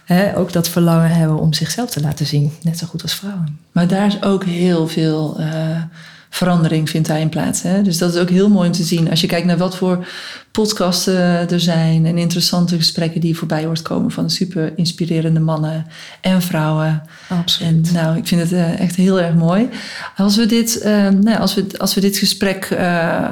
Hè, 0.04 0.36
ook 0.36 0.52
dat 0.52 0.68
verlangen 0.68 1.10
hebben 1.10 1.38
om 1.38 1.52
zichzelf 1.52 1.90
te 1.90 2.00
laten 2.00 2.26
zien. 2.26 2.52
Net 2.62 2.78
zo 2.78 2.86
goed 2.86 3.02
als 3.02 3.14
vrouwen. 3.14 3.58
Maar 3.72 3.88
daar 3.88 4.06
is 4.06 4.22
ook 4.22 4.44
heel 4.44 4.88
veel 4.88 5.40
uh, 5.40 5.82
verandering 6.30 6.90
vindt 6.90 7.08
daarin 7.08 7.28
plaats. 7.28 7.62
Hè? 7.62 7.82
Dus 7.82 7.98
dat 7.98 8.14
is 8.14 8.20
ook 8.20 8.30
heel 8.30 8.48
mooi 8.48 8.66
om 8.66 8.74
te 8.74 8.82
zien. 8.82 9.10
Als 9.10 9.20
je 9.20 9.26
kijkt 9.26 9.46
naar 9.46 9.58
wat 9.58 9.76
voor 9.76 10.06
podcasten 10.50 11.50
er 11.50 11.60
zijn 11.60 12.06
en 12.06 12.18
interessante 12.18 12.76
gesprekken 12.76 13.20
die 13.20 13.36
voorbij 13.36 13.64
hoort 13.64 13.82
komen 13.82 14.10
van 14.10 14.30
super 14.30 14.72
inspirerende 14.76 15.40
mannen 15.40 15.86
en 16.20 16.42
vrouwen. 16.42 17.02
Absoluut. 17.28 17.88
En, 17.88 17.94
nou, 17.94 18.16
ik 18.16 18.26
vind 18.26 18.40
het 18.40 18.52
uh, 18.52 18.80
echt 18.80 18.96
heel 18.96 19.20
erg 19.20 19.34
mooi. 19.34 19.68
Als 20.16 20.36
we 20.36 20.46
dit, 20.46 20.82
uh, 20.84 21.08
nou, 21.08 21.38
als 21.38 21.54
we, 21.54 21.66
als 21.78 21.94
we 21.94 22.00
dit 22.00 22.16
gesprek, 22.16 22.68
uh, 22.72 22.78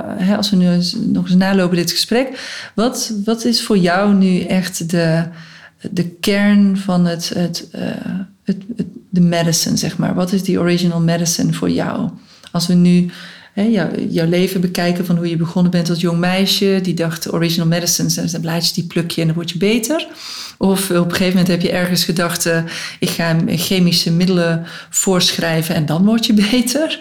hè, 0.03 0.37
als 0.37 0.51
we 0.51 0.57
nu 0.57 0.69
eens, 0.69 0.97
nog 1.07 1.25
eens 1.25 1.35
nalopen 1.35 1.77
dit 1.77 1.91
gesprek, 1.91 2.41
wat, 2.75 3.13
wat 3.25 3.45
is 3.45 3.63
voor 3.63 3.79
jou 3.79 4.15
nu 4.15 4.41
echt 4.41 4.91
de, 4.91 5.25
de 5.91 6.09
kern 6.09 6.77
van 6.77 7.07
het, 7.07 7.29
het, 7.29 7.69
het, 7.73 8.57
het, 8.77 8.87
de 9.09 9.21
medicine, 9.21 9.77
zeg 9.77 9.99
maar? 9.99 10.15
Wat 10.15 10.33
is 10.33 10.43
die 10.43 10.59
original 10.59 11.01
medicine 11.01 11.53
voor 11.53 11.71
jou? 11.71 12.11
Als 12.53 12.67
we 12.67 12.75
nu 12.75 13.11
hè, 13.53 13.63
jouw 14.09 14.29
leven 14.29 14.61
bekijken 14.61 15.07
van 15.07 15.17
hoe 15.17 15.29
je 15.29 15.37
begonnen 15.37 15.71
bent 15.71 15.91
als 15.91 16.01
jong 16.01 16.19
meisje, 16.19 16.81
die 16.83 16.95
dacht 16.95 17.33
original 17.33 17.67
medicines, 17.67 18.17
en 18.17 18.43
dan 18.43 18.55
je 18.55 18.71
die 18.75 18.87
plukje 18.87 19.21
en 19.21 19.27
dan 19.27 19.37
word 19.37 19.51
je 19.51 19.59
beter. 19.59 20.07
Of 20.59 20.91
op 20.91 20.97
een 20.97 21.11
gegeven 21.11 21.29
moment 21.29 21.49
heb 21.49 21.61
je 21.61 21.71
ergens 21.71 22.05
gedacht, 22.05 22.47
uh, 22.47 22.63
ik 22.99 23.09
ga 23.09 23.37
chemische 23.47 24.13
middelen 24.13 24.67
voorschrijven 24.91 25.75
en 25.75 25.87
dan 25.87 26.05
word 26.05 26.27
je 26.27 26.33
beter. 26.51 27.01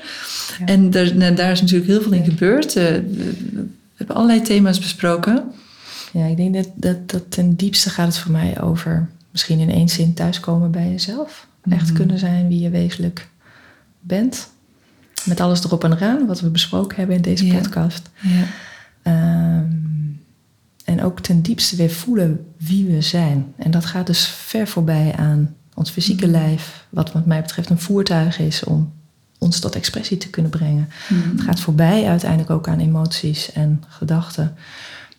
En 0.65 0.89
daar, 0.89 1.15
nou, 1.15 1.35
daar, 1.35 1.51
is 1.51 1.61
natuurlijk 1.61 1.89
heel 1.89 2.01
veel 2.01 2.11
in 2.11 2.23
gebeurd. 2.25 2.75
Uh, 2.75 2.83
we 2.83 3.73
hebben 3.95 4.15
allerlei 4.15 4.41
thema's 4.41 4.79
besproken. 4.79 5.43
Ja, 6.13 6.25
ik 6.25 6.37
denk 6.37 6.53
dat, 6.53 6.69
dat, 6.75 7.09
dat 7.09 7.23
ten 7.31 7.55
diepste 7.55 7.89
gaat 7.89 8.07
het 8.07 8.17
voor 8.17 8.31
mij 8.31 8.61
over 8.61 9.09
misschien 9.31 9.59
in 9.59 9.69
één 9.69 9.89
zin 9.89 10.13
thuiskomen 10.13 10.71
bij 10.71 10.89
jezelf. 10.89 11.47
Echt 11.69 11.87
mhm. 11.87 11.93
kunnen 11.93 12.19
zijn 12.19 12.47
wie 12.47 12.59
je 12.59 12.69
wezenlijk 12.69 13.27
bent. 13.99 14.49
Met 15.25 15.39
alles 15.39 15.63
erop 15.63 15.83
en 15.83 15.93
eraan, 15.93 16.25
wat 16.25 16.39
we 16.39 16.49
besproken 16.49 16.97
hebben 16.97 17.15
in 17.15 17.21
deze 17.21 17.45
podcast. 17.47 18.09
Ja. 18.21 18.43
Ehm, 19.01 19.65
en 20.85 21.03
ook 21.03 21.19
ten 21.19 21.41
diepste 21.41 21.75
weer 21.75 21.91
voelen 21.91 22.45
wie 22.57 22.85
we 22.85 23.01
zijn. 23.01 23.53
En 23.57 23.71
dat 23.71 23.85
gaat 23.85 24.07
dus 24.07 24.27
ver 24.27 24.67
voorbij 24.67 25.13
aan 25.17 25.55
ons 25.73 25.89
fysieke 25.89 26.27
lijf, 26.27 26.85
wat 26.89 27.11
wat 27.11 27.25
mij 27.25 27.41
betreft 27.41 27.69
een 27.69 27.79
voertuig 27.79 28.39
is 28.39 28.63
om 28.63 28.93
ons 29.37 29.59
tot 29.59 29.75
expressie 29.75 30.17
te 30.17 30.29
kunnen 30.29 30.51
brengen. 30.51 30.89
Het 31.07 31.41
gaat 31.41 31.59
voorbij 31.59 32.07
uiteindelijk 32.07 32.49
ook 32.49 32.67
aan 32.67 32.79
emoties 32.79 33.51
en 33.51 33.83
gedachten. 33.87 34.55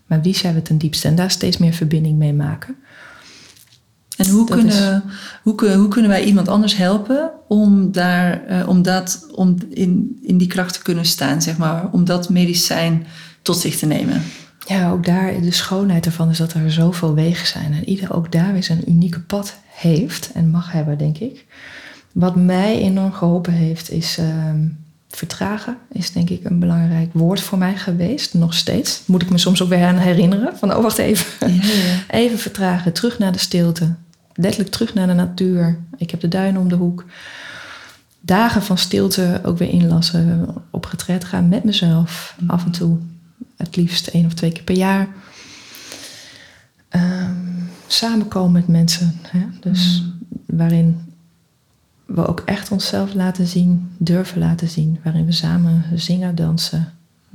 Maar 0.07 0.23
wie 0.23 0.37
zijn 0.37 0.55
we 0.55 0.63
ten 0.63 0.79
diepste? 0.79 1.09
En 1.09 1.15
daar 1.15 1.31
steeds 1.31 1.57
meer 1.57 1.73
verbinding 1.73 2.19
mee 2.19 2.33
maken. 2.33 2.77
En 4.19 4.29
hoe 4.29 4.47
Dat 4.47 4.57
kunnen, 4.57 5.05
hoe, 5.43 5.75
hoe 5.75 5.89
kunnen 5.89 6.11
wij 6.11 6.25
iemand 6.25 6.49
anders 6.49 6.77
helpen 6.77 7.31
om, 7.49 7.93
daar, 7.93 8.45
eh, 8.45 8.69
om, 8.69 8.83
dat, 8.83 9.27
om 9.35 9.57
in, 9.71 10.19
in 10.23 10.39
die 10.39 10.49
kracht 10.49 10.73
te 10.73 10.83
kunnen 10.83 11.05
staan, 11.05 11.43
zeg 11.43 11.57
maar, 11.57 11.89
om 11.93 12.05
dat 12.05 12.29
medicijn 12.29 13.07
tot 13.43 13.57
zich 13.57 13.77
te 13.77 13.87
nemen? 13.87 14.23
Ja, 14.67 14.91
ook 14.91 15.05
daar, 15.05 15.41
de 15.41 15.51
schoonheid 15.51 16.07
ervan 16.07 16.31
is 16.31 16.39
dat 16.39 16.53
er 16.53 16.73
zoveel 16.73 17.15
wegen 17.15 17.47
zijn. 17.47 17.73
En 17.73 17.89
ieder 17.89 18.15
ook 18.15 18.33
daar 18.33 18.53
weer 18.53 18.63
zijn 18.63 18.91
unieke 18.91 19.21
pad 19.21 19.57
heeft 19.67 20.31
en 20.35 20.51
mag 20.51 20.73
hebben, 20.73 20.99
denk 20.99 21.19
ik. 21.19 21.45
Wat 22.13 22.37
mij 22.37 22.79
enorm 22.79 23.13
geholpen 23.13 23.53
heeft, 23.53 23.91
is 23.91 24.19
ehm, 24.19 24.67
vertragen. 25.09 25.77
Is 25.93 26.13
denk 26.13 26.31
ik 26.31 26.45
een 26.45 26.59
belangrijk 26.59 27.11
woord 27.13 27.41
voor 27.41 27.59
mij 27.59 27.77
geweest. 27.77 28.35
Nog 28.35 28.55
steeds. 28.55 29.03
Moet 29.05 29.23
ik 29.23 29.31
me 29.31 29.39
soms 29.39 29.63
ook 29.63 29.69
weer 29.69 29.85
aan 29.85 29.97
herinneren. 29.97 30.59
Van, 30.59 30.75
oh, 30.75 30.83
wacht 30.83 30.99
even. 30.99 31.53
Ja, 31.53 31.63
ja. 31.63 32.05
Even 32.21 32.39
vertragen, 32.39 32.93
terug 32.93 33.19
naar 33.19 33.33
de 33.33 33.39
stilte. 33.39 33.95
Letterlijk 34.41 34.71
terug 34.71 34.95
naar 34.95 35.07
de 35.07 35.13
natuur. 35.13 35.79
Ik 35.97 36.11
heb 36.11 36.21
de 36.21 36.29
duinen 36.29 36.61
om 36.61 36.69
de 36.69 36.75
hoek. 36.75 37.05
Dagen 38.21 38.63
van 38.63 38.79
stilte 38.79 39.41
ook 39.43 39.59
weer 39.59 39.69
inlassen. 39.69 40.55
Op 40.71 40.87
getred 40.87 41.25
gaan 41.25 41.49
met 41.49 41.65
mezelf. 41.65 42.37
Af 42.47 42.65
en 42.65 42.71
toe. 42.71 42.99
Het 43.57 43.77
liefst 43.77 44.07
één 44.07 44.27
of 44.27 44.35
twee 44.35 44.53
keer 44.53 44.63
per 44.63 44.77
jaar. 44.77 45.09
Ehm, 46.89 47.35
samenkomen 47.87 48.53
met 48.53 48.69
mensen. 48.69 49.19
Hè? 49.23 49.47
Dus 49.61 50.05
waarin 50.47 51.15
we 52.07 52.27
ook 52.27 52.43
echt 52.45 52.71
onszelf 52.71 53.15
laten 53.15 53.47
zien, 53.47 53.91
durven 53.97 54.39
laten 54.39 54.69
zien. 54.69 54.99
Waarin 55.03 55.27
we 55.27 55.33
samen 55.33 55.85
zingen, 55.95 56.35
dansen, 56.35 56.93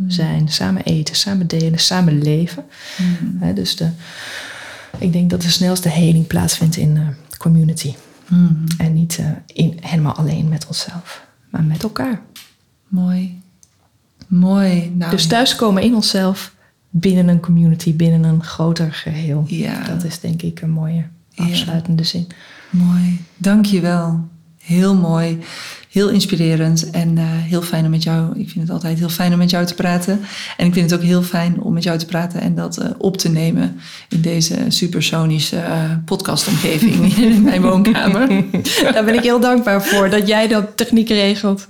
zijn, 0.08 0.50
samen 0.50 0.84
eten, 0.84 1.16
samen 1.16 1.48
delen, 1.48 1.80
samen 1.80 2.22
leven. 2.22 2.66
Hè, 3.40 3.54
dus 3.54 3.76
de, 3.76 3.90
ik 5.04 5.14
denk 5.14 5.30
dat 5.30 5.42
de 5.42 5.50
snelste 5.50 5.90
heling 5.90 6.28
plaatsvindt 6.28 6.76
in 6.76 6.98
eh, 6.98 7.38
community. 7.38 7.94
Hmm. 8.28 8.64
En 8.78 8.94
niet 8.94 9.18
eh, 9.18 9.26
in, 9.46 9.78
helemaal 9.82 10.14
alleen 10.16 10.48
met 10.48 10.68
onszelf, 10.68 11.26
maar 11.50 11.64
met 11.64 11.84
elkaar. 11.84 12.22
Mooi. 12.88 13.42
Mooi. 14.28 14.92
Nou, 14.96 15.12
Dus 15.12 15.28
thuiskomen 15.28 15.84
in 15.84 15.96
onszelf, 15.96 16.54
binnen 16.90 17.28
een 17.28 17.40
community, 17.40 17.96
binnen 17.96 18.24
een 18.24 18.44
groter 18.44 18.94
geheel. 18.94 19.44
Ja. 19.48 19.84
Dat 19.84 20.04
is 20.04 20.20
denk 20.20 20.42
ik 20.42 20.62
een 20.62 20.70
mooie 20.70 21.06
Ja. 21.30 21.44
afsluitende 21.44 22.04
zin. 22.04 22.28
Mooi. 22.70 23.22
Dank 23.38 23.66
je 23.66 23.80
wel. 23.80 24.28
Heel 24.58 24.96
mooi. 24.96 25.40
Heel 25.94 26.10
inspirerend 26.10 26.90
en 26.90 27.18
eh, 27.18 27.24
heel 27.28 27.62
fijn 27.62 27.86
om 27.86 27.92
met 27.92 28.04
jou. 28.04 28.40
Ik 28.40 28.50
vind 28.50 28.64
het 28.64 28.70
altijd 28.70 29.00
heel 29.00 29.10
fijn 29.10 29.32
om 29.32 29.38
met 29.38 29.50
jou 29.50 29.66
te 29.66 29.74
praten. 29.74 30.20
En 30.58 30.66
ik 30.66 30.74
vind 30.74 30.90
het 30.92 31.00
ook 31.00 31.06
heel 31.06 31.22
fijn 31.22 31.62
om 31.62 31.74
met 31.74 31.84
jou 31.84 31.98
te 31.98 32.06
praten 32.06 32.42
en 32.42 32.56
dat 32.56 32.78
eh, 32.78 32.90
op 32.98 33.18
te 33.18 33.30
nemen 33.30 33.80
in 34.10 34.22
deze 34.22 34.56
supersonische 34.68 35.58
eh, 35.58 35.92
podcastomgeving 36.06 37.14
in 37.18 37.42
mijn 37.44 37.62
woonkamer. 37.62 38.28
Daar 38.94 39.06
ben 39.06 39.14
ik 39.14 39.22
heel 39.22 39.40
dankbaar 39.40 39.84
voor 39.84 40.10
dat 40.10 40.28
jij 40.28 40.48
dat 40.48 40.78
techniek 40.78 41.10
regelt 41.10 41.68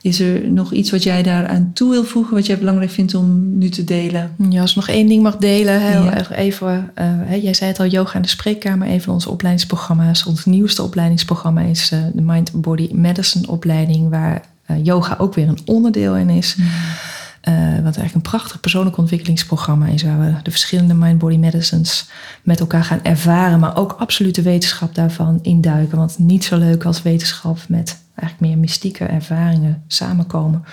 Is 0.03 0.21
er 0.21 0.51
nog 0.51 0.73
iets 0.73 0.91
wat 0.91 1.03
jij 1.03 1.23
daaraan 1.23 1.71
toe 1.75 1.91
wil 1.91 2.05
voegen, 2.05 2.35
wat 2.35 2.47
jij 2.47 2.59
belangrijk 2.59 2.91
vindt 2.91 3.15
om 3.15 3.59
nu 3.59 3.69
te 3.69 3.85
delen? 3.85 4.35
Ja, 4.49 4.61
als 4.61 4.71
ik 4.71 4.77
nog 4.77 4.89
één 4.89 5.07
ding 5.07 5.23
mag 5.23 5.37
delen, 5.37 5.81
heel 5.81 6.03
Ja. 6.05 6.15
erg 6.17 6.33
even. 6.33 6.91
eh, 6.95 7.43
jij 7.43 7.55
zei 7.55 7.71
het 7.71 7.81
al, 7.81 7.87
yoga 7.87 8.15
in 8.15 8.23
de 8.23 8.29
spreekkamer. 8.29 8.89
Een 8.89 9.03
van 9.03 9.15
onze 9.15 9.31
opleidingsprogramma's. 9.31 10.25
Ons 10.25 10.45
nieuwste 10.45 10.83
opleidingsprogramma 10.83 11.61
is 11.61 11.89
de 11.89 12.23
Mind 12.23 12.51
Body 12.53 12.89
Medicine 12.93 13.49
opleiding, 13.49 14.11
waar 14.11 14.43
eh, 14.69 14.85
yoga 14.85 15.17
ook 15.19 15.35
weer 15.35 15.49
een 15.49 15.59
onderdeel 15.65 16.17
in 16.17 16.31
is. 16.31 16.57
Eh, 17.41 17.55
wat 17.55 17.97
eigenlijk 17.97 18.15
een 18.15 18.21
prachtig 18.21 18.61
persoonlijk 18.61 18.97
ontwikkelingsprogramma 18.97 19.87
is, 19.87 20.03
waar 20.03 20.21
we 20.21 20.35
de 20.43 20.51
verschillende 20.51 20.95
mind-body 20.95 21.37
medicines 21.37 22.09
met 22.43 22.61
elkaar 22.61 22.85
gaan 22.85 23.03
ervaren, 23.03 23.61
maar 23.61 23.77
ook 23.77 23.93
absoluut 23.99 24.35
de 24.35 24.43
wetenschap 24.43 24.95
daarvan 24.95 25.39
induiken. 25.43 25.99
Want 25.99 26.19
niet 26.19 26.45
zo 26.45 26.59
leuk 26.59 26.85
als 26.85 27.03
wetenschap 27.03 27.59
met 27.69 27.99
eigenlijk 28.15 28.41
meer 28.41 28.59
mystieke 28.59 29.05
ervaringen 29.05 29.83
samenkomen. 29.87 30.65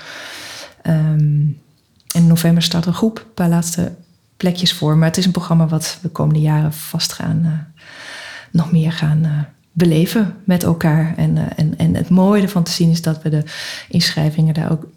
Ehm, 0.81 1.41
in 2.11 2.27
november 2.27 2.63
start 2.63 2.85
een 2.85 2.93
groep, 2.93 3.17
een 3.17 3.33
paar 3.33 3.49
laatste 3.49 3.91
plekjes 4.37 4.73
voor. 4.73 4.97
Maar 4.97 5.07
het 5.07 5.17
is 5.17 5.25
een 5.25 5.31
programma 5.31 5.67
wat 5.67 5.97
we 6.01 6.07
de 6.07 6.13
komende 6.13 6.41
jaren 6.41 6.73
vast 6.73 7.13
gaan, 7.13 7.41
eh, 7.43 7.83
nog 8.51 8.71
meer 8.71 8.91
gaan 8.91 9.47
beleven 9.75 10.35
met 10.43 10.63
elkaar. 10.63 11.13
En, 11.17 11.37
eh, 11.37 11.43
en, 11.55 11.77
en 11.77 11.95
het 11.95 12.09
mooie 12.09 12.41
ervan 12.41 12.63
te 12.63 12.71
zien 12.71 12.89
is 12.89 13.01
dat 13.01 13.21
we 13.21 13.29
de 13.29 13.43
inschrijvingen 13.89 14.53
daar 14.53 14.71
ook 14.71 14.87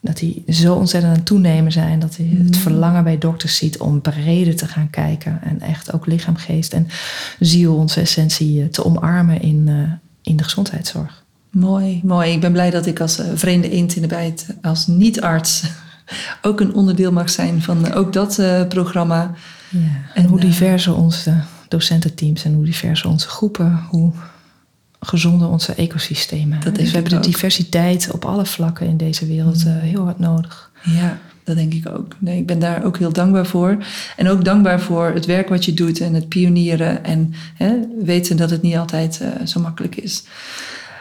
dat 0.00 0.16
die 0.16 0.44
zo 0.48 0.74
ontzettend 0.74 1.12
aan 1.12 1.18
het 1.18 1.26
toenemen 1.26 1.72
zijn. 1.72 1.98
Dat 1.98 2.14
je 2.14 2.42
het 2.44 2.56
verlangen 2.56 3.04
bij 3.04 3.18
dokters 3.18 3.56
ziet 3.56 3.78
om 3.78 4.00
breder 4.00 4.56
te 4.56 4.66
gaan 4.66 4.90
kijken. 4.90 5.40
En 5.42 5.60
echt 5.60 5.92
ook 5.92 6.06
lichaam, 6.06 6.36
geest 6.36 6.72
en 6.72 6.88
ziel, 7.38 7.74
onze 7.74 8.00
essentie, 8.00 8.62
eh, 8.62 8.68
te 8.68 8.84
omarmen 8.84 9.40
in, 9.42 9.64
eh, 9.68 9.92
in 10.22 10.36
de 10.36 10.44
gezondheidszorg. 10.44 11.24
Mooi, 11.50 12.00
mooi. 12.04 12.32
Ik 12.32 12.40
ben 12.40 12.52
blij 12.52 12.70
dat 12.70 12.86
ik 12.86 13.00
als 13.00 13.20
vreemde 13.34 13.70
eend 13.70 13.96
in 13.96 14.02
de 14.02 14.08
bijt, 14.08 14.46
als 14.62 14.86
niet-arts, 14.86 15.64
ook 16.42 16.60
een 16.60 16.74
onderdeel 16.74 17.12
mag 17.12 17.30
zijn 17.30 17.62
van 17.62 17.92
ook 17.92 18.12
dat 18.12 18.42
programma. 18.68 19.34
Ja. 19.68 19.78
En, 19.78 20.22
En, 20.22 20.24
hoe 20.24 20.40
diverser 20.40 20.96
onze 20.96 21.34
docententeams 21.68 22.44
en 22.44 22.54
hoe 22.54 22.64
diverser 22.64 23.10
onze 23.10 23.28
groepen, 23.28 23.84
hoe 23.90 24.12
gezonder 25.00 25.48
onze 25.48 25.74
ecosystemen. 25.74 26.60
Dat 26.60 26.74
dus 26.74 26.90
we 26.90 26.94
hebben 26.94 27.12
de 27.12 27.28
diversiteit 27.28 28.10
op 28.10 28.24
alle 28.24 28.46
vlakken 28.46 28.86
in 28.86 28.96
deze 28.96 29.26
wereld 29.26 29.64
eh, 29.66 29.72
heel 29.76 30.04
hard 30.04 30.18
nodig. 30.18 30.70
Ja, 30.82 31.18
dat 31.44 31.56
denk 31.56 31.74
ik 31.74 31.88
ook. 31.88 32.16
Nee, 32.18 32.38
ik 32.38 32.46
ben 32.46 32.58
daar 32.58 32.84
ook 32.84 32.98
heel 32.98 33.12
dankbaar 33.12 33.46
voor. 33.46 33.76
En 34.16 34.28
ook 34.28 34.44
dankbaar 34.44 34.80
voor 34.80 35.10
het 35.14 35.26
werk 35.26 35.48
wat 35.48 35.64
je 35.64 35.74
doet 35.74 36.00
en 36.00 36.14
het 36.14 36.28
pionieren. 36.28 37.04
En 37.04 37.34
hè, 37.54 37.74
weten 38.02 38.36
dat 38.36 38.50
het 38.50 38.62
niet 38.62 38.76
altijd 38.76 39.20
eh, 39.20 39.46
zo 39.46 39.60
makkelijk 39.60 39.96
is. 39.96 40.22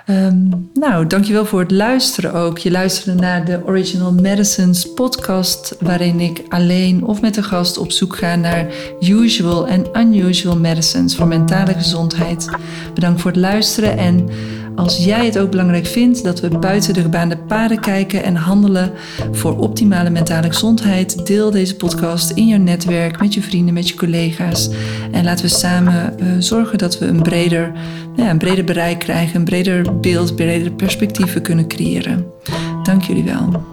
Ehm, 0.07 0.47
nou, 0.73 1.07
dankjewel 1.07 1.45
voor 1.45 1.59
het 1.59 1.71
luisteren 1.71 2.33
ook. 2.33 2.57
Je 2.57 2.71
luisterde 2.71 3.21
naar 3.21 3.45
de 3.45 3.61
Original 3.65 4.13
Medicines 4.13 4.93
podcast, 4.93 5.75
waarin 5.79 6.19
ik 6.19 6.43
alleen 6.49 7.03
of 7.03 7.21
met 7.21 7.37
een 7.37 7.43
gast 7.43 7.77
op 7.77 7.91
zoek 7.91 8.15
ga 8.15 8.35
naar 8.35 8.67
usual 8.99 9.67
en 9.67 9.85
unusual 9.93 10.57
medicines 10.57 11.15
voor 11.15 11.27
mentale 11.27 11.73
gezondheid. 11.73 12.49
Bedankt 12.93 13.21
voor 13.21 13.31
het 13.31 13.39
luisteren 13.39 13.97
en 13.97 14.29
als 14.77 14.97
jij 14.97 15.25
het 15.25 15.39
ook 15.39 15.49
belangrijk 15.49 15.85
vindt 15.85 16.23
dat 16.23 16.39
we 16.39 16.57
buiten 16.57 16.93
de 16.93 17.01
gebaande 17.01 17.37
paden 17.37 17.79
kijken 17.79 18.23
en 18.23 18.35
handelen 18.35 18.91
voor 19.31 19.57
optimale 19.57 20.09
mentale 20.09 20.47
gezondheid, 20.47 21.25
deel 21.25 21.51
deze 21.51 21.75
podcast 21.75 22.31
in 22.31 22.47
jouw 22.47 22.59
netwerk 22.59 23.19
met 23.19 23.33
je 23.33 23.41
vrienden, 23.41 23.73
met 23.73 23.89
je 23.89 23.95
collega's. 23.95 24.69
En 25.11 25.23
laten 25.23 25.45
we 25.45 25.51
samen 25.51 26.19
eh, 26.19 26.27
zorgen 26.39 26.77
dat 26.77 26.99
we 26.99 27.05
een 27.05 27.21
breder, 27.21 27.71
nou 28.15 28.23
ja, 28.23 28.29
een 28.29 28.37
breder 28.37 28.63
bereik 28.63 28.99
krijgen, 28.99 29.35
een 29.35 29.45
breder 29.45 29.99
beeld, 29.99 30.35
bredere 30.35 30.71
perspectieven 30.71 31.41
kunnen 31.41 31.67
creëren. 31.67 32.25
Dank 32.83 33.01
jullie 33.01 33.23
wel. 33.23 33.65